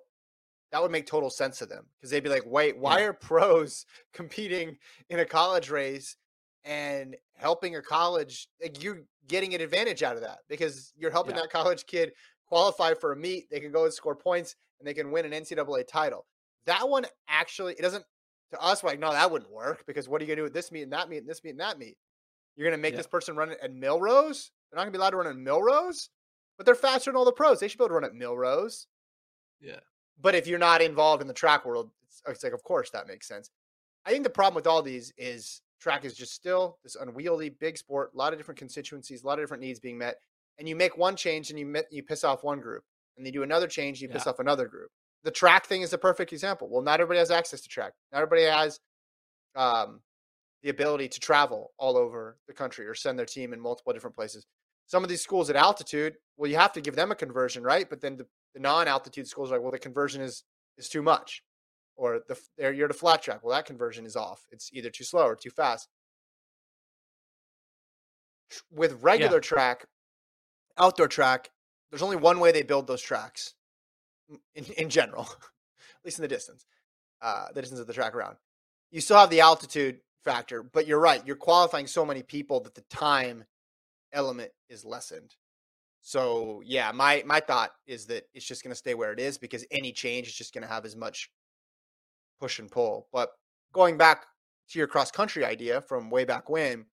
that 0.72 0.82
would 0.82 0.92
make 0.92 1.06
total 1.06 1.30
sense 1.30 1.60
to 1.60 1.66
them 1.68 1.86
because 2.00 2.10
they'd 2.10 2.24
be 2.24 2.30
like, 2.30 2.46
"Wait, 2.46 2.78
why 2.78 3.02
are 3.04 3.14
pros 3.14 3.86
competing 4.14 4.78
in 5.10 5.20
a 5.20 5.26
college 5.26 5.70
race 5.70 6.16
and 6.66 7.16
helping 7.36 7.76
a 7.76 7.82
college? 7.82 8.48
Like 8.62 8.82
you're 8.84 9.04
getting 9.28 9.54
an 9.54 9.62
advantage 9.62 10.02
out 10.02 10.16
of 10.16 10.24
that 10.24 10.40
because 10.50 10.94
you're 10.98 11.12
helping 11.12 11.36
Yeah. 11.36 11.42
that 11.42 11.52
college 11.52 11.86
kid 11.86 12.12
qualify 12.48 12.96
for 12.96 13.12
a 13.12 13.16
meet. 13.16 13.50
They 13.52 13.60
can 13.60 13.72
go 13.72 13.84
and 13.84 13.94
score 13.94 14.16
points 14.16 14.56
and 14.80 14.88
they 14.88 14.94
can 14.96 15.12
win 15.12 15.26
an 15.26 15.32
NCAA 15.32 15.88
title. 15.88 16.26
That 16.66 16.90
one 16.90 17.06
actually, 17.30 17.74
it 17.74 17.82
doesn't. 17.82 18.04
To 18.52 18.60
us, 18.62 18.82
we're 18.82 18.90
like, 18.92 19.00
no, 19.00 19.12
that 19.12 19.30
wouldn't 19.30 19.52
work 19.52 19.84
because 19.86 20.08
what 20.08 20.22
are 20.22 20.24
you 20.24 20.28
gonna 20.30 20.38
do 20.38 20.44
with 20.44 20.54
this 20.54 20.72
meet 20.72 20.84
and 20.84 20.94
that 20.94 21.10
meet 21.10 21.18
and 21.20 21.28
this 21.28 21.44
meet 21.44 21.52
and 21.52 21.60
that 21.60 21.78
meet? 21.78 21.98
You're 22.56 22.66
going 22.68 22.78
to 22.78 22.82
make 22.82 22.94
Yeah. 22.94 22.98
this 22.98 23.08
person 23.08 23.36
run 23.36 23.52
it 23.52 23.60
at 23.62 23.72
Millrose? 23.72 24.50
They're 24.72 24.78
not 24.78 24.86
going 24.86 24.88
to 24.88 24.92
be 24.92 24.98
allowed 24.98 25.12
to 25.12 25.18
run 25.18 25.28
at 25.28 25.36
Millrose? 25.36 26.10
But 26.58 26.66
they're 26.66 26.74
faster 26.74 27.12
than 27.12 27.16
all 27.16 27.24
the 27.24 27.32
pros. 27.32 27.60
They 27.60 27.68
should 27.68 27.78
be 27.78 27.84
able 27.84 27.90
to 27.90 27.94
run 27.94 28.04
at 28.04 28.14
Millrose. 28.14 28.88
Yeah. 29.62 29.80
But 30.20 30.34
if 30.34 30.48
you're 30.48 30.58
not 30.58 30.82
involved 30.82 31.22
in 31.22 31.28
the 31.28 31.36
track 31.36 31.66
world, 31.66 31.92
it's, 32.08 32.24
it's 32.28 32.44
like, 32.44 32.54
of 32.54 32.64
course, 32.64 32.90
that 32.90 33.08
makes 33.08 33.28
sense. 33.28 33.52
I 34.08 34.10
think 34.10 34.24
the 34.24 34.32
problem 34.32 34.56
with 34.56 34.66
all 34.66 34.82
these 34.82 35.14
is 35.20 35.62
track 35.80 36.04
is 36.04 36.16
just 36.16 36.34
still 36.34 36.80
this 36.84 36.96
unwieldy 36.96 37.50
big 37.50 37.78
sport, 37.78 38.10
a 38.16 38.18
lot 38.18 38.34
of 38.34 38.40
different 38.40 38.58
constituencies, 38.58 39.22
a 39.22 39.28
lot 39.28 39.38
of 39.38 39.44
different 39.44 39.62
needs 39.62 39.80
being 39.80 40.00
met. 40.00 40.16
And 40.58 40.68
you 40.68 40.76
make 40.76 40.98
one 40.98 41.16
change 41.16 41.52
and 41.52 41.60
you 41.60 41.76
you 41.92 42.02
piss 42.02 42.24
off 42.24 42.44
one 42.44 42.60
group, 42.60 42.84
and 43.18 43.26
you 43.28 43.32
do 43.32 43.44
another 43.44 43.68
change, 43.68 44.02
you 44.02 44.10
piss 44.10 44.26
off 44.26 44.40
another 44.40 44.68
group. 44.68 44.90
The 45.28 45.32
track 45.32 45.66
thing 45.66 45.82
is 45.82 45.92
a 45.92 45.98
perfect 45.98 46.32
example. 46.32 46.70
Well, 46.72 46.82
not 46.82 47.02
everybody 47.02 47.20
has 47.20 47.32
access 47.32 47.60
to 47.60 47.68
track. 47.68 47.92
Not 48.14 48.22
everybody 48.22 48.44
has 48.44 48.80
um, 49.58 50.00
the 50.64 50.70
ability 50.70 51.10
to 51.10 51.20
travel 51.20 51.74
all 51.78 51.98
over 51.98 52.38
the 52.48 52.54
country 52.54 52.88
or 52.88 52.96
send 52.96 53.20
their 53.20 53.26
team 53.26 53.52
in 53.52 53.60
multiple 53.60 53.92
different 53.92 54.16
places. 54.16 54.46
Some 54.86 55.04
of 55.04 55.10
these 55.10 55.22
schools 55.22 55.50
at 55.50 55.58
altitude, 55.58 56.16
well, 56.38 56.50
you 56.50 56.56
have 56.56 56.72
to 56.72 56.80
give 56.80 56.96
them 56.96 57.12
a 57.12 57.16
conversion, 57.16 57.62
right? 57.62 57.90
But 57.90 58.00
then 58.00 58.16
the, 58.16 58.26
the 58.54 58.62
non-altitude 58.62 59.28
schools 59.28 59.52
are 59.52 59.56
like, 59.56 59.64
well, 59.64 59.72
the 59.72 59.80
conversion 59.80 60.22
is 60.22 60.46
is 60.78 60.88
too 60.88 61.02
much, 61.02 61.44
or 61.98 62.22
the 62.30 62.40
you're 62.74 62.88
to 62.88 62.94
flat 62.94 63.22
track. 63.22 63.44
Well, 63.44 63.54
that 63.54 63.66
conversion 63.66 64.06
is 64.06 64.16
off. 64.16 64.46
It's 64.52 64.70
either 64.72 64.90
too 64.90 65.04
slow 65.04 65.26
or 65.26 65.36
too 65.36 65.50
fast. 65.50 65.90
With 68.72 69.04
regular 69.04 69.42
track, 69.42 69.88
outdoor 70.78 71.10
track, 71.10 71.50
there's 71.92 72.02
only 72.02 72.16
one 72.16 72.40
way 72.40 72.54
they 72.54 72.64
build 72.64 72.88
those 72.88 73.02
tracks 73.02 73.56
in, 74.56 74.66
in 74.78 74.90
general, 74.90 75.24
at 75.24 76.06
least 76.06 76.20
in 76.20 76.24
the 76.24 76.28
distance, 76.28 76.66
uh, 77.22 77.48
the 77.54 77.62
distance 77.62 77.80
of 77.80 77.88
the 77.88 77.94
track 77.94 78.16
around. 78.16 78.38
You 78.92 79.02
still 79.02 79.18
have 79.18 79.30
the 79.30 79.42
altitude 79.42 80.00
factor, 80.24 80.64
but 80.64 80.88
you're 80.88 81.00
right. 81.00 81.26
You're 81.26 81.36
qualifying 81.36 81.88
so 81.88 82.06
many 82.06 82.24
people 82.24 82.60
that 82.62 82.76
the 82.76 82.84
time 82.90 83.44
element 84.14 84.52
is 84.70 84.86
lessened. 84.86 85.36
So 86.02 86.62
yeah, 86.66 86.92
my 86.94 87.24
my 87.26 87.42
thought 87.42 87.72
is 87.86 88.06
that 88.06 88.28
it's 88.34 88.46
just 88.46 88.64
going 88.64 88.72
to 88.72 88.76
stay 88.76 88.94
where 88.94 89.12
it 89.12 89.20
is 89.20 89.38
because 89.38 89.66
any 89.72 89.92
change 89.92 90.28
is 90.28 90.34
just 90.34 90.54
going 90.54 90.62
to 90.62 90.74
have 90.74 90.86
as 90.86 90.96
much 90.96 91.30
push 92.40 92.60
and 92.60 92.72
pull. 92.72 93.08
But 93.12 93.32
going 93.74 93.98
back 93.98 94.26
to 94.70 94.80
your 94.80 94.88
cross 94.88 95.12
country 95.12 95.44
idea 95.44 95.82
from 95.82 96.10
way 96.10 96.24
back 96.24 96.50
when, 96.50 96.86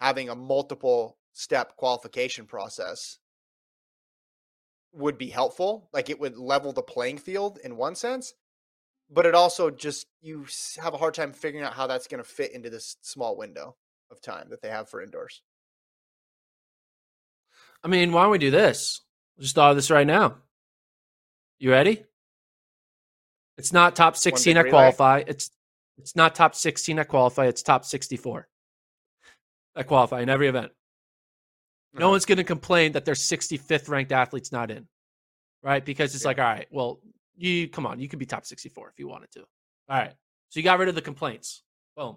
having 0.00 0.28
a 0.28 0.34
multiple 0.34 1.18
step 1.32 1.76
qualification 1.76 2.46
process 2.46 3.18
would 4.96 5.18
be 5.18 5.28
helpful. 5.28 5.88
Like 5.92 6.10
it 6.10 6.18
would 6.20 6.36
level 6.36 6.72
the 6.72 6.82
playing 6.82 7.18
field 7.18 7.58
in 7.62 7.76
one 7.76 7.94
sense, 7.94 8.34
but 9.10 9.26
it 9.26 9.34
also 9.34 9.70
just 9.70 10.06
you 10.20 10.46
have 10.82 10.94
a 10.94 10.98
hard 10.98 11.14
time 11.14 11.32
figuring 11.32 11.64
out 11.64 11.74
how 11.74 11.86
that's 11.86 12.06
going 12.08 12.22
to 12.22 12.28
fit 12.28 12.52
into 12.52 12.70
this 12.70 12.96
small 13.02 13.36
window 13.36 13.76
of 14.10 14.20
time 14.20 14.48
that 14.50 14.62
they 14.62 14.68
have 14.68 14.88
for 14.88 15.02
indoors. 15.02 15.42
I 17.84 17.88
mean, 17.88 18.12
why 18.12 18.22
don't 18.22 18.32
we 18.32 18.38
do 18.38 18.50
this? 18.50 19.02
We'll 19.36 19.42
just 19.42 19.54
thought 19.54 19.70
of 19.70 19.76
this 19.76 19.90
right 19.90 20.06
now. 20.06 20.36
You 21.58 21.70
ready? 21.70 22.04
It's 23.58 23.72
not 23.72 23.96
top 23.96 24.16
16 24.16 24.50
big 24.50 24.56
at 24.56 24.64
relay? 24.64 24.70
qualify. 24.70 25.22
It's 25.26 25.50
it's 25.98 26.14
not 26.14 26.34
top 26.34 26.54
16 26.54 26.98
at 26.98 27.08
qualify. 27.08 27.46
It's 27.46 27.62
top 27.62 27.84
64 27.84 28.48
at 29.76 29.86
qualify 29.86 30.20
in 30.20 30.28
every 30.28 30.48
event. 30.48 30.72
No 31.98 32.06
Uh-huh. 32.06 32.10
one's 32.12 32.26
going 32.26 32.38
to 32.38 32.44
complain 32.44 32.92
that 32.92 33.04
their 33.04 33.14
65th 33.14 33.88
ranked 33.88 34.12
athlete's 34.12 34.52
not 34.52 34.70
in, 34.70 34.86
right? 35.62 35.84
Because 35.84 36.14
it's 36.14 36.24
Yeah. 36.24 36.28
like, 36.28 36.38
all 36.38 36.44
right, 36.44 36.68
well, 36.70 37.00
you 37.36 37.68
come 37.68 37.86
on, 37.86 38.00
you 38.00 38.08
could 38.08 38.18
be 38.18 38.26
top 38.26 38.44
64 38.44 38.90
if 38.90 38.98
you 38.98 39.08
wanted 39.08 39.30
to. 39.32 39.40
All 39.88 39.98
right, 39.98 40.14
so 40.50 40.60
you 40.60 40.64
got 40.64 40.78
rid 40.78 40.88
of 40.88 40.94
the 40.94 41.02
complaints. 41.02 41.62
Boom. 41.96 42.16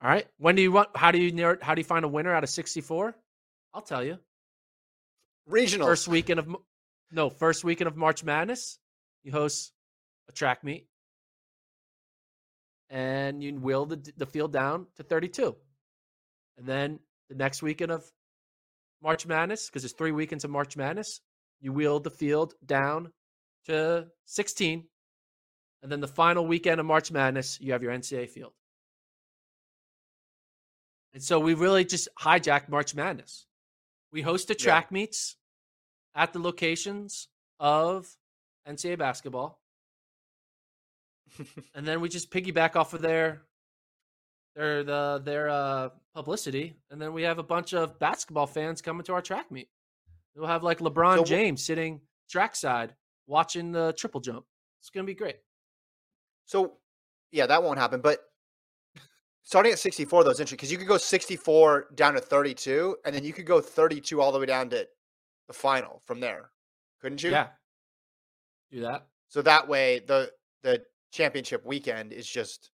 All 0.00 0.08
right, 0.08 0.26
when 0.38 0.54
do 0.56 0.62
you 0.62 0.72
want? 0.72 0.96
How 0.96 1.10
do 1.10 1.18
you 1.18 1.30
narrow, 1.32 1.58
how 1.60 1.74
do 1.74 1.80
you 1.80 1.84
find 1.84 2.04
a 2.04 2.08
winner 2.08 2.34
out 2.34 2.42
of 2.42 2.50
64? 2.50 3.14
I'll 3.74 3.82
tell 3.82 4.02
you. 4.04 4.18
Regional 5.46 5.86
First 5.86 6.08
weekend 6.08 6.38
of 6.40 6.48
no, 7.10 7.28
first 7.28 7.64
weekend 7.64 7.88
of 7.88 7.96
March 7.96 8.24
Madness, 8.24 8.78
you 9.24 9.32
host 9.32 9.72
a 10.28 10.32
track 10.32 10.64
meet, 10.64 10.88
and 12.88 13.42
you 13.42 13.54
wheel 13.56 13.84
the 13.86 13.96
the 14.16 14.26
field 14.26 14.52
down 14.52 14.86
to 14.96 15.02
32, 15.02 15.54
and 16.56 16.66
then 16.66 16.98
the 17.28 17.34
next 17.34 17.62
weekend 17.62 17.90
of 17.92 18.10
March 19.02 19.26
Madness, 19.26 19.66
because 19.66 19.82
there's 19.82 19.92
three 19.92 20.12
weekends 20.12 20.44
of 20.44 20.50
March 20.50 20.76
Madness, 20.76 21.20
you 21.60 21.72
wheel 21.72 22.00
the 22.00 22.10
field 22.10 22.54
down 22.64 23.12
to 23.66 24.06
16, 24.26 24.84
and 25.82 25.92
then 25.92 26.00
the 26.00 26.08
final 26.08 26.46
weekend 26.46 26.80
of 26.80 26.86
March 26.86 27.10
Madness, 27.10 27.60
you 27.60 27.72
have 27.72 27.82
your 27.82 27.92
NCAA 27.92 28.28
field. 28.28 28.52
And 31.14 31.22
so 31.22 31.40
we 31.40 31.54
really 31.54 31.84
just 31.84 32.08
hijacked 32.18 32.68
March 32.68 32.94
Madness. 32.94 33.46
We 34.12 34.22
host 34.22 34.48
the 34.48 34.54
track 34.54 34.90
meets 34.92 35.36
at 36.14 36.32
the 36.32 36.38
locations 36.38 37.28
of 37.58 38.08
NCAA 38.68 38.98
basketball, 38.98 39.60
and 41.74 41.86
then 41.86 42.00
we 42.00 42.08
just 42.08 42.30
piggyback 42.30 42.76
off 42.76 42.94
of 42.94 43.02
their 43.02 43.42
their 44.54 44.84
the 44.84 45.22
their 45.24 45.48
uh, 45.48 45.88
publicity, 46.14 46.74
and 46.90 47.00
then 47.00 47.12
we 47.12 47.22
have 47.22 47.38
a 47.38 47.42
bunch 47.42 47.74
of 47.74 47.98
basketball 47.98 48.46
fans 48.46 48.82
coming 48.82 49.04
to 49.04 49.14
our 49.14 49.22
track 49.22 49.50
meet. 49.50 49.68
We'll 50.34 50.46
have 50.46 50.62
like 50.62 50.78
LeBron 50.78 51.18
So 51.18 51.24
James 51.24 51.62
sitting 51.62 52.00
trackside 52.30 52.94
watching 53.26 53.72
the 53.72 53.92
triple 53.96 54.20
jump. 54.20 54.44
It's 54.80 54.90
gonna 54.90 55.06
be 55.06 55.14
great. 55.14 55.36
So, 56.46 56.74
yeah, 57.30 57.46
that 57.46 57.62
won't 57.62 57.78
happen. 57.78 58.00
But 58.00 58.20
starting 59.42 59.72
at 59.72 59.78
64, 59.78 60.24
though, 60.24 60.30
is 60.30 60.40
interesting 60.40 60.56
because 60.56 60.72
you 60.72 60.78
could 60.78 60.88
go 60.88 60.98
64 60.98 61.88
down 61.94 62.14
to 62.14 62.20
32, 62.20 62.96
and 63.04 63.14
then 63.14 63.24
you 63.24 63.32
could 63.32 63.46
go 63.46 63.60
32 63.60 64.20
all 64.20 64.32
the 64.32 64.38
way 64.38 64.46
down 64.46 64.70
to 64.70 64.88
the 65.46 65.52
final 65.52 66.00
from 66.04 66.20
there, 66.20 66.50
couldn't 67.00 67.22
you? 67.22 67.30
Yeah, 67.30 67.48
do 68.70 68.80
that. 68.80 69.06
So 69.28 69.42
that 69.42 69.68
way, 69.68 70.00
the 70.06 70.32
the 70.62 70.82
championship 71.10 71.64
weekend 71.64 72.12
is 72.12 72.26
just 72.26 72.70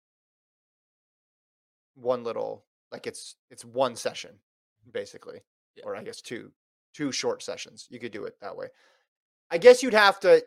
one 1.96 2.24
little, 2.24 2.66
like 2.92 3.08
it's 3.08 3.36
it's 3.50 3.66
one 3.66 3.96
session, 3.96 4.32
basically, 4.92 5.42
Yeah. 5.76 5.84
or 5.86 5.96
I 5.96 6.04
guess 6.04 6.22
two 6.22 6.52
two 6.94 7.12
short 7.12 7.44
sessions. 7.44 7.88
You 7.90 8.00
could 8.00 8.12
do 8.12 8.26
it 8.26 8.36
that 8.42 8.56
way. 8.58 8.68
I 9.52 9.58
guess 9.58 9.82
you'd 9.84 9.94
have 9.94 10.20
to. 10.22 10.44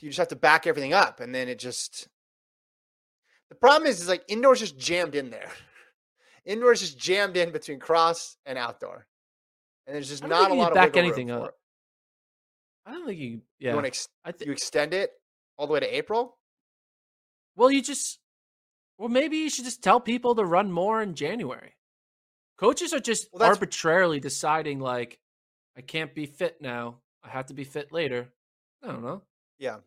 You 0.00 0.08
just 0.08 0.18
have 0.18 0.28
to 0.28 0.36
back 0.36 0.66
everything 0.66 0.92
up, 0.94 1.20
and 1.20 1.34
then 1.34 1.48
it 1.48 1.58
just. 1.58 2.08
The 3.50 3.54
problem 3.54 3.86
is, 3.88 4.00
is 4.00 4.08
like 4.08 4.24
indoors 4.28 4.60
just 4.60 4.78
jammed 4.78 5.14
in 5.14 5.30
there. 5.30 5.50
Indoors 6.46 6.80
just 6.80 6.98
jammed 6.98 7.36
in 7.38 7.52
between 7.52 7.78
cross 7.78 8.36
and 8.44 8.58
outdoor, 8.58 9.06
and 9.86 9.94
there's 9.94 10.08
just 10.10 10.22
think 10.22 10.32
a 10.34 10.36
you 10.54 10.54
lot 10.60 10.72
of 10.72 10.74
back 10.74 10.94
anything 10.96 11.30
up. 11.30 11.48
it. 11.48 11.54
I 12.84 12.92
don't 12.92 13.06
think 13.06 13.18
you. 13.18 13.28
You 13.28 13.40
Yeah, 13.60 13.72
want 13.74 13.84
to 13.84 13.88
ex- 13.88 14.08
I 14.26 14.32
think. 14.32 14.46
you 14.46 14.52
extend 14.52 14.92
it 14.92 15.10
all 15.56 15.66
the 15.66 15.72
way 15.72 15.80
to 15.80 15.96
April? 15.96 16.36
Well, 17.56 17.70
you 17.70 17.80
just. 17.80 18.18
Well, 18.98 19.08
maybe 19.08 19.38
you 19.38 19.50
should 19.50 19.64
just 19.64 19.82
tell 19.82 20.00
people 20.00 20.34
to 20.36 20.44
run 20.44 20.70
more 20.70 21.02
in 21.02 21.14
January. 21.14 21.74
Coaches 22.56 22.92
are 22.92 23.00
just 23.00 23.28
Well, 23.32 23.42
arbitrarily 23.42 24.20
deciding 24.20 24.78
like, 24.80 25.18
I 25.76 25.80
can't 25.80 26.14
be 26.14 26.26
fit 26.26 26.60
now. 26.60 27.00
I 27.22 27.28
have 27.30 27.46
to 27.46 27.54
be 27.54 27.64
fit 27.64 27.90
later. 27.92 28.28
I 28.82 28.88
don't 28.88 29.02
know. 29.02 29.22
Yeah. 29.58 29.78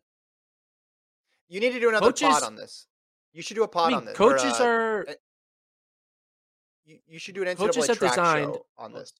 You 1.47 1.59
need 1.61 1.71
to 1.71 1.79
do 1.79 1.89
another 1.89 2.07
Coaches- 2.07 2.27
pod 2.27 2.43
on 2.43 2.55
this. 2.55 2.87
You 3.31 3.41
should 3.41 3.55
do 3.55 3.63
a 3.63 3.67
pod 3.67 3.87
I 3.87 3.89
mean, 3.89 3.97
on 3.99 4.05
this. 4.05 4.13
or, 4.13 4.17
coaches 4.17 4.59
uh, 4.59 4.63
are. 4.65 5.05
You, 6.85 6.99
you 7.07 7.19
should 7.19 7.35
do 7.35 7.43
an 7.43 7.47
NCAA 7.49 7.57
coaches 7.57 7.87
have 7.87 7.99
designed- 7.99 8.53
show 8.53 8.65
on 8.77 8.93
Oh. 8.95 8.99
this. 8.99 9.13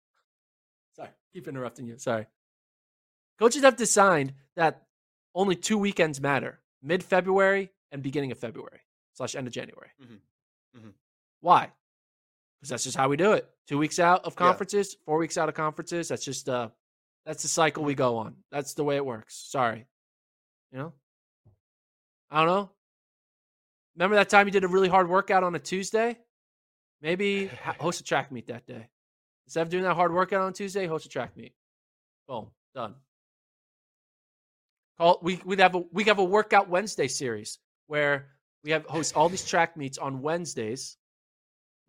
Sorry, 0.96 1.10
keep 1.32 1.48
interrupting 1.48 1.86
you. 1.88 1.98
Sorry. 2.00 2.26
Coaches 3.38 3.62
have 3.62 3.76
designed 3.78 4.34
that 4.56 4.88
only 5.36 5.56
two 5.56 5.78
weekends 5.78 6.20
matter: 6.20 6.60
mid 6.82 7.04
February 7.04 7.72
and 7.92 8.02
beginning 8.02 8.32
of 8.32 8.40
February 8.40 8.82
slash 9.18 9.36
end 9.36 9.48
of 9.48 9.54
January. 9.54 9.92
Mhm. 10.00 10.22
Mhm. 10.76 10.94
Why? 11.42 11.74
Because 12.60 12.70
that's 12.70 12.84
just 12.84 12.96
how 12.98 13.10
we 13.10 13.18
do 13.18 13.34
it. 13.34 13.50
Two 13.68 13.78
weeks 13.80 14.00
out 14.00 14.24
of 14.26 14.34
Yeah. 14.34 14.38
conferences, 14.38 14.96
four 15.06 15.18
weeks 15.18 15.38
out 15.38 15.50
of 15.50 15.56
conferences. 15.56 16.08
That's 16.08 16.24
just 16.24 16.48
uh, 16.48 16.70
that's 17.26 17.42
the 17.42 17.50
cycle 17.50 17.84
we 17.84 17.96
go 17.96 18.18
on. 18.18 18.44
That's 18.52 18.74
the 18.76 18.84
way 18.84 18.96
it 18.96 19.06
works. 19.06 19.36
Sorry, 19.36 19.88
you 20.72 20.78
know. 20.78 20.94
I 22.30 22.40
don't 22.40 22.48
know. 22.48 22.72
Remember 23.96 24.16
that 24.18 24.30
time 24.30 24.48
you 24.48 24.52
did 24.52 24.64
a 24.64 24.68
really 24.68 24.90
hard 24.90 25.10
workout 25.10 25.44
on 25.44 25.56
a 25.56 25.60
Tuesday? 25.60 26.20
Maybe 27.02 27.48
host 27.80 28.02
a 28.02 28.04
track 28.04 28.32
meet 28.32 28.48
that 28.48 28.66
day. 28.68 28.90
Instead 29.46 29.62
of 29.64 29.70
doing 29.70 29.84
that 29.84 29.96
hard 29.96 30.14
workout 30.14 30.42
on 30.42 30.54
Tuesday, 30.54 30.86
host 30.88 31.06
a 31.06 31.10
track 31.10 31.36
meet. 31.36 31.56
Boom, 32.28 32.52
done. 32.76 32.96
Call 34.98 35.20
we 35.22 35.38
we'd 35.46 35.60
have 35.60 35.76
a 35.76 35.80
we 35.92 36.04
have 36.06 36.20
a 36.20 36.24
workout 36.24 36.70
Wednesday 36.70 37.08
series 37.08 37.60
where 37.88 38.37
we 38.68 38.72
have 38.74 38.86
host 38.86 39.16
all 39.16 39.30
these 39.30 39.46
track 39.46 39.78
meets 39.78 39.98
on 39.98 40.22
Wednesdays, 40.22 40.98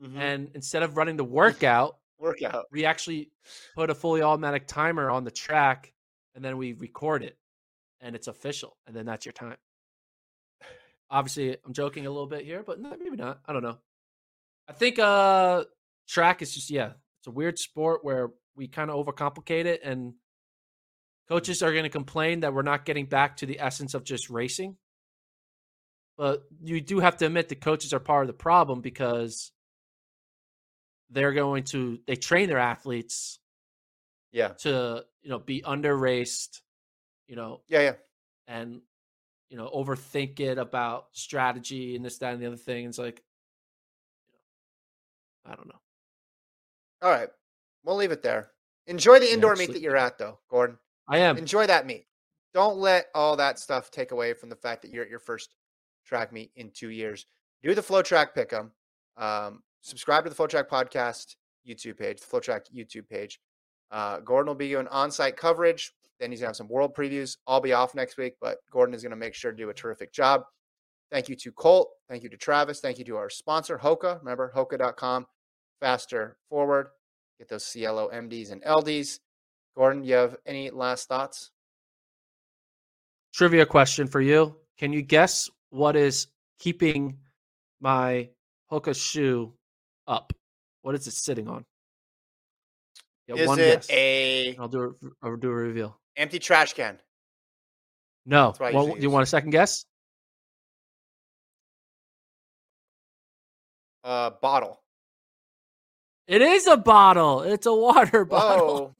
Mhm. 0.00 0.16
and 0.16 0.50
instead 0.54 0.84
of 0.84 0.96
running 0.96 1.16
the 1.16 1.24
workout, 1.74 1.98
Workout. 2.18 2.66
we 2.70 2.84
actually 2.84 3.32
put 3.74 3.90
a 3.90 3.96
fully 3.96 4.22
automatic 4.22 4.68
timer 4.68 5.10
on 5.10 5.24
the 5.24 5.32
track, 5.32 5.92
and 6.36 6.44
then 6.44 6.56
we 6.56 6.74
record 6.74 7.24
it, 7.24 7.36
and 8.00 8.14
it's 8.14 8.28
official, 8.28 8.76
and 8.86 8.94
then 8.94 9.06
that's 9.06 9.26
your 9.26 9.32
time. 9.32 9.56
Obviously, 11.10 11.56
I'm 11.66 11.72
joking 11.72 12.06
a 12.06 12.10
little 12.10 12.28
bit 12.28 12.44
here, 12.44 12.62
but 12.62 12.78
maybe 12.78 13.16
not. 13.16 13.40
I 13.44 13.52
don't 13.52 13.64
know. 13.64 13.78
I 14.68 14.72
think 14.72 15.00
uh 15.00 15.64
track 16.06 16.42
is 16.42 16.54
just 16.54 16.70
yeah, 16.70 16.92
it's 17.18 17.26
a 17.26 17.32
weird 17.32 17.58
sport 17.58 18.04
where 18.04 18.30
we 18.54 18.68
kind 18.68 18.88
of 18.88 19.04
overcomplicate 19.04 19.64
it, 19.64 19.80
and 19.82 20.14
Coaches 21.28 21.60
are 21.62 21.72
going 21.72 21.82
to 21.84 21.90
complain 21.90 22.40
that 22.40 22.54
we're 22.54 22.62
not 22.62 22.84
getting 22.86 23.06
back 23.06 23.36
to 23.38 23.46
the 23.46 23.58
essence 23.60 23.92
of 23.94 24.04
just 24.04 24.30
racing. 24.30 24.78
But 26.18 26.42
you 26.60 26.80
do 26.82 26.98
have 26.98 27.16
to 27.18 27.26
admit 27.26 27.48
the 27.48 27.54
coaches 27.54 27.94
are 27.94 28.00
part 28.00 28.24
of 28.24 28.26
the 28.26 28.32
problem 28.34 28.80
because 28.82 29.52
they're 31.10 31.32
going 31.32 31.62
to 31.64 32.00
they 32.06 32.16
train 32.16 32.48
their 32.48 32.58
athletes 32.58 33.38
Yeah. 34.32 34.48
to, 34.58 35.06
you 35.22 35.30
know, 35.30 35.38
be 35.38 35.62
under 35.64 35.96
raced, 35.96 36.60
you 37.28 37.36
know, 37.36 37.62
Yeah. 37.68 37.80
Yeah. 37.82 37.94
and 38.48 38.82
you 39.48 39.56
know, 39.56 39.70
overthink 39.74 40.40
it 40.40 40.58
about 40.58 41.06
strategy 41.12 41.96
and 41.96 42.04
this, 42.04 42.18
that, 42.18 42.34
and 42.34 42.42
the 42.42 42.46
other 42.46 42.56
thing. 42.56 42.84
It's 42.86 42.98
like 42.98 43.22
I 45.46 45.54
don't 45.54 45.68
know. 45.68 45.80
All 47.00 47.10
right. 47.10 47.28
We'll 47.84 47.96
leave 47.96 48.10
it 48.12 48.22
there. 48.22 48.50
Enjoy 48.86 49.18
the 49.20 49.26
Yeah, 49.28 49.34
indoor 49.34 49.54
meet 49.54 49.66
sleep- 49.66 49.74
that 49.76 49.80
you're 49.82 49.96
at, 49.96 50.18
though, 50.18 50.40
Gordon. 50.48 50.78
I 51.06 51.18
am. 51.18 51.38
Enjoy 51.38 51.66
that 51.66 51.86
meet. 51.86 52.06
Don't 52.52 52.76
let 52.78 53.08
all 53.14 53.36
that 53.36 53.58
stuff 53.58 53.90
take 53.90 54.10
away 54.10 54.34
from 54.34 54.48
the 54.50 54.56
fact 54.56 54.82
that 54.82 54.90
you're 54.90 55.04
at 55.04 55.10
your 55.10 55.18
first 55.20 55.54
track 56.08 56.32
meet 56.32 56.50
in 56.56 56.70
two 56.70 56.90
years. 56.90 57.26
Do 57.62 57.74
the 57.74 57.82
FloTrack 57.82 58.28
Pick'em. 58.36 58.70
Um, 59.16 59.62
subscribe 59.82 60.24
to 60.24 60.30
the 60.30 60.36
FloTrack 60.36 60.68
Podcast 60.68 61.36
YouTube 61.68 61.98
page, 61.98 62.20
the 62.20 62.26
FloTrack 62.26 62.62
YouTube 62.74 63.08
page. 63.08 63.40
Uh, 63.90 64.18
Gordon 64.20 64.48
will 64.48 64.54
be 64.54 64.68
doing 64.68 64.88
on-site 64.88 65.36
coverage. 65.36 65.92
Then 66.20 66.30
he's 66.30 66.40
gonna 66.40 66.48
have 66.48 66.56
some 66.56 66.68
world 66.68 66.94
previews. 66.94 67.36
I'll 67.46 67.60
be 67.60 67.72
off 67.72 67.94
next 67.94 68.16
week, 68.16 68.34
but 68.40 68.58
Gordon 68.70 68.94
is 68.94 69.02
gonna 69.02 69.16
make 69.16 69.34
sure 69.34 69.50
to 69.50 69.56
do 69.56 69.70
a 69.70 69.74
terrific 69.74 70.12
job. 70.12 70.42
Thank 71.10 71.28
you 71.28 71.36
to 71.36 71.52
Colt. 71.52 71.90
Thank 72.08 72.22
you 72.22 72.28
to 72.30 72.36
Travis. 72.36 72.80
Thank 72.80 72.98
you 72.98 73.04
to 73.06 73.16
our 73.16 73.30
sponsor, 73.30 73.78
Hoka. 73.78 74.18
Remember, 74.18 74.52
Hoka.com. 74.54 75.26
Faster 75.80 76.36
forward. 76.48 76.88
Get 77.38 77.48
those 77.48 77.64
Cielo 77.64 78.10
MDs 78.12 78.50
and 78.50 78.62
LDs. 78.62 79.20
Gordon, 79.76 80.02
you 80.02 80.14
have 80.14 80.36
any 80.44 80.70
last 80.70 81.08
thoughts? 81.08 81.52
Trivia 83.32 83.64
question 83.64 84.08
for 84.08 84.20
you. 84.20 84.56
Can 84.76 84.92
you 84.92 85.02
guess 85.02 85.48
what 85.70 85.96
is 85.96 86.26
keeping 86.58 87.18
my 87.80 88.28
Hoka 88.70 88.94
shoe 88.94 89.52
up? 90.06 90.32
What 90.82 90.94
is 90.94 91.06
it 91.06 91.12
sitting 91.12 91.48
on? 91.48 91.64
Get 93.28 93.38
Is 93.40 93.46
one 93.48 93.58
it 93.60 93.74
guess. 93.74 93.90
a 93.90 94.56
I'll 94.56 94.68
do 94.68 94.96
a, 95.02 95.26
I'll 95.26 95.36
do 95.36 95.50
a 95.50 95.54
reveal. 95.54 95.98
empty 96.16 96.38
trash 96.38 96.72
can? 96.72 96.98
No. 98.24 98.54
Well, 98.58 98.86
do 98.86 98.92
you 98.96 99.02
use. 99.02 99.08
want 99.12 99.22
a 99.22 99.26
second 99.26 99.50
guess? 99.50 99.84
Uh, 104.04 104.30
bottle. 104.40 104.80
It 106.26 106.42
is 106.42 106.66
a 106.66 106.76
bottle. 106.76 107.42
It's 107.42 107.66
a 107.66 107.74
water 107.74 108.24
bottle. 108.26 108.66
Whoa, 108.66 108.94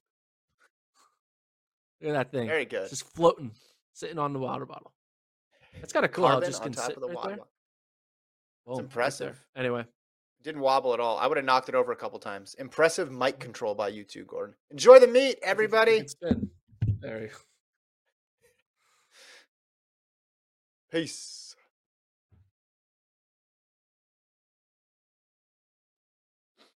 Look 2.00 2.10
at 2.10 2.12
that 2.14 2.32
thing. 2.32 2.46
very 2.48 2.64
good. 2.64 2.82
It's 2.82 2.90
just 2.90 3.04
floating, 3.14 3.52
sitting 3.92 4.18
on 4.18 4.32
the 4.32 4.38
water 4.38 4.66
bottle. 4.66 4.92
That's 5.80 5.92
kind 5.92 6.04
of 6.04 6.12
cool. 6.12 6.26
Carbon 6.26 6.48
just 6.48 6.62
on 6.62 6.72
top 6.72 6.90
of 6.90 7.00
the 7.00 7.06
right 7.08 7.16
water. 7.16 7.28
there. 7.28 7.36
bottle. 7.38 7.52
Oh, 8.66 8.76
Boom, 8.76 8.80
right 8.80 8.84
impressive. 8.84 9.44
Anyway, 9.56 9.84
Didn't 10.42 10.60
wobble 10.60 10.92
at 10.94 11.00
all. 11.00 11.18
I 11.18 11.26
would 11.26 11.36
have 11.36 11.46
knocked 11.46 11.68
it 11.68 11.74
over 11.74 11.92
a 11.92 11.96
couple 11.96 12.18
times. 12.18 12.54
Impressive 12.58 13.10
mic 13.10 13.38
control 13.38 13.74
by 13.74 13.88
you 13.88 14.04
too, 14.04 14.24
Gordon. 14.24 14.54
Enjoy 14.70 14.98
the 14.98 15.06
meet, 15.06 15.38
everybody. 15.42 15.92
It's 15.92 16.14
been. 16.14 16.50
There 17.00 17.20
go. 17.28 17.28
Peace. 20.90 21.37